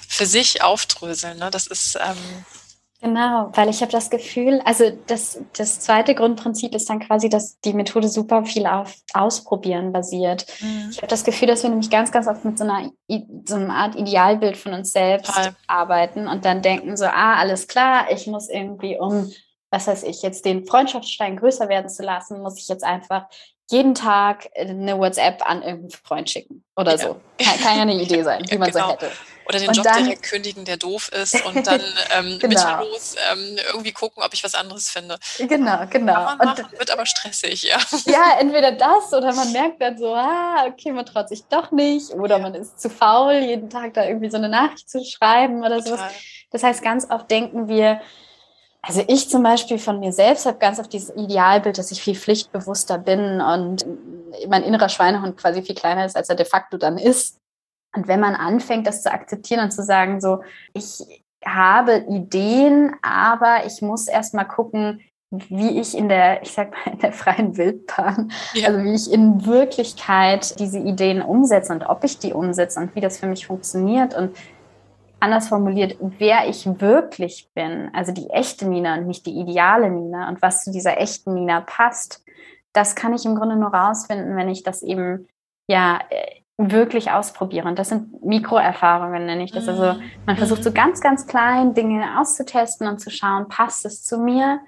für 0.09 0.25
sich 0.25 0.61
aufdröseln. 0.61 1.39
Ne? 1.39 1.49
Das 1.51 1.67
ist 1.67 1.95
ähm, 1.95 2.45
Genau, 3.07 3.51
weil 3.53 3.69
ich 3.69 3.79
habe 3.79 3.91
das 3.91 4.09
Gefühl, 4.09 4.61
also 4.65 4.91
das, 5.07 5.39
das 5.55 5.79
zweite 5.79 6.13
Grundprinzip 6.13 6.75
ist 6.75 6.89
dann 6.89 6.99
quasi, 6.99 7.29
dass 7.29 7.57
die 7.61 7.71
Methode 7.71 8.09
super 8.09 8.43
viel 8.43 8.67
auf 8.67 8.95
Ausprobieren 9.13 9.93
basiert. 9.93 10.45
Mhm. 10.59 10.89
Ich 10.91 10.97
habe 10.97 11.07
das 11.07 11.23
Gefühl, 11.23 11.47
dass 11.47 11.63
wir 11.63 11.69
nämlich 11.69 11.89
ganz, 11.89 12.11
ganz 12.11 12.27
oft 12.27 12.43
mit 12.43 12.57
so 12.57 12.65
einer, 12.65 12.91
so 13.45 13.55
einer 13.55 13.73
Art 13.73 13.95
Idealbild 13.95 14.57
von 14.57 14.73
uns 14.73 14.91
selbst 14.91 15.33
Total. 15.33 15.55
arbeiten 15.67 16.27
und 16.27 16.43
dann 16.43 16.61
denken 16.61 16.97
so, 16.97 17.05
ah, 17.05 17.35
alles 17.35 17.69
klar, 17.69 18.11
ich 18.11 18.27
muss 18.27 18.49
irgendwie 18.49 18.99
um, 18.99 19.31
was 19.71 19.87
weiß 19.87 20.03
ich, 20.03 20.21
jetzt 20.21 20.43
den 20.43 20.65
Freundschaftsstein 20.65 21.37
größer 21.37 21.69
werden 21.69 21.87
zu 21.87 22.03
lassen, 22.03 22.41
muss 22.41 22.59
ich 22.59 22.67
jetzt 22.67 22.83
einfach 22.83 23.27
jeden 23.71 23.95
Tag 23.95 24.49
eine 24.53 24.97
WhatsApp 24.97 25.49
an 25.49 25.61
irgendeinen 25.61 25.91
Freund 25.91 26.29
schicken 26.29 26.65
oder 26.75 26.91
ja. 26.91 26.97
so. 26.97 27.21
Kann, 27.37 27.57
kann, 27.61 27.75
ja 27.77 27.81
eine 27.83 27.93
Idee 28.01 28.23
sein, 28.23 28.43
wie 28.49 28.57
man 28.57 28.69
genau. 28.69 28.87
so 28.87 28.91
hätte. 28.91 29.11
Oder 29.47 29.59
den 29.59 29.69
und 29.69 29.77
Job 29.77 29.85
dann, 29.85 30.03
direkt 30.03 30.23
kündigen, 30.23 30.65
der 30.65 30.77
doof 30.77 31.09
ist 31.09 31.45
und 31.45 31.65
dann 31.65 31.81
ähm, 32.17 32.37
genau. 32.39 32.47
mittellos 32.47 33.15
ähm, 33.31 33.57
irgendwie 33.67 33.93
gucken, 33.93 34.21
ob 34.23 34.33
ich 34.33 34.43
was 34.43 34.55
anderes 34.55 34.89
finde. 34.89 35.17
Genau, 35.37 35.85
genau. 35.89 36.13
Kann 36.13 36.37
man 36.37 36.37
machen, 36.37 36.65
und, 36.65 36.79
wird 36.79 36.91
aber 36.91 37.05
stressig, 37.05 37.63
ja. 37.63 37.77
Ja, 38.05 38.39
entweder 38.39 38.71
das 38.71 39.13
oder 39.13 39.33
man 39.33 39.51
merkt 39.51 39.81
dann 39.81 39.97
so, 39.97 40.13
ah, 40.13 40.65
okay, 40.67 40.91
man 40.91 41.05
traut 41.05 41.29
sich 41.29 41.43
doch 41.45 41.71
nicht 41.71 42.11
oder 42.11 42.37
ja. 42.37 42.41
man 42.41 42.55
ist 42.55 42.79
zu 42.79 42.89
faul, 42.89 43.33
jeden 43.33 43.69
Tag 43.69 43.93
da 43.93 44.05
irgendwie 44.05 44.29
so 44.29 44.37
eine 44.37 44.49
Nachricht 44.49 44.89
zu 44.89 45.03
schreiben 45.03 45.59
oder 45.59 45.77
Total. 45.77 45.97
sowas. 45.97 46.11
Das 46.51 46.63
heißt, 46.63 46.81
ganz 46.81 47.09
oft 47.09 47.29
denken 47.29 47.67
wir, 47.67 48.01
also 48.81 49.03
ich 49.07 49.29
zum 49.29 49.43
Beispiel 49.43 49.79
von 49.79 49.99
mir 49.99 50.13
selbst 50.13 50.45
habe 50.45 50.57
ganz 50.59 50.79
oft 50.79 50.91
dieses 50.93 51.13
Idealbild, 51.15 51.77
dass 51.77 51.91
ich 51.91 52.01
viel 52.01 52.15
pflichtbewusster 52.15 52.97
bin 52.97 53.41
und 53.41 53.85
mein 54.47 54.63
innerer 54.63 54.89
Schweinehund 54.89 55.37
quasi 55.37 55.61
viel 55.61 55.75
kleiner 55.75 56.05
ist, 56.05 56.15
als 56.15 56.29
er 56.29 56.35
de 56.35 56.45
facto 56.45 56.77
dann 56.77 56.97
ist. 56.97 57.37
Und 57.97 58.07
wenn 58.07 58.19
man 58.19 58.35
anfängt, 58.35 58.85
das 58.85 59.01
zu 59.01 59.11
akzeptieren 59.11 59.63
und 59.63 59.71
zu 59.71 59.83
sagen, 59.83 60.21
so, 60.21 60.43
ich 60.73 61.03
habe 61.43 62.05
Ideen, 62.09 62.95
aber 63.01 63.65
ich 63.65 63.81
muss 63.81 64.07
erst 64.07 64.33
mal 64.33 64.43
gucken, 64.43 65.01
wie 65.31 65.79
ich 65.79 65.97
in 65.97 66.07
der, 66.07 66.41
ich 66.41 66.51
sag 66.51 66.71
mal, 66.71 66.93
in 66.93 66.99
der 66.99 67.11
freien 67.11 67.57
Wildbahn, 67.57 68.31
ja. 68.53 68.67
also 68.67 68.83
wie 68.83 68.93
ich 68.93 69.11
in 69.11 69.45
Wirklichkeit 69.45 70.59
diese 70.59 70.79
Ideen 70.79 71.21
umsetze 71.21 71.73
und 71.73 71.83
ob 71.83 72.03
ich 72.03 72.19
die 72.19 72.33
umsetze 72.33 72.79
und 72.79 72.95
wie 72.95 73.01
das 73.01 73.17
für 73.17 73.27
mich 73.27 73.47
funktioniert 73.47 74.15
und 74.15 74.37
anders 75.19 75.47
formuliert, 75.47 75.97
wer 75.99 76.47
ich 76.47 76.65
wirklich 76.79 77.49
bin, 77.55 77.89
also 77.93 78.11
die 78.11 78.29
echte 78.29 78.67
Nina 78.69 78.95
und 78.95 79.07
nicht 79.07 79.25
die 79.25 79.37
ideale 79.37 79.89
Nina 79.89 80.29
und 80.29 80.41
was 80.41 80.63
zu 80.63 80.71
dieser 80.71 80.97
echten 80.99 81.33
Nina 81.33 81.61
passt, 81.61 82.23
das 82.71 82.95
kann 82.95 83.13
ich 83.13 83.25
im 83.25 83.35
Grunde 83.35 83.55
nur 83.55 83.73
rausfinden, 83.73 84.35
wenn 84.37 84.49
ich 84.49 84.63
das 84.63 84.83
eben 84.83 85.27
ja 85.67 85.99
wirklich 86.57 87.11
ausprobiere. 87.11 87.67
Und 87.67 87.77
das 87.77 87.89
sind 87.89 88.23
Mikroerfahrungen, 88.25 89.25
nenne 89.25 89.43
ich 89.43 89.51
das. 89.51 89.67
Also 89.67 89.99
man 90.25 90.35
mhm. 90.35 90.37
versucht 90.37 90.63
so 90.63 90.71
ganz, 90.71 91.01
ganz 91.01 91.27
klein 91.27 91.73
Dinge 91.73 92.19
auszutesten 92.19 92.87
und 92.87 92.99
zu 92.99 93.11
schauen, 93.11 93.47
passt 93.47 93.85
es 93.85 94.03
zu 94.03 94.17
mir? 94.17 94.59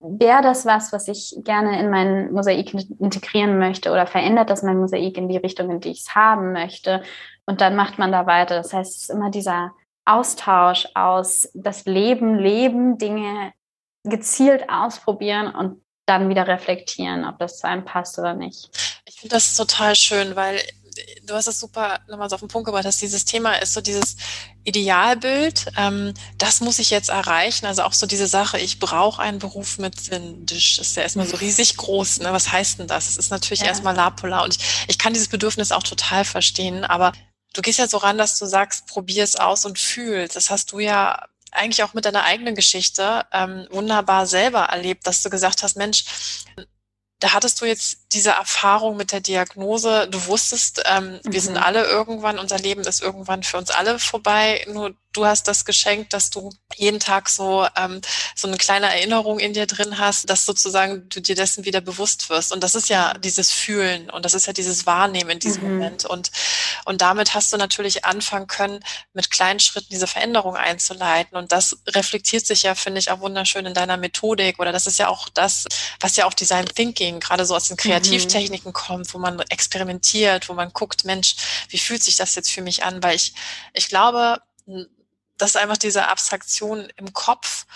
Wäre 0.00 0.42
das 0.42 0.66
was, 0.66 0.92
was 0.92 1.06
ich 1.06 1.36
gerne 1.44 1.78
in 1.78 1.88
mein 1.88 2.32
Mosaik 2.32 2.74
integrieren 2.98 3.58
möchte 3.58 3.92
oder 3.92 4.08
verändert 4.08 4.50
das 4.50 4.64
mein 4.64 4.78
Mosaik 4.78 5.16
in 5.16 5.28
die 5.28 5.36
Richtung, 5.36 5.70
in 5.70 5.78
die 5.78 5.90
ich 5.90 6.00
es 6.00 6.14
haben 6.16 6.52
möchte? 6.52 7.02
Und 7.46 7.60
dann 7.60 7.76
macht 7.76 7.98
man 7.98 8.10
da 8.10 8.26
weiter. 8.26 8.56
Das 8.56 8.72
heißt, 8.72 8.96
es 8.96 9.02
ist 9.02 9.10
immer 9.10 9.30
dieser 9.30 9.72
Austausch 10.04 10.88
aus 10.94 11.50
das 11.54 11.84
Leben, 11.84 12.36
Leben, 12.36 12.98
Dinge 12.98 13.52
gezielt 14.02 14.68
ausprobieren 14.68 15.54
und 15.54 15.80
dann 16.06 16.28
wieder 16.28 16.48
reflektieren, 16.48 17.24
ob 17.24 17.38
das 17.38 17.58
zu 17.58 17.68
einem 17.68 17.84
passt 17.84 18.18
oder 18.18 18.34
nicht. 18.34 18.70
Ich 19.06 19.20
finde 19.20 19.36
das 19.36 19.56
total 19.56 19.94
schön, 19.94 20.34
weil 20.34 20.58
du 21.24 21.34
hast 21.34 21.46
es 21.46 21.60
super 21.60 22.00
nochmal 22.08 22.28
so 22.28 22.34
auf 22.34 22.40
den 22.40 22.48
Punkt 22.48 22.66
gebracht, 22.66 22.84
dass 22.84 22.98
dieses 22.98 23.24
Thema 23.24 23.54
ist 23.54 23.74
so 23.74 23.80
dieses 23.80 24.16
Idealbild, 24.64 25.66
ähm, 25.76 26.14
das 26.38 26.60
muss 26.60 26.78
ich 26.78 26.90
jetzt 26.90 27.08
erreichen. 27.08 27.66
Also 27.66 27.82
auch 27.82 27.92
so 27.92 28.06
diese 28.06 28.26
Sache, 28.26 28.58
ich 28.58 28.78
brauche 28.78 29.20
einen 29.20 29.38
Beruf 29.38 29.78
mit 29.78 30.00
Sinn. 30.00 30.46
Das 30.46 30.78
ist 30.78 30.96
ja 30.96 31.02
erstmal 31.02 31.26
so 31.26 31.36
riesig 31.36 31.76
groß. 31.76 32.20
Ne? 32.20 32.32
Was 32.32 32.52
heißt 32.52 32.78
denn 32.78 32.86
das? 32.86 33.08
Es 33.08 33.16
ist 33.16 33.30
natürlich 33.30 33.60
ja. 33.60 33.66
erstmal 33.66 33.94
Lapola 33.94 34.44
und 34.44 34.56
ich, 34.56 34.84
ich 34.88 34.98
kann 34.98 35.12
dieses 35.12 35.28
Bedürfnis 35.28 35.72
auch 35.72 35.82
total 35.82 36.24
verstehen, 36.24 36.84
aber 36.84 37.12
du 37.54 37.62
gehst 37.62 37.78
ja 37.78 37.88
so 37.88 37.98
ran, 37.98 38.18
dass 38.18 38.38
du 38.38 38.46
sagst, 38.46 38.86
probier 38.86 39.24
es 39.24 39.36
aus 39.36 39.64
und 39.64 39.78
fühlst. 39.78 40.36
Das 40.36 40.50
hast 40.50 40.72
du 40.72 40.78
ja 40.78 41.26
eigentlich 41.52 41.82
auch 41.82 41.94
mit 41.94 42.04
deiner 42.04 42.24
eigenen 42.24 42.54
Geschichte 42.54 43.26
ähm, 43.32 43.66
wunderbar 43.70 44.26
selber 44.26 44.60
erlebt, 44.64 45.06
dass 45.06 45.22
du 45.22 45.30
gesagt 45.30 45.62
hast, 45.62 45.76
Mensch, 45.76 46.04
da 47.22 47.32
hattest 47.32 47.60
du 47.60 47.66
jetzt 47.66 47.98
diese 48.12 48.30
Erfahrung 48.30 48.96
mit 48.96 49.12
der 49.12 49.20
Diagnose. 49.20 50.08
Du 50.10 50.26
wusstest, 50.26 50.82
ähm, 50.86 51.20
mhm. 51.22 51.32
wir 51.32 51.40
sind 51.40 51.56
alle 51.56 51.84
irgendwann, 51.84 52.40
unser 52.40 52.58
Leben 52.58 52.82
ist 52.82 53.00
irgendwann 53.00 53.44
für 53.44 53.58
uns 53.58 53.70
alle 53.70 54.00
vorbei. 54.00 54.64
Nur 54.68 54.94
du 55.12 55.26
hast 55.26 55.46
das 55.48 55.64
geschenkt, 55.64 56.12
dass 56.12 56.30
du 56.30 56.50
jeden 56.76 57.00
Tag 57.00 57.28
so, 57.28 57.66
ähm, 57.76 58.00
so 58.34 58.48
eine 58.48 58.56
kleine 58.56 58.86
Erinnerung 58.86 59.38
in 59.38 59.52
dir 59.52 59.66
drin 59.66 59.98
hast, 59.98 60.28
dass 60.28 60.46
sozusagen 60.46 61.08
du 61.08 61.20
dir 61.20 61.34
dessen 61.34 61.64
wieder 61.64 61.80
bewusst 61.80 62.30
wirst. 62.30 62.52
Und 62.52 62.62
das 62.62 62.74
ist 62.74 62.88
ja 62.88 63.14
dieses 63.14 63.50
Fühlen 63.50 64.10
und 64.10 64.24
das 64.24 64.34
ist 64.34 64.46
ja 64.46 64.52
dieses 64.52 64.86
Wahrnehmen 64.86 65.30
in 65.30 65.38
diesem 65.38 65.64
mhm. 65.64 65.74
Moment. 65.74 66.04
Und, 66.04 66.30
und 66.84 67.02
damit 67.02 67.34
hast 67.34 67.52
du 67.52 67.56
natürlich 67.56 68.04
anfangen 68.04 68.46
können, 68.46 68.80
mit 69.12 69.30
kleinen 69.30 69.60
Schritten 69.60 69.88
diese 69.90 70.06
Veränderung 70.06 70.56
einzuleiten. 70.56 71.36
Und 71.36 71.52
das 71.52 71.76
reflektiert 71.88 72.46
sich 72.46 72.62
ja, 72.62 72.74
finde 72.74 73.00
ich, 73.00 73.10
auch 73.10 73.20
wunderschön 73.20 73.66
in 73.66 73.74
deiner 73.74 73.96
Methodik. 73.96 74.58
Oder 74.58 74.72
das 74.72 74.86
ist 74.86 74.98
ja 74.98 75.08
auch 75.08 75.28
das, 75.28 75.66
was 76.00 76.16
ja 76.16 76.26
auch 76.26 76.34
Design 76.34 76.66
Thinking 76.66 77.20
gerade 77.20 77.44
so 77.44 77.54
aus 77.54 77.68
den 77.68 77.74
mhm. 77.74 77.82
Kreativtechniken 77.82 78.70
mhm. 78.70 78.74
kommt, 78.74 79.14
wo 79.14 79.18
man 79.18 79.38
experimentiert, 79.50 80.48
wo 80.48 80.54
man 80.54 80.72
guckt, 80.72 81.04
Mensch, 81.04 81.36
wie 81.68 81.78
fühlt 81.78 82.02
sich 82.02 82.16
das 82.16 82.34
jetzt 82.34 82.50
für 82.50 82.62
mich 82.62 82.84
an? 82.84 83.02
Weil 83.02 83.16
ich, 83.16 83.34
ich 83.74 83.88
glaube, 83.88 84.40
dass 85.38 85.56
einfach 85.56 85.76
diese 85.76 86.08
Abstraktion 86.08 86.88
im 86.96 87.12
Kopf 87.12 87.66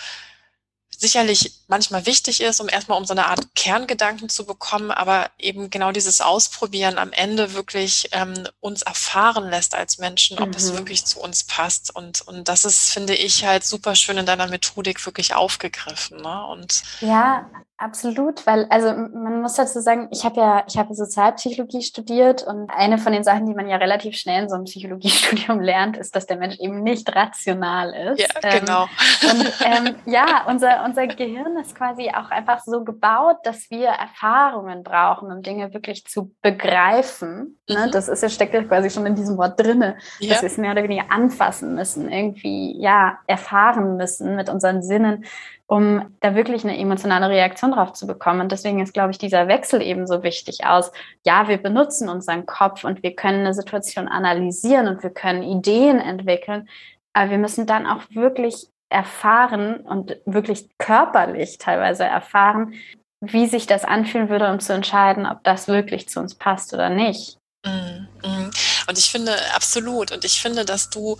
sicherlich 0.89 1.53
manchmal 1.67 2.05
wichtig 2.05 2.41
ist, 2.41 2.59
um 2.59 2.69
erstmal 2.69 2.97
um 2.97 3.05
so 3.05 3.13
eine 3.13 3.27
Art 3.27 3.53
Kerngedanken 3.55 4.29
zu 4.29 4.45
bekommen, 4.45 4.91
aber 4.91 5.29
eben 5.37 5.69
genau 5.69 5.91
dieses 5.91 6.21
Ausprobieren 6.21 6.97
am 6.97 7.11
Ende 7.11 7.53
wirklich 7.53 8.09
ähm, 8.13 8.47
uns 8.59 8.81
erfahren 8.81 9.49
lässt 9.49 9.75
als 9.75 9.99
Menschen, 9.99 10.39
ob 10.39 10.49
mhm. 10.49 10.55
es 10.55 10.73
wirklich 10.73 11.05
zu 11.05 11.19
uns 11.19 11.43
passt. 11.43 11.95
Und, 11.95 12.21
und 12.21 12.47
das 12.47 12.65
ist, 12.65 12.89
finde 12.89 13.15
ich, 13.15 13.45
halt 13.45 13.63
super 13.63 13.95
schön 13.95 14.17
in 14.17 14.25
deiner 14.25 14.47
Methodik 14.47 15.05
wirklich 15.05 15.35
aufgegriffen. 15.35 16.21
Ne? 16.21 16.45
Und 16.47 16.81
ja, 17.01 17.47
Absolut, 17.79 18.47
weil 18.47 18.65
also 18.71 18.87
man 18.87 19.43
muss 19.43 19.53
dazu 19.53 19.79
sagen, 19.81 20.07
ich 20.11 20.25
habe 20.25 20.39
ja, 20.39 20.63
ich 20.67 20.79
habe 20.79 20.95
Sozialpsychologie 20.95 21.83
studiert 21.83 22.41
und 22.41 22.71
eine 22.71 22.97
von 22.97 23.13
den 23.13 23.23
Sachen, 23.23 23.45
die 23.45 23.53
man 23.53 23.69
ja 23.69 23.77
relativ 23.77 24.17
schnell 24.17 24.41
in 24.41 24.49
so 24.49 24.55
einem 24.55 24.63
Psychologiestudium 24.63 25.59
lernt, 25.61 25.95
ist, 25.95 26.15
dass 26.15 26.25
der 26.25 26.37
Mensch 26.37 26.57
eben 26.57 26.81
nicht 26.81 27.15
rational 27.15 27.93
ist. 27.93 28.19
Ja, 28.19 28.29
ähm, 28.41 28.59
genau. 28.59 28.87
Und 29.29 29.53
ähm, 29.63 29.95
ja, 30.07 30.45
unser 30.47 30.76
unser 30.85 31.07
Gehirn 31.07 31.57
ist 31.57 31.75
quasi 31.75 32.09
auch 32.09 32.29
einfach 32.31 32.59
so 32.59 32.83
gebaut, 32.83 33.37
dass 33.43 33.69
wir 33.69 33.87
Erfahrungen 33.87 34.83
brauchen, 34.83 35.31
um 35.31 35.41
Dinge 35.41 35.73
wirklich 35.73 36.05
zu 36.05 36.33
begreifen. 36.41 37.59
Ne? 37.69 37.87
Mhm. 37.87 37.91
Das 37.91 38.07
ist 38.07 38.23
ja 38.23 38.29
steckt 38.29 38.53
ja 38.53 38.63
quasi 38.63 38.89
schon 38.89 39.05
in 39.05 39.15
diesem 39.15 39.37
Wort 39.37 39.59
drinne, 39.59 39.97
ja. 40.19 40.29
dass 40.29 40.41
wir 40.41 40.47
es 40.47 40.57
mehr 40.57 40.71
oder 40.71 40.83
weniger 40.83 41.11
anfassen 41.11 41.75
müssen, 41.75 42.11
irgendwie 42.11 42.79
ja 42.79 43.19
erfahren 43.27 43.97
müssen 43.97 44.35
mit 44.35 44.49
unseren 44.49 44.81
Sinnen 44.81 45.25
um 45.69 46.15
da 46.21 46.33
wirklich 46.33 46.63
eine 46.63 46.77
emotionale 46.77 47.29
Reaktion 47.29 47.73
drauf 47.73 47.91
zu 47.91 48.07
bekommen. 48.07 48.39
Und 48.39 48.53
deswegen 48.53 48.79
ist, 48.79 48.93
glaube 48.93 49.11
ich, 49.11 49.17
dieser 49.17 49.49
Wechsel 49.49 49.81
eben 49.81 50.07
so 50.07 50.23
wichtig 50.23 50.65
aus. 50.65 50.93
Ja, 51.25 51.49
wir 51.49 51.57
benutzen 51.57 52.07
unseren 52.07 52.45
Kopf 52.45 52.85
und 52.85 53.03
wir 53.03 53.15
können 53.15 53.41
eine 53.41 53.53
Situation 53.53 54.07
analysieren 54.07 54.87
und 54.87 55.03
wir 55.03 55.09
können 55.09 55.43
Ideen 55.43 55.99
entwickeln, 55.99 56.69
aber 57.11 57.31
wir 57.31 57.37
müssen 57.37 57.65
dann 57.65 57.85
auch 57.85 58.03
wirklich 58.11 58.67
erfahren 58.89 59.77
und 59.81 60.17
wirklich 60.25 60.69
körperlich 60.77 61.57
teilweise 61.57 62.05
erfahren, 62.05 62.73
wie 63.19 63.47
sich 63.47 63.67
das 63.67 63.83
anfühlen 63.83 64.29
würde, 64.29 64.49
um 64.49 64.59
zu 64.59 64.73
entscheiden, 64.73 65.25
ob 65.25 65.43
das 65.43 65.67
wirklich 65.67 66.07
zu 66.07 66.19
uns 66.19 66.35
passt 66.35 66.73
oder 66.73 66.89
nicht. 66.89 67.37
Mm, 67.65 68.07
mm. 68.25 68.51
Und 68.87 68.97
ich 68.97 69.09
finde 69.09 69.35
absolut, 69.55 70.11
und 70.11 70.23
ich 70.23 70.39
finde, 70.41 70.63
dass 70.63 70.89
du 70.89 71.17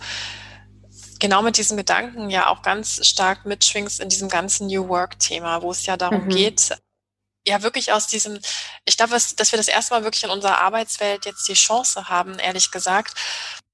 genau 1.18 1.42
mit 1.42 1.56
diesem 1.56 1.76
Gedanken 1.76 2.30
ja 2.30 2.48
auch 2.48 2.62
ganz 2.62 3.04
stark 3.06 3.44
mitschwingst 3.44 4.00
in 4.00 4.08
diesem 4.08 4.28
ganzen 4.28 4.68
New 4.68 4.88
Work-Thema, 4.88 5.62
wo 5.62 5.70
es 5.70 5.84
ja 5.86 5.96
darum 5.96 6.24
mhm. 6.24 6.30
geht, 6.30 6.76
ja 7.46 7.62
wirklich 7.62 7.92
aus 7.92 8.06
diesem, 8.06 8.38
ich 8.84 8.96
glaube, 8.96 9.12
dass 9.12 9.52
wir 9.52 9.56
das 9.56 9.68
erste 9.68 9.94
Mal 9.94 10.04
wirklich 10.04 10.24
in 10.24 10.30
unserer 10.30 10.60
Arbeitswelt 10.60 11.26
jetzt 11.26 11.48
die 11.48 11.54
Chance 11.54 12.08
haben, 12.08 12.38
ehrlich 12.38 12.70
gesagt, 12.70 13.14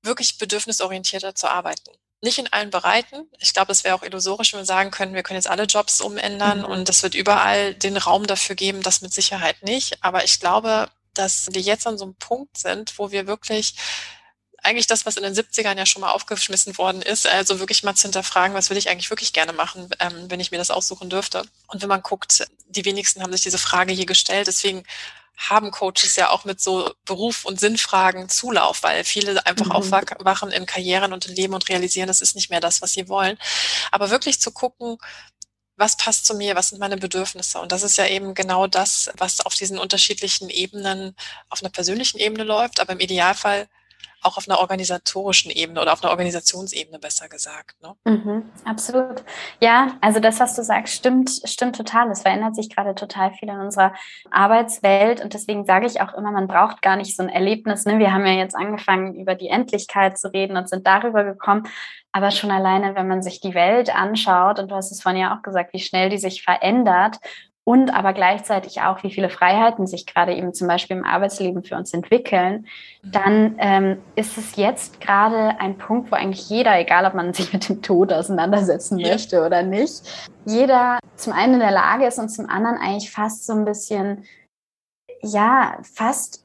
wirklich 0.03 0.39
bedürfnisorientierter 0.39 1.35
zu 1.35 1.49
arbeiten. 1.51 1.91
Nicht 2.25 2.39
in 2.39 2.51
allen 2.51 2.71
Bereichen. 2.71 3.29
Ich 3.39 3.53
glaube, 3.53 3.71
es 3.71 3.85
wäre 3.85 3.95
auch 3.95 4.03
illusorisch, 4.03 4.55
wenn 4.55 4.61
wir 4.61 4.65
sagen 4.65 4.91
können, 4.91 5.13
wir 5.13 5.23
können 5.23 5.37
jetzt 5.37 5.51
alle 5.51 5.65
Jobs 5.65 6.01
umändern 6.01 6.61
mhm. 6.61 6.65
und 6.65 6.89
es 6.89 7.03
wird 7.03 7.15
überall 7.15 7.75
den 7.75 7.99
Raum 7.99 8.27
dafür 8.27 8.57
geben, 8.57 8.83
das 8.83 9.03
mit 9.03 9.13
Sicherheit 9.13 9.63
nicht. 9.63 10.03
Aber 10.03 10.25
ich 10.25 10.41
glaube, 10.41 10.89
dass 11.13 11.49
wir 11.53 11.61
jetzt 11.61 11.87
an 11.87 11.99
so 11.99 12.07
einem 12.07 12.15
Punkt 12.15 12.57
sind, 12.57 12.99
wo 12.99 13.11
wir 13.11 13.27
wirklich 13.27 13.75
eigentlich 14.63 14.87
das, 14.87 15.05
was 15.05 15.19
in 15.19 15.23
den 15.23 15.35
70ern 15.35 15.77
ja 15.77 15.85
schon 15.85 16.01
mal 16.01 16.13
aufgeschmissen 16.13 16.79
worden 16.79 17.03
ist, 17.03 17.27
also 17.27 17.61
wirklich 17.61 17.83
mal 17.83 17.95
zu 17.95 18.05
hinterfragen, 18.05 18.57
was 18.57 18.71
will 18.71 18.79
ich 18.79 18.89
eigentlich 18.89 19.11
wirklich 19.11 19.35
gerne 19.35 19.53
machen, 19.53 19.91
ähm, 20.01 20.31
wenn 20.31 20.41
ich 20.41 20.51
mir 20.51 20.57
das 20.57 20.71
aussuchen 20.71 21.11
dürfte. 21.11 21.43
Und 21.67 21.83
wenn 21.83 21.91
man 21.91 22.01
guckt, 22.01 22.47
die 22.69 22.87
wenigsten 22.87 23.23
haben 23.23 23.33
sich 23.33 23.43
diese 23.43 23.59
Frage 23.59 23.93
hier 23.93 24.07
gestellt. 24.07 24.47
Deswegen 24.47 24.85
haben 25.37 25.71
Coaches 25.71 26.17
ja 26.17 26.31
auch 26.31 26.45
mit 26.45 26.61
so 26.61 26.93
Beruf- 27.05 27.45
und 27.45 27.59
Sinnfragen 27.59 28.29
Zulauf, 28.29 28.83
weil 28.83 29.05
viele 29.05 29.45
einfach 29.47 29.67
mhm. 29.67 29.73
aufwachen 29.73 30.51
in 30.51 30.67
Karrieren 30.67 31.13
und 31.13 31.27
in 31.27 31.35
Leben 31.35 31.55
und 31.55 31.69
realisieren, 31.69 32.07
das 32.07 32.21
ist 32.21 32.35
nicht 32.35 32.51
mehr 32.51 32.61
das, 32.61 32.83
was 32.83 32.93
sie 32.93 33.09
wollen. 33.09 33.39
Aber 33.91 34.11
wirklich 34.11 34.41
zu 34.41 34.53
gucken, 34.53 34.99
was 35.77 35.97
passt 35.97 36.27
zu 36.27 36.35
mir, 36.35 36.55
was 36.55 36.69
sind 36.69 36.79
meine 36.79 36.97
Bedürfnisse? 36.97 37.59
Und 37.61 37.73
das 37.73 37.83
ist 37.83 37.99
ja 37.99 38.07
eben 38.07 38.35
genau 38.35 38.67
das, 38.67 39.11
was 39.19 39.41
auf 39.41 39.55
diesen 39.55 39.79
unterschiedlichen 39.79 40.49
Ebenen, 40.51 41.17
auf 41.49 41.63
einer 41.63 41.71
persönlichen 41.71 42.19
Ebene 42.19 42.45
läuft, 42.45 42.81
aber 42.81 42.93
im 42.93 43.01
Idealfall 43.01 43.69
auch 44.23 44.37
auf 44.39 44.49
einer 44.49 44.59
organisatorischen 44.59 45.51
Ebene 45.51 45.81
oder 45.81 45.93
auf 45.93 46.03
einer 46.03 46.11
Organisationsebene 46.11 46.99
besser 46.99 47.29
gesagt. 47.29 47.77
Ne? 47.83 47.95
Mhm, 48.05 48.51
absolut. 48.65 49.23
Ja, 49.61 49.97
also 50.01 50.21
das, 50.21 50.41
was 50.41 50.55
du 50.57 50.63
sagst, 50.63 50.95
stimmt, 50.95 51.31
stimmt 51.45 51.77
total. 51.77 52.11
Es 52.11 52.23
verändert 52.23 52.57
sich 52.57 52.75
gerade 52.75 52.95
total 52.95 53.33
viel 53.33 53.49
in 53.49 53.59
unserer 53.59 53.95
Arbeitswelt 54.31 55.23
und 55.23 55.35
deswegen 55.35 55.65
sage 55.65 55.87
ich 55.87 56.01
auch 56.01 56.15
immer, 56.15 56.33
man 56.33 56.49
braucht 56.49 56.83
gar 56.83 56.97
nicht 56.97 57.17
so 57.17 57.23
ein 57.23 57.29
Erlebnis. 57.29 57.85
Ne? 57.85 57.99
Wir 57.99 58.13
haben 58.13 58.27
ja 58.27 58.33
jetzt 58.33 58.57
angefangen, 58.57 59.15
über 59.15 59.35
die 59.35 59.49
Endlichkeit 59.49 60.19
zu 60.19 60.33
reden 60.33 60.57
und 60.57 60.69
sind 60.69 60.87
darüber 60.87 61.25
gekommen. 61.25 61.69
Aber 62.13 62.31
schon 62.31 62.53
alleine, 62.53 62.95
wenn 62.95 63.09
man 63.09 63.23
sich 63.23 63.41
die 63.41 63.55
Welt 63.55 63.95
anschaut, 63.95 64.61
und 64.61 64.71
du 64.71 64.77
hast 64.77 64.93
es 64.93 65.03
vorhin 65.03 65.21
ja 65.21 65.37
auch 65.37 65.43
gesagt, 65.43 65.73
wie 65.73 65.81
schnell 65.81 66.11
die 66.11 66.19
sich 66.19 66.45
verändert 66.45 67.19
und 67.65 67.91
aber 67.91 68.13
gleichzeitig 68.13 68.83
auch, 68.83 69.03
wie 69.03 69.11
viele 69.11 69.31
Freiheiten 69.31 69.87
sich 69.87 70.05
gerade 70.07 70.35
eben 70.35 70.53
zum 70.53 70.69
Beispiel 70.69 70.99
im 70.99 71.05
Arbeitsleben 71.05 71.65
für 71.65 71.77
uns 71.77 71.95
entwickeln, 71.95 72.67
mhm. 73.03 73.11
dann 73.11 73.55
ähm, 73.59 73.97
ist 74.17 74.37
es 74.37 74.57
jetzt 74.57 75.01
gerade 75.01 75.59
ein 75.59 75.79
Punkt, 75.79 76.13
wo 76.13 76.17
eigentlich 76.17 76.49
jeder, 76.51 76.79
egal 76.79 77.07
ob 77.07 77.15
man 77.15 77.33
sich 77.35 77.53
mit 77.53 77.69
dem 77.69 77.81
Tod 77.81 78.13
auseinandersetzen 78.13 78.99
ja. 78.99 79.13
möchte 79.13 79.45
oder 79.45 79.63
nicht, 79.63 80.03
jeder 80.45 80.99
zum 81.17 81.33
einen 81.33 81.55
in 81.55 81.61
der 81.61 81.71
Lage 81.71 82.07
ist 82.07 82.19
und 82.19 82.29
zum 82.29 82.51
anderen 82.51 82.77
eigentlich 82.77 83.11
fast 83.11 83.47
so 83.47 83.55
ein 83.55 83.65
bisschen, 83.65 84.25
ja, 85.23 85.79
fast 85.83 86.44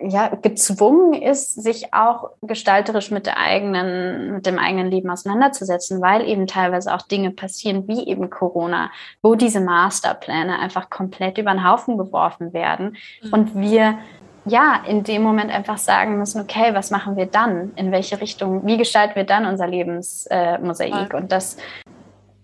ja, 0.00 0.28
gezwungen 0.28 1.14
ist, 1.14 1.62
sich 1.62 1.92
auch 1.92 2.30
gestalterisch 2.42 3.10
mit 3.10 3.26
der 3.26 3.38
eigenen, 3.38 4.34
mit 4.34 4.46
dem 4.46 4.58
eigenen 4.58 4.90
Leben 4.90 5.10
auseinanderzusetzen, 5.10 6.00
weil 6.00 6.26
eben 6.28 6.46
teilweise 6.46 6.94
auch 6.94 7.02
Dinge 7.02 7.30
passieren, 7.30 7.88
wie 7.88 8.06
eben 8.06 8.30
Corona, 8.30 8.90
wo 9.22 9.34
diese 9.34 9.60
Masterpläne 9.60 10.58
einfach 10.58 10.90
komplett 10.90 11.38
über 11.38 11.52
den 11.52 11.68
Haufen 11.68 11.98
geworfen 11.98 12.52
werden 12.52 12.96
mhm. 13.22 13.32
und 13.32 13.54
wir 13.54 13.98
ja, 14.46 14.82
in 14.86 15.04
dem 15.04 15.22
Moment 15.22 15.50
einfach 15.50 15.78
sagen 15.78 16.18
müssen, 16.18 16.42
okay, 16.42 16.74
was 16.74 16.90
machen 16.90 17.16
wir 17.16 17.26
dann? 17.26 17.72
In 17.76 17.92
welche 17.92 18.20
Richtung, 18.20 18.66
wie 18.66 18.76
gestalten 18.76 19.14
wir 19.16 19.24
dann 19.24 19.46
unser 19.46 19.66
Lebensmosaik? 19.66 21.14
Äh, 21.14 21.16
und 21.16 21.32
das 21.32 21.56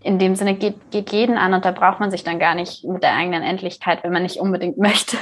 in 0.03 0.19
dem 0.19 0.35
Sinne 0.37 0.55
geht, 0.55 0.91
geht 0.91 1.13
jeden 1.13 1.37
an 1.37 1.55
und 1.55 1.65
da 1.65 1.73
braucht 1.73 2.01
man 2.01 2.11
sich 2.11 2.25
dann 2.25 2.39
gar 2.39 2.55
nicht 2.55 2.85
mit 2.85 3.03
der 3.03 3.15
eigenen 3.15 3.43
Endlichkeit, 3.43 4.03
wenn 4.03 4.13
man 4.13 4.23
nicht 4.23 4.39
unbedingt 4.39 4.79
möchte, 4.79 5.17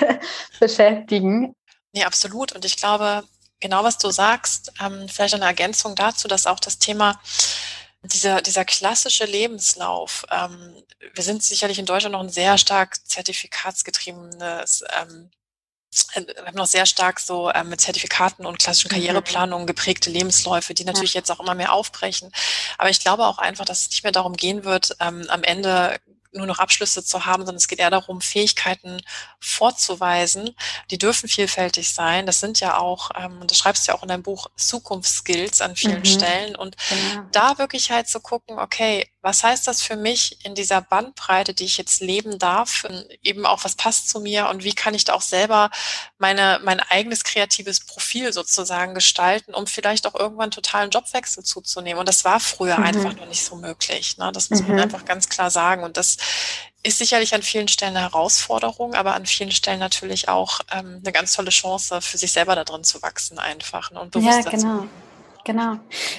beschäftigen. 0.61 1.55
Nee, 1.93 2.05
absolut. 2.05 2.53
Und 2.53 2.65
ich 2.65 2.77
glaube, 2.77 3.25
genau 3.61 3.83
was 3.85 3.99
du 3.99 4.11
sagst, 4.11 4.73
ähm, 4.85 5.09
vielleicht 5.09 5.35
eine 5.35 5.47
Ergänzung 5.47 5.95
dazu, 5.95 6.29
dass 6.29 6.47
auch 6.47 6.61
das 6.61 6.79
Thema 6.79 7.21
dieser, 8.03 8.41
dieser 8.41 8.65
klassische 8.65 9.25
Lebenslauf, 9.25 10.25
ähm, 10.31 10.77
wir 11.15 11.25
sind 11.25 11.43
sicherlich 11.43 11.79
in 11.79 11.87
Deutschland 11.87 12.13
noch 12.13 12.23
ein 12.23 12.29
sehr 12.29 12.59
stark 12.59 12.97
zertifikatsgetriebenes 13.07 14.85
ähm, 15.01 15.31
äh, 15.31 15.39
wir 16.15 16.47
haben 16.47 16.57
noch 16.57 16.67
sehr 16.67 16.87
stark 16.87 17.21
so 17.21 17.51
ähm, 17.53 17.71
mit 17.71 17.81
Zertifikaten 17.81 18.47
und 18.47 18.59
klassischen 18.59 18.89
mhm. 18.89 18.97
Karriereplanungen 18.97 19.67
geprägte 19.67 20.11
Lebensläufe, 20.11 20.75
die 20.75 20.85
natürlich 20.85 21.15
jetzt 21.15 21.31
auch 21.31 21.41
immer 21.41 21.55
mehr 21.55 21.73
aufbrechen. 21.73 22.31
Aber 22.77 22.91
ich 22.91 23.01
glaube 23.01 23.27
auch 23.27 23.39
einfach, 23.39 23.65
dass 23.65 23.83
es 23.83 23.91
nicht 23.91 24.03
mehr 24.03 24.13
darum 24.13 24.35
gehen 24.35 24.65
wird, 24.65 24.97
ähm, 25.01 25.27
am 25.29 25.43
Ende 25.43 25.99
nur 26.33 26.47
noch 26.47 26.59
Abschlüsse 26.59 27.05
zu 27.05 27.25
haben, 27.25 27.43
sondern 27.43 27.57
es 27.57 27.69
geht 27.69 27.79
eher 27.79 27.91
darum, 27.91 28.21
Fähigkeiten 28.21 29.01
vorzuweisen. 29.41 30.55
Die 30.91 30.99
dürfen 30.99 31.29
vielfältig 31.29 31.93
sein. 31.93 32.27
Das 32.27 32.41
sind 32.41 32.61
ja 32.61 32.77
auch, 32.79 33.11
ähm, 33.17 33.47
das 33.47 33.59
schreibst 33.59 33.87
du 33.87 33.93
ja 33.93 33.99
auch 33.99 34.03
in 34.03 34.09
deinem 34.09 34.23
Buch, 34.23 34.49
Zukunftsskills 34.57 35.61
an 35.61 35.77
vielen 35.77 36.01
mhm. 36.01 36.05
Stellen. 36.05 36.57
Und 36.57 36.77
genau. 36.89 37.23
da 37.33 37.59
wirklich 37.59 37.91
halt 37.91 38.09
zu 38.09 38.21
gucken, 38.21 38.59
okay, 38.59 39.11
was 39.21 39.43
heißt 39.43 39.67
das 39.67 39.83
für 39.83 39.97
mich 39.97 40.45
in 40.45 40.55
dieser 40.55 40.81
Bandbreite, 40.81 41.53
die 41.53 41.65
ich 41.65 41.77
jetzt 41.77 42.01
leben 42.01 42.39
darf? 42.39 42.87
Eben 43.23 43.47
auch, 43.47 43.65
was 43.65 43.75
passt 43.75 44.09
zu 44.09 44.21
mir 44.21 44.49
und 44.49 44.63
wie 44.63 44.75
kann 44.75 44.95
ich 44.95 45.05
da 45.05 45.15
auch 45.15 45.23
selber 45.23 45.71
meine, 46.19 46.61
mein 46.63 46.79
eigenes 46.81 47.25
kreatives 47.25 47.81
Profil 47.81 48.33
sozusagen 48.33 48.95
gestalten, 48.95 49.55
um 49.55 49.67
vielleicht 49.67 50.07
auch 50.07 50.15
irgendwann 50.15 50.53
totalen 50.53 50.91
Jobwechsel 50.91 51.43
zuzunehmen. 51.43 51.99
Und 51.99 52.09
das 52.09 52.25
war 52.25 52.39
früher 52.39 52.79
mhm. 52.79 52.85
einfach 52.85 53.17
noch 53.17 53.27
nicht 53.27 53.45
so 53.45 53.57
möglich. 53.57 54.19
Ne? 54.19 54.31
Das 54.33 54.51
muss 54.51 54.63
mhm. 54.63 54.69
man 54.69 54.81
einfach 54.81 55.05
ganz 55.05 55.29
klar 55.29 55.51
sagen. 55.51 55.83
Und 55.83 55.97
das 55.97 56.17
ist 56.85 56.99
sicherlich 56.99 57.35
an 57.35 57.43
vielen 57.43 57.69
Stellen 57.69 57.97
eine 57.97 58.07
Herausforderung, 58.07 58.95
aber 58.95 59.15
an 59.15 59.27
vielen 59.27 59.51
Stellen 59.51 59.81
natürlich 59.81 60.29
auch 60.29 60.61
ähm, 60.71 61.01
eine 61.03 61.13
ganz 61.13 61.33
tolle 61.33 61.51
Chance, 61.51 62.01
für 62.01 62.19
sich 62.19 62.31
selber 62.31 62.55
da 62.55 62.63
drin 62.63 62.85
zu 62.85 63.03
wachsen 63.03 63.39
einfach 63.41 63.91
ne? 63.91 64.01
und 64.01 64.13
bewusster 64.13 64.53
ja, 64.53 64.57
genau. 64.57 64.87
Genau. 65.49 65.77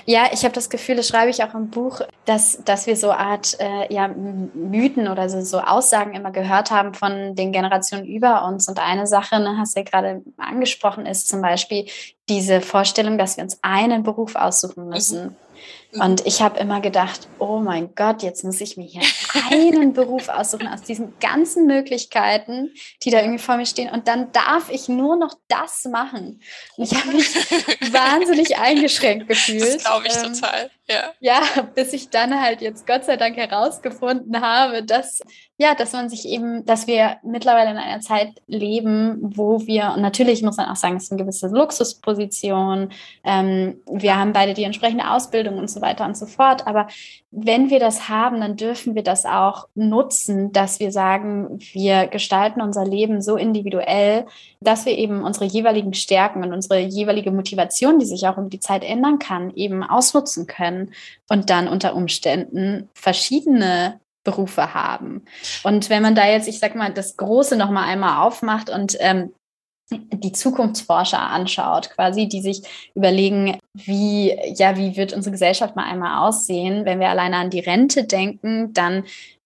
Ja, 0.08 0.30
ich 0.34 0.44
habe 0.44 0.56
das 0.56 0.72
Gefühl, 0.72 0.96
das 0.96 1.08
schreibe 1.08 1.30
ich 1.30 1.44
auch 1.44 1.54
im 1.54 1.70
Buch, 1.70 2.02
dass, 2.26 2.64
dass 2.66 2.88
wir 2.88 2.96
so 2.96 3.12
Art 3.12 3.56
äh, 3.60 3.94
ja, 3.94 4.08
Mythen 4.08 5.08
oder 5.08 5.30
so, 5.30 5.42
so 5.42 5.60
Aussagen 5.60 6.16
immer 6.16 6.32
gehört 6.32 6.72
haben 6.72 6.96
von 6.96 7.36
den 7.36 7.52
Generationen 7.52 8.08
über 8.08 8.44
uns. 8.46 8.68
Und 8.68 8.80
eine 8.80 9.06
Sache, 9.06 9.40
ne, 9.40 9.58
hast 9.60 9.76
du 9.76 9.82
ja 9.82 9.86
gerade 9.86 10.24
angesprochen, 10.38 11.06
ist 11.06 11.30
zum 11.30 11.44
Beispiel 11.44 11.86
diese 12.28 12.60
Vorstellung, 12.60 13.20
dass 13.20 13.38
wir 13.38 13.44
uns 13.44 13.60
einen 13.62 14.02
Beruf 14.02 14.36
aussuchen 14.36 14.86
mhm. 14.86 14.90
müssen. 14.90 15.24
Mhm. 15.26 15.36
Und 15.94 16.26
ich 16.28 16.42
habe 16.42 16.60
immer 16.60 16.82
gedacht, 16.82 17.28
oh 17.40 17.60
mein 17.60 17.96
Gott, 17.96 18.22
jetzt 18.22 18.44
muss 18.44 18.62
ich 18.62 18.78
mir 18.78 18.86
hier 18.86 19.02
einen 19.52 19.94
Beruf 19.94 20.30
aussuchen 20.30 20.68
aus 20.68 20.84
diesen 20.84 21.18
ganzen 21.20 21.66
Möglichkeiten, 21.66 22.72
die 23.04 23.10
da 23.10 23.22
irgendwie 23.22 23.40
vor 23.40 23.58
mir 23.58 23.66
stehen. 23.66 23.90
Und 23.90 24.08
dann 24.08 24.32
darf 24.32 24.70
ich 24.70 24.88
nur 24.88 25.16
noch 25.16 25.34
das 25.48 25.86
machen. 25.86 26.42
Und 26.78 26.84
ich 26.84 26.94
habe 26.96 27.14
mich 27.14 27.34
wahnsinnig 27.92 28.58
eingeschränkt 28.58 29.28
gefühlt. 29.28 29.64
Das 29.64 29.84
glaube 29.84 30.08
ich 30.08 30.16
ähm, 30.16 30.34
total. 30.34 30.70
Ja. 30.88 31.14
ja, 31.20 31.42
bis 31.74 31.94
ich 31.94 32.10
dann 32.10 32.40
halt 32.40 32.62
jetzt 32.62 32.86
Gott 32.86 33.06
sei 33.06 33.18
Dank 33.18 33.38
herausgefunden 33.38 34.42
habe, 34.42 34.84
dass 34.84 35.22
ja, 35.62 35.76
dass 35.76 35.92
man 35.92 36.08
sich 36.08 36.26
eben, 36.26 36.66
dass 36.66 36.88
wir 36.88 37.18
mittlerweile 37.22 37.72
in 37.72 37.78
einer 37.78 38.00
Zeit 38.00 38.30
leben, 38.48 39.18
wo 39.22 39.68
wir, 39.68 39.92
und 39.94 40.02
natürlich 40.02 40.42
muss 40.42 40.56
man 40.56 40.70
auch 40.70 40.78
sagen, 40.78 40.96
es 40.96 41.04
ist 41.04 41.12
eine 41.12 41.22
gewisse 41.22 41.50
Luxusposition, 41.50 42.94
ähm, 43.26 43.76
wir 43.92 44.18
haben 44.18 44.32
beide 44.32 44.54
die 44.54 44.64
entsprechende 44.64 45.12
Ausbildung 45.12 45.58
und 45.58 45.70
so 45.70 45.82
weiter 45.82 46.06
und 46.06 46.16
so 46.16 46.28
fort, 46.28 46.66
aber 46.66 46.88
wenn 47.32 47.70
wir 47.70 47.82
das 47.82 48.08
haben, 48.08 48.40
dann 48.40 48.56
dürfen 48.56 48.96
wir 48.96 49.04
das 49.04 49.26
auch 49.26 49.68
nutzen, 49.76 50.54
dass 50.54 50.80
wir 50.80 50.94
sagen, 50.94 51.60
wir 51.74 52.08
gestalten 52.08 52.62
unser 52.62 52.86
Leben 52.86 53.22
so 53.22 53.36
individuell, 53.36 54.28
dass 54.62 54.86
wir 54.86 54.98
eben 54.98 55.26
unsere 55.26 55.44
jeweiligen 55.44 55.94
Stärken 55.94 56.42
und 56.42 56.54
unsere 56.54 56.80
jeweilige 56.80 57.32
Motivation, 57.32 58.00
die 58.00 58.06
sich 58.06 58.26
auch 58.30 58.38
um 58.38 58.50
die 58.50 58.62
Zeit 58.62 58.86
ändern 58.86 59.20
kann, 59.20 59.52
eben 59.56 59.84
ausnutzen 59.84 60.48
können 60.48 60.94
und 61.28 61.50
dann 61.50 61.68
unter 61.68 61.96
Umständen 61.96 62.88
verschiedene 62.94 64.00
Berufe 64.24 64.74
haben. 64.74 65.24
Und 65.64 65.90
wenn 65.90 66.02
man 66.02 66.16
da 66.16 66.28
jetzt, 66.28 66.48
ich 66.48 66.60
sag 66.60 66.76
mal, 66.76 66.94
das 66.94 67.18
Große 67.18 67.56
nochmal 67.56 67.86
einmal 67.86 68.26
aufmacht 68.26 68.70
und 68.70 68.98
ähm, 69.00 69.34
die 69.92 70.32
Zukunftsforscher 70.32 71.20
anschaut, 71.20 71.90
quasi, 71.92 72.28
die 72.28 72.42
sich 72.42 72.62
überlegen, 72.94 73.58
wie, 73.74 74.38
ja, 74.56 74.78
wie 74.78 74.96
wird 74.98 75.14
unsere 75.14 75.32
Gesellschaft 75.32 75.76
mal 75.76 75.86
einmal 75.86 76.28
aussehen, 76.28 76.86
wenn 76.86 77.00
wir 77.00 77.10
alleine 77.10 77.38
an 77.38 77.50
die 77.50 77.60
Rente 77.60 78.04
denken, 78.04 78.74
dann, 78.74 79.06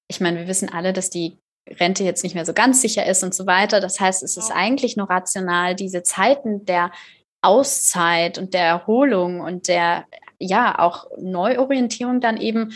ich 0.10 0.20
meine, 0.20 0.40
wir 0.40 0.48
wissen 0.48 0.70
alle, 0.70 0.92
dass 0.92 1.10
die 1.10 1.38
Rente 1.70 2.04
jetzt 2.04 2.24
nicht 2.24 2.36
mehr 2.36 2.46
so 2.46 2.54
ganz 2.54 2.82
sicher 2.82 3.06
ist 3.06 3.24
und 3.24 3.34
so 3.34 3.48
weiter. 3.48 3.80
Das 3.80 4.00
heißt, 4.00 4.22
es 4.22 4.36
ist 4.36 4.52
eigentlich 4.52 4.98
nur 4.98 5.10
rational, 5.10 5.76
diese 5.76 6.04
Zeiten 6.04 6.66
der 6.66 6.92
Auszeit 7.42 8.38
und 8.38 8.54
der 8.54 8.66
Erholung 8.66 9.40
und 9.40 9.68
der, 9.68 10.06
ja, 10.40 10.78
auch 10.80 11.08
Neuorientierung 11.18 12.20
dann 12.20 12.38
eben 12.38 12.74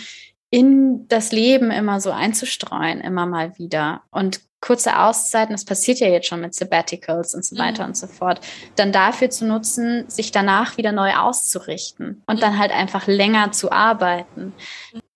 in 0.50 1.08
das 1.08 1.32
Leben 1.32 1.72
immer 1.72 2.00
so 2.00 2.12
einzustreuen, 2.12 3.02
immer 3.02 3.26
mal 3.26 3.58
wieder. 3.58 4.02
Und 4.12 4.42
kurze 4.62 5.00
Auszeiten, 5.00 5.54
das 5.54 5.66
passiert 5.66 6.00
ja 6.00 6.08
jetzt 6.08 6.28
schon 6.28 6.42
mit 6.42 6.56
Sabbaticals 6.56 7.36
und 7.36 7.46
so 7.46 7.56
mhm. 7.56 7.60
weiter 7.60 7.84
mhm. 7.84 7.90
und 7.90 7.98
so 7.98 8.08
fort, 8.08 8.42
dann 8.76 8.92
dafür 8.92 9.30
zu 9.30 9.46
nutzen, 9.46 10.10
sich 10.10 10.32
danach 10.32 10.78
wieder 10.78 10.92
neu 10.92 11.14
auszurichten 11.14 12.24
und 12.26 12.38
mhm. 12.38 12.42
dann 12.42 12.58
halt 12.58 12.72
einfach 12.72 13.08
länger 13.08 13.52
zu 13.52 13.72
arbeiten. 13.72 14.54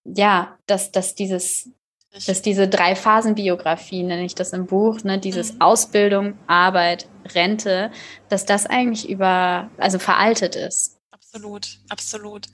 Ja, 0.04 0.58
dass, 0.68 0.92
dass 0.92 1.16
dieses, 1.16 1.70
dass 2.26 2.42
diese 2.42 2.68
drei 2.68 2.96
Phasen 2.96 3.36
Biografie, 3.36 4.04
nenne 4.04 4.26
ich 4.26 4.36
das 4.36 4.54
im 4.54 4.66
Buch, 4.66 5.04
ne, 5.04 5.18
dieses 5.18 5.54
mhm. 5.54 5.62
Ausbildung, 5.62 6.38
Arbeit, 6.48 7.08
Rente, 7.34 7.92
dass 8.30 8.46
das 8.46 8.66
eigentlich 8.66 9.10
über, 9.10 9.70
also 9.78 9.98
veraltet 9.98 10.56
ist. 10.56 11.00
Absolut, 11.12 11.80
absolut. 11.90 12.48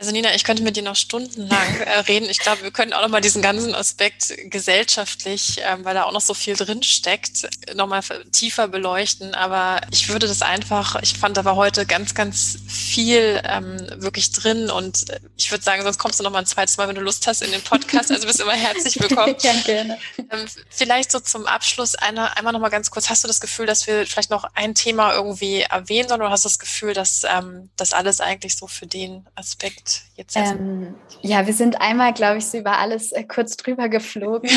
Also 0.00 0.12
Nina, 0.12 0.34
ich 0.34 0.44
könnte 0.44 0.62
mit 0.62 0.76
dir 0.76 0.82
noch 0.82 0.96
stundenlang 0.96 1.80
äh, 1.82 1.98
reden. 1.98 2.30
Ich 2.30 2.38
glaube, 2.38 2.62
wir 2.62 2.70
können 2.70 2.94
auch 2.94 3.02
noch 3.02 3.10
mal 3.10 3.20
diesen 3.20 3.42
ganzen 3.42 3.74
Aspekt 3.74 4.34
gesellschaftlich, 4.46 5.60
ähm, 5.62 5.84
weil 5.84 5.92
da 5.92 6.04
auch 6.04 6.12
noch 6.12 6.22
so 6.22 6.32
viel 6.32 6.56
drin 6.56 6.82
steckt, 6.82 7.46
noch 7.74 7.86
mal 7.86 8.00
tiefer 8.32 8.66
beleuchten. 8.66 9.34
Aber 9.34 9.82
ich 9.90 10.08
würde 10.08 10.26
das 10.26 10.40
einfach, 10.40 10.96
ich 11.02 11.18
fand, 11.18 11.36
da 11.36 11.44
war 11.44 11.56
heute 11.56 11.84
ganz, 11.84 12.14
ganz 12.14 12.56
viel 12.66 13.42
ähm, 13.44 13.76
wirklich 13.96 14.32
drin 14.32 14.70
und 14.70 15.04
ich 15.36 15.50
würde 15.50 15.62
sagen, 15.62 15.82
sonst 15.82 15.98
kommst 15.98 16.18
du 16.18 16.24
noch 16.24 16.30
mal 16.30 16.38
ein 16.38 16.46
zweites 16.46 16.78
Mal, 16.78 16.88
wenn 16.88 16.94
du 16.94 17.02
Lust 17.02 17.26
hast, 17.26 17.42
in 17.42 17.50
den 17.50 17.60
Podcast. 17.60 18.10
Also 18.10 18.26
bist 18.26 18.40
immer 18.40 18.52
herzlich 18.52 18.98
willkommen. 18.98 19.36
ja, 19.42 19.52
gerne. 19.66 19.98
Ähm, 20.16 20.46
vielleicht 20.70 21.12
so 21.12 21.20
zum 21.20 21.44
Abschluss 21.44 21.94
eine, 21.94 22.38
einmal 22.38 22.54
noch 22.54 22.60
mal 22.60 22.70
ganz 22.70 22.90
kurz. 22.90 23.10
Hast 23.10 23.22
du 23.22 23.28
das 23.28 23.42
Gefühl, 23.42 23.66
dass 23.66 23.86
wir 23.86 24.06
vielleicht 24.06 24.30
noch 24.30 24.44
ein 24.54 24.74
Thema 24.74 25.12
irgendwie 25.12 25.60
erwähnen 25.60 26.08
sollen 26.08 26.22
oder 26.22 26.30
hast 26.30 26.46
du 26.46 26.48
das 26.48 26.58
Gefühl, 26.58 26.94
dass 26.94 27.24
ähm, 27.24 27.68
das 27.76 27.92
alles 27.92 28.22
eigentlich 28.22 28.56
so 28.56 28.66
für 28.66 28.86
den 28.86 29.26
Aspekt 29.34 29.89
jetzt? 30.16 30.36
Ähm, 30.36 30.94
ja, 31.22 31.46
wir 31.46 31.52
sind 31.52 31.80
einmal, 31.80 32.12
glaube 32.12 32.38
ich, 32.38 32.46
so 32.46 32.58
über 32.58 32.78
alles 32.78 33.12
äh, 33.12 33.24
kurz 33.24 33.56
drüber 33.56 33.88
geflogen 33.88 34.50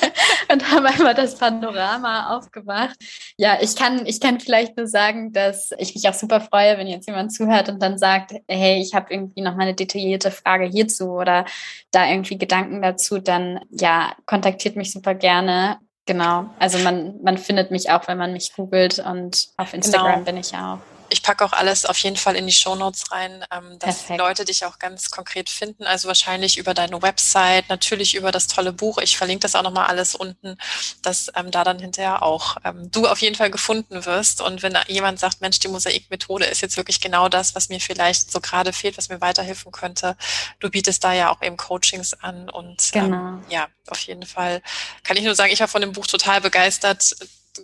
und 0.52 0.70
haben 0.70 0.86
einmal 0.86 1.14
das 1.14 1.36
Panorama 1.36 2.36
aufgemacht. 2.36 2.96
Ja, 3.36 3.58
ich 3.60 3.76
kann, 3.76 4.06
ich 4.06 4.20
kann 4.20 4.40
vielleicht 4.40 4.76
nur 4.76 4.86
sagen, 4.86 5.32
dass 5.32 5.70
ich 5.78 5.94
mich 5.94 6.08
auch 6.08 6.14
super 6.14 6.40
freue, 6.40 6.78
wenn 6.78 6.86
jetzt 6.86 7.06
jemand 7.06 7.32
zuhört 7.32 7.68
und 7.68 7.82
dann 7.82 7.98
sagt, 7.98 8.34
hey, 8.48 8.80
ich 8.80 8.94
habe 8.94 9.12
irgendwie 9.12 9.42
noch 9.42 9.56
mal 9.56 9.62
eine 9.62 9.74
detaillierte 9.74 10.30
Frage 10.30 10.64
hierzu 10.64 11.10
oder 11.12 11.44
da 11.90 12.08
irgendwie 12.08 12.38
Gedanken 12.38 12.82
dazu, 12.82 13.18
dann 13.18 13.60
ja, 13.70 14.12
kontaktiert 14.26 14.76
mich 14.76 14.92
super 14.92 15.14
gerne. 15.14 15.78
Genau. 16.06 16.46
Also 16.58 16.78
man, 16.78 17.22
man 17.22 17.38
findet 17.38 17.70
mich 17.70 17.90
auch, 17.90 18.08
wenn 18.08 18.18
man 18.18 18.32
mich 18.32 18.52
googelt 18.52 18.98
und 18.98 19.48
auf 19.56 19.74
Instagram 19.74 20.12
genau. 20.12 20.24
bin 20.24 20.36
ich 20.38 20.54
auch. 20.54 20.78
Ich 21.10 21.22
packe 21.22 21.44
auch 21.44 21.52
alles 21.52 21.84
auf 21.84 21.98
jeden 21.98 22.16
Fall 22.16 22.36
in 22.36 22.46
die 22.46 22.52
Shownotes 22.52 23.10
rein, 23.10 23.44
ähm, 23.50 23.78
dass 23.78 23.98
Perfekt. 23.98 24.10
die 24.10 24.16
Leute 24.16 24.44
dich 24.44 24.64
auch 24.64 24.78
ganz 24.78 25.10
konkret 25.10 25.50
finden. 25.50 25.84
Also 25.84 26.08
wahrscheinlich 26.08 26.58
über 26.58 26.74
deine 26.74 27.02
Website, 27.02 27.68
natürlich 27.68 28.14
über 28.14 28.32
das 28.32 28.46
tolle 28.46 28.72
Buch. 28.72 28.98
Ich 28.98 29.16
verlinke 29.16 29.42
das 29.42 29.54
auch 29.54 29.62
nochmal 29.62 29.86
alles 29.86 30.14
unten, 30.14 30.56
dass 31.02 31.30
ähm, 31.36 31.50
da 31.50 31.64
dann 31.64 31.78
hinterher 31.78 32.22
auch 32.22 32.56
ähm, 32.64 32.90
du 32.90 33.06
auf 33.06 33.20
jeden 33.20 33.36
Fall 33.36 33.50
gefunden 33.50 34.04
wirst. 34.04 34.40
Und 34.40 34.62
wenn 34.62 34.76
jemand 34.88 35.18
sagt, 35.18 35.40
Mensch, 35.40 35.58
die 35.58 35.68
Mosaikmethode 35.68 36.46
ist 36.46 36.62
jetzt 36.62 36.76
wirklich 36.76 37.00
genau 37.00 37.28
das, 37.28 37.54
was 37.54 37.68
mir 37.68 37.80
vielleicht 37.80 38.30
so 38.30 38.40
gerade 38.40 38.72
fehlt, 38.72 38.96
was 38.96 39.08
mir 39.08 39.20
weiterhelfen 39.20 39.72
könnte. 39.72 40.16
Du 40.60 40.70
bietest 40.70 41.04
da 41.04 41.12
ja 41.12 41.30
auch 41.30 41.42
eben 41.42 41.56
Coachings 41.56 42.14
an 42.14 42.48
und 42.48 42.90
ähm, 42.94 43.04
genau. 43.04 43.42
ja, 43.48 43.68
auf 43.88 44.00
jeden 44.00 44.26
Fall 44.26 44.62
kann 45.02 45.16
ich 45.16 45.24
nur 45.24 45.34
sagen, 45.34 45.52
ich 45.52 45.60
war 45.60 45.68
von 45.68 45.80
dem 45.80 45.92
Buch 45.92 46.06
total 46.06 46.40
begeistert 46.40 47.14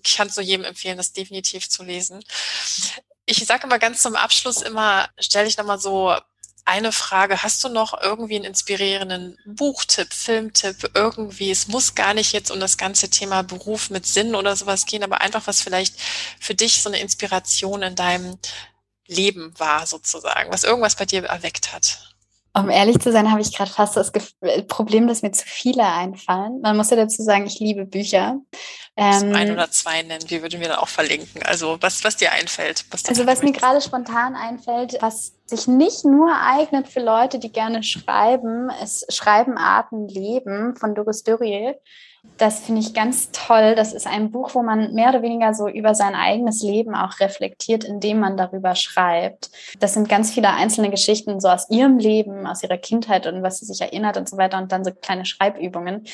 ich 0.04 0.16
kann 0.16 0.28
es 0.28 0.36
nur 0.36 0.44
jedem 0.44 0.64
empfehlen, 0.64 0.96
das 0.96 1.12
definitiv 1.12 1.68
zu 1.68 1.82
lesen. 1.82 2.22
Ich 3.26 3.44
sage 3.44 3.66
immer 3.66 3.78
ganz 3.78 4.02
zum 4.02 4.16
Abschluss 4.16 4.62
immer, 4.62 5.08
stelle 5.18 5.48
ich 5.48 5.56
nochmal 5.56 5.80
so 5.80 6.14
eine 6.64 6.92
Frage. 6.92 7.42
Hast 7.42 7.62
du 7.64 7.68
noch 7.68 8.00
irgendwie 8.00 8.36
einen 8.36 8.44
inspirierenden 8.44 9.38
Buchtipp, 9.46 10.12
Filmtipp, 10.12 10.90
irgendwie? 10.94 11.50
Es 11.50 11.68
muss 11.68 11.94
gar 11.94 12.14
nicht 12.14 12.32
jetzt 12.32 12.50
um 12.50 12.60
das 12.60 12.76
ganze 12.76 13.08
Thema 13.08 13.42
Beruf 13.42 13.90
mit 13.90 14.06
Sinn 14.06 14.34
oder 14.34 14.56
sowas 14.56 14.86
gehen, 14.86 15.04
aber 15.04 15.20
einfach 15.20 15.46
was 15.46 15.62
vielleicht 15.62 15.96
für 16.40 16.54
dich 16.54 16.82
so 16.82 16.88
eine 16.88 17.00
Inspiration 17.00 17.82
in 17.82 17.96
deinem 17.96 18.38
Leben 19.06 19.58
war, 19.58 19.86
sozusagen, 19.86 20.50
was 20.52 20.64
irgendwas 20.64 20.96
bei 20.96 21.06
dir 21.06 21.24
erweckt 21.24 21.72
hat. 21.72 22.15
Um 22.56 22.70
ehrlich 22.70 22.98
zu 23.00 23.12
sein, 23.12 23.30
habe 23.30 23.42
ich 23.42 23.54
gerade 23.54 23.70
fast 23.70 23.98
das 23.98 24.10
äh, 24.40 24.62
Problem, 24.62 25.06
dass 25.06 25.20
mir 25.20 25.32
zu 25.32 25.44
viele 25.46 25.84
einfallen. 25.84 26.60
Man 26.62 26.76
muss 26.76 26.88
ja 26.88 26.96
dazu 26.96 27.22
sagen, 27.22 27.44
ich 27.46 27.60
liebe 27.60 27.84
Bücher. 27.84 28.38
Ähm, 28.96 29.34
ein 29.34 29.52
oder 29.52 29.70
zwei 29.70 30.02
nennen, 30.02 30.26
die 30.26 30.40
würden 30.40 30.60
wir 30.60 30.68
dann 30.68 30.78
auch 30.78 30.88
verlinken. 30.88 31.42
Also 31.42 31.76
was, 31.80 32.02
was 32.02 32.16
dir 32.16 32.32
einfällt. 32.32 32.86
Was 32.90 33.04
also 33.04 33.26
was 33.26 33.42
mir 33.42 33.52
gerade 33.52 33.82
spontan 33.82 34.34
einfällt, 34.34 34.96
was 35.00 35.34
sich 35.44 35.66
nicht 35.66 36.06
nur 36.06 36.34
eignet 36.34 36.88
für 36.88 37.00
Leute, 37.00 37.38
die 37.38 37.52
gerne 37.52 37.82
schreiben, 37.82 38.70
ist 38.82 39.12
Schreibenarten 39.12 40.08
Leben 40.08 40.76
von 40.76 40.94
Doris 40.94 41.24
Dörriel. 41.24 41.74
Das 42.38 42.60
finde 42.60 42.82
ich 42.82 42.92
ganz 42.92 43.30
toll. 43.32 43.74
Das 43.74 43.92
ist 43.92 44.06
ein 44.06 44.30
Buch, 44.30 44.54
wo 44.54 44.62
man 44.62 44.92
mehr 44.92 45.08
oder 45.08 45.22
weniger 45.22 45.54
so 45.54 45.68
über 45.68 45.94
sein 45.94 46.14
eigenes 46.14 46.62
Leben 46.62 46.94
auch 46.94 47.18
reflektiert, 47.20 47.84
indem 47.84 48.20
man 48.20 48.36
darüber 48.36 48.74
schreibt. 48.74 49.50
Das 49.80 49.94
sind 49.94 50.08
ganz 50.08 50.32
viele 50.32 50.50
einzelne 50.50 50.90
Geschichten 50.90 51.40
so 51.40 51.48
aus 51.48 51.70
ihrem 51.70 51.98
Leben, 51.98 52.46
aus 52.46 52.62
ihrer 52.62 52.76
Kindheit 52.76 53.26
und 53.26 53.42
was 53.42 53.58
sie 53.58 53.66
sich 53.66 53.80
erinnert 53.80 54.16
und 54.16 54.28
so 54.28 54.36
weiter 54.36 54.58
und 54.58 54.70
dann 54.70 54.84
so 54.84 54.92
kleine 54.92 55.24
Schreibübungen. 55.24 56.06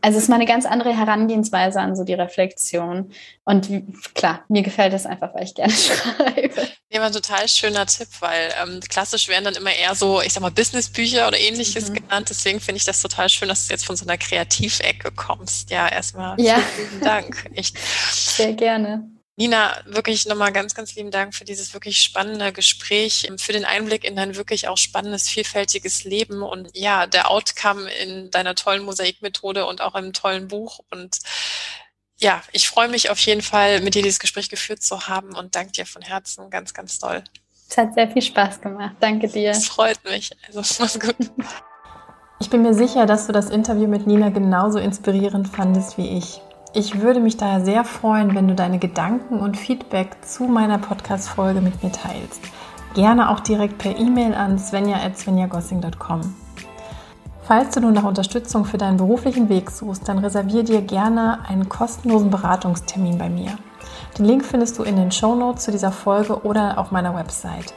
Also 0.00 0.18
es 0.18 0.24
ist 0.24 0.28
mal 0.28 0.36
eine 0.36 0.46
ganz 0.46 0.66
andere 0.66 0.96
Herangehensweise 0.96 1.80
an 1.80 1.94
so 1.94 2.04
die 2.04 2.14
Reflexion. 2.14 3.12
Und 3.44 3.68
klar, 4.14 4.44
mir 4.48 4.62
gefällt 4.62 4.92
es 4.94 5.06
einfach, 5.06 5.34
weil 5.34 5.44
ich 5.44 5.54
gerne 5.54 5.72
schreibe. 5.72 6.68
Ja, 6.90 7.00
war 7.00 7.08
ein 7.08 7.12
total 7.12 7.46
schöner 7.48 7.84
Tipp, 7.86 8.08
weil 8.20 8.52
ähm, 8.62 8.80
klassisch 8.88 9.28
werden 9.28 9.44
dann 9.44 9.56
immer 9.56 9.72
eher 9.72 9.94
so, 9.94 10.22
ich 10.22 10.32
sag 10.32 10.40
mal, 10.40 10.50
Businessbücher 10.50 11.28
oder 11.28 11.38
ähnliches 11.38 11.90
mhm. 11.90 11.94
genannt. 11.94 12.30
Deswegen 12.30 12.60
finde 12.60 12.78
ich 12.78 12.84
das 12.84 13.02
total 13.02 13.28
schön, 13.28 13.48
dass 13.48 13.66
du 13.66 13.74
jetzt 13.74 13.84
von 13.84 13.94
so 13.94 14.06
einer 14.06 14.16
Kreativecke 14.16 15.12
kommst. 15.12 15.57
Ja, 15.68 15.88
erstmal 15.88 16.40
ja. 16.40 16.58
vielen 16.58 17.00
Dank. 17.00 17.50
Echt. 17.54 17.76
Sehr 17.78 18.52
gerne. 18.54 19.08
Nina, 19.36 19.80
wirklich 19.86 20.26
nochmal 20.26 20.52
ganz, 20.52 20.74
ganz 20.74 20.96
lieben 20.96 21.12
Dank 21.12 21.32
für 21.32 21.44
dieses 21.44 21.72
wirklich 21.72 21.98
spannende 21.98 22.52
Gespräch, 22.52 23.30
für 23.38 23.52
den 23.52 23.64
Einblick 23.64 24.02
in 24.02 24.16
dein 24.16 24.34
wirklich 24.34 24.66
auch 24.66 24.76
spannendes, 24.76 25.28
vielfältiges 25.28 26.02
Leben 26.02 26.42
und 26.42 26.68
ja, 26.74 27.06
der 27.06 27.30
Outcome 27.30 27.88
in 27.88 28.32
deiner 28.32 28.56
tollen 28.56 28.82
Mosaikmethode 28.82 29.64
und 29.66 29.80
auch 29.80 29.94
im 29.94 30.12
tollen 30.12 30.48
Buch 30.48 30.80
und 30.90 31.18
ja, 32.20 32.42
ich 32.50 32.68
freue 32.68 32.88
mich 32.88 33.10
auf 33.10 33.20
jeden 33.20 33.42
Fall, 33.42 33.80
mit 33.80 33.94
dir 33.94 34.02
dieses 34.02 34.18
Gespräch 34.18 34.48
geführt 34.48 34.82
zu 34.82 35.06
haben 35.06 35.36
und 35.36 35.54
danke 35.54 35.70
dir 35.70 35.86
von 35.86 36.02
Herzen 36.02 36.50
ganz, 36.50 36.74
ganz 36.74 36.98
doll. 36.98 37.22
Es 37.70 37.76
hat 37.76 37.94
sehr 37.94 38.10
viel 38.10 38.22
Spaß 38.22 38.60
gemacht. 38.60 38.96
Danke 38.98 39.28
dir. 39.28 39.50
Es 39.50 39.68
freut 39.68 40.02
mich. 40.02 40.32
Also, 40.48 40.82
mach's 40.82 40.98
gut. 40.98 41.16
Ich 42.40 42.50
bin 42.50 42.62
mir 42.62 42.72
sicher, 42.72 43.04
dass 43.04 43.26
du 43.26 43.32
das 43.32 43.50
Interview 43.50 43.88
mit 43.88 44.06
Nina 44.06 44.30
genauso 44.30 44.78
inspirierend 44.78 45.48
fandest 45.48 45.98
wie 45.98 46.16
ich. 46.16 46.40
Ich 46.72 47.00
würde 47.00 47.18
mich 47.18 47.36
daher 47.36 47.64
sehr 47.64 47.82
freuen, 47.82 48.36
wenn 48.36 48.46
du 48.46 48.54
deine 48.54 48.78
Gedanken 48.78 49.40
und 49.40 49.56
Feedback 49.56 50.18
zu 50.24 50.44
meiner 50.44 50.78
Podcast-Folge 50.78 51.60
mit 51.60 51.82
mir 51.82 51.90
teilst. 51.90 52.40
Gerne 52.94 53.30
auch 53.30 53.40
direkt 53.40 53.78
per 53.78 53.98
E-Mail 53.98 54.34
an 54.34 54.56
svenja.svenjagossing.com. 54.56 56.20
Falls 57.42 57.74
du 57.74 57.80
nun 57.80 57.94
nach 57.94 58.04
Unterstützung 58.04 58.64
für 58.64 58.78
deinen 58.78 58.98
beruflichen 58.98 59.48
Weg 59.48 59.70
suchst, 59.72 60.08
dann 60.08 60.18
reservier 60.18 60.62
dir 60.62 60.82
gerne 60.82 61.40
einen 61.48 61.68
kostenlosen 61.68 62.30
Beratungstermin 62.30 63.18
bei 63.18 63.30
mir. 63.30 63.58
Den 64.16 64.26
Link 64.26 64.44
findest 64.44 64.78
du 64.78 64.84
in 64.84 64.94
den 64.94 65.10
Show 65.10 65.34
Notes 65.34 65.64
zu 65.64 65.72
dieser 65.72 65.90
Folge 65.90 66.44
oder 66.44 66.78
auf 66.78 66.92
meiner 66.92 67.16
Website. 67.16 67.74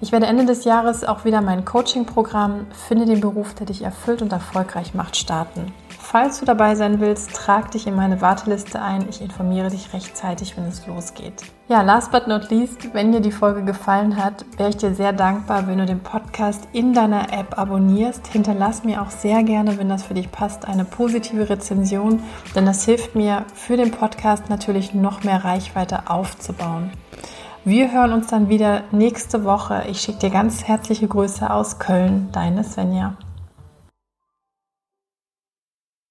Ich 0.00 0.12
werde 0.12 0.26
Ende 0.26 0.46
des 0.46 0.64
Jahres 0.64 1.02
auch 1.02 1.24
wieder 1.24 1.40
mein 1.40 1.64
Coaching-Programm 1.64 2.66
Finde 2.86 3.04
den 3.04 3.20
Beruf, 3.20 3.54
der 3.54 3.66
dich 3.66 3.82
erfüllt 3.82 4.22
und 4.22 4.32
erfolgreich 4.32 4.94
macht, 4.94 5.16
starten. 5.16 5.72
Falls 5.88 6.38
du 6.38 6.46
dabei 6.46 6.76
sein 6.76 7.00
willst, 7.00 7.34
trag 7.34 7.72
dich 7.72 7.88
in 7.88 7.96
meine 7.96 8.20
Warteliste 8.20 8.80
ein. 8.80 9.06
Ich 9.10 9.20
informiere 9.20 9.70
dich 9.70 9.92
rechtzeitig, 9.92 10.56
wenn 10.56 10.64
es 10.64 10.86
losgeht. 10.86 11.42
Ja, 11.68 11.82
last 11.82 12.12
but 12.12 12.28
not 12.28 12.48
least, 12.48 12.94
wenn 12.94 13.10
dir 13.10 13.20
die 13.20 13.32
Folge 13.32 13.64
gefallen 13.64 14.16
hat, 14.16 14.46
wäre 14.56 14.70
ich 14.70 14.76
dir 14.76 14.94
sehr 14.94 15.12
dankbar, 15.12 15.66
wenn 15.66 15.78
du 15.78 15.84
den 15.84 16.00
Podcast 16.00 16.68
in 16.72 16.94
deiner 16.94 17.32
App 17.32 17.58
abonnierst. 17.58 18.28
Hinterlass 18.28 18.84
mir 18.84 19.02
auch 19.02 19.10
sehr 19.10 19.42
gerne, 19.42 19.78
wenn 19.78 19.88
das 19.88 20.04
für 20.04 20.14
dich 20.14 20.30
passt, 20.30 20.66
eine 20.66 20.84
positive 20.84 21.50
Rezension, 21.50 22.22
denn 22.54 22.64
das 22.64 22.84
hilft 22.84 23.16
mir 23.16 23.44
für 23.52 23.76
den 23.76 23.90
Podcast 23.90 24.48
natürlich 24.48 24.94
noch 24.94 25.24
mehr 25.24 25.44
Reichweite 25.44 26.08
aufzubauen. 26.08 26.92
Wir 27.68 27.92
hören 27.92 28.14
uns 28.14 28.28
dann 28.28 28.48
wieder 28.48 28.84
nächste 28.92 29.44
Woche. 29.44 29.84
Ich 29.90 30.00
schicke 30.00 30.20
dir 30.20 30.30
ganz 30.30 30.64
herzliche 30.64 31.06
Grüße 31.06 31.50
aus 31.50 31.78
Köln, 31.78 32.30
deine 32.32 32.64
Svenja. 32.64 33.14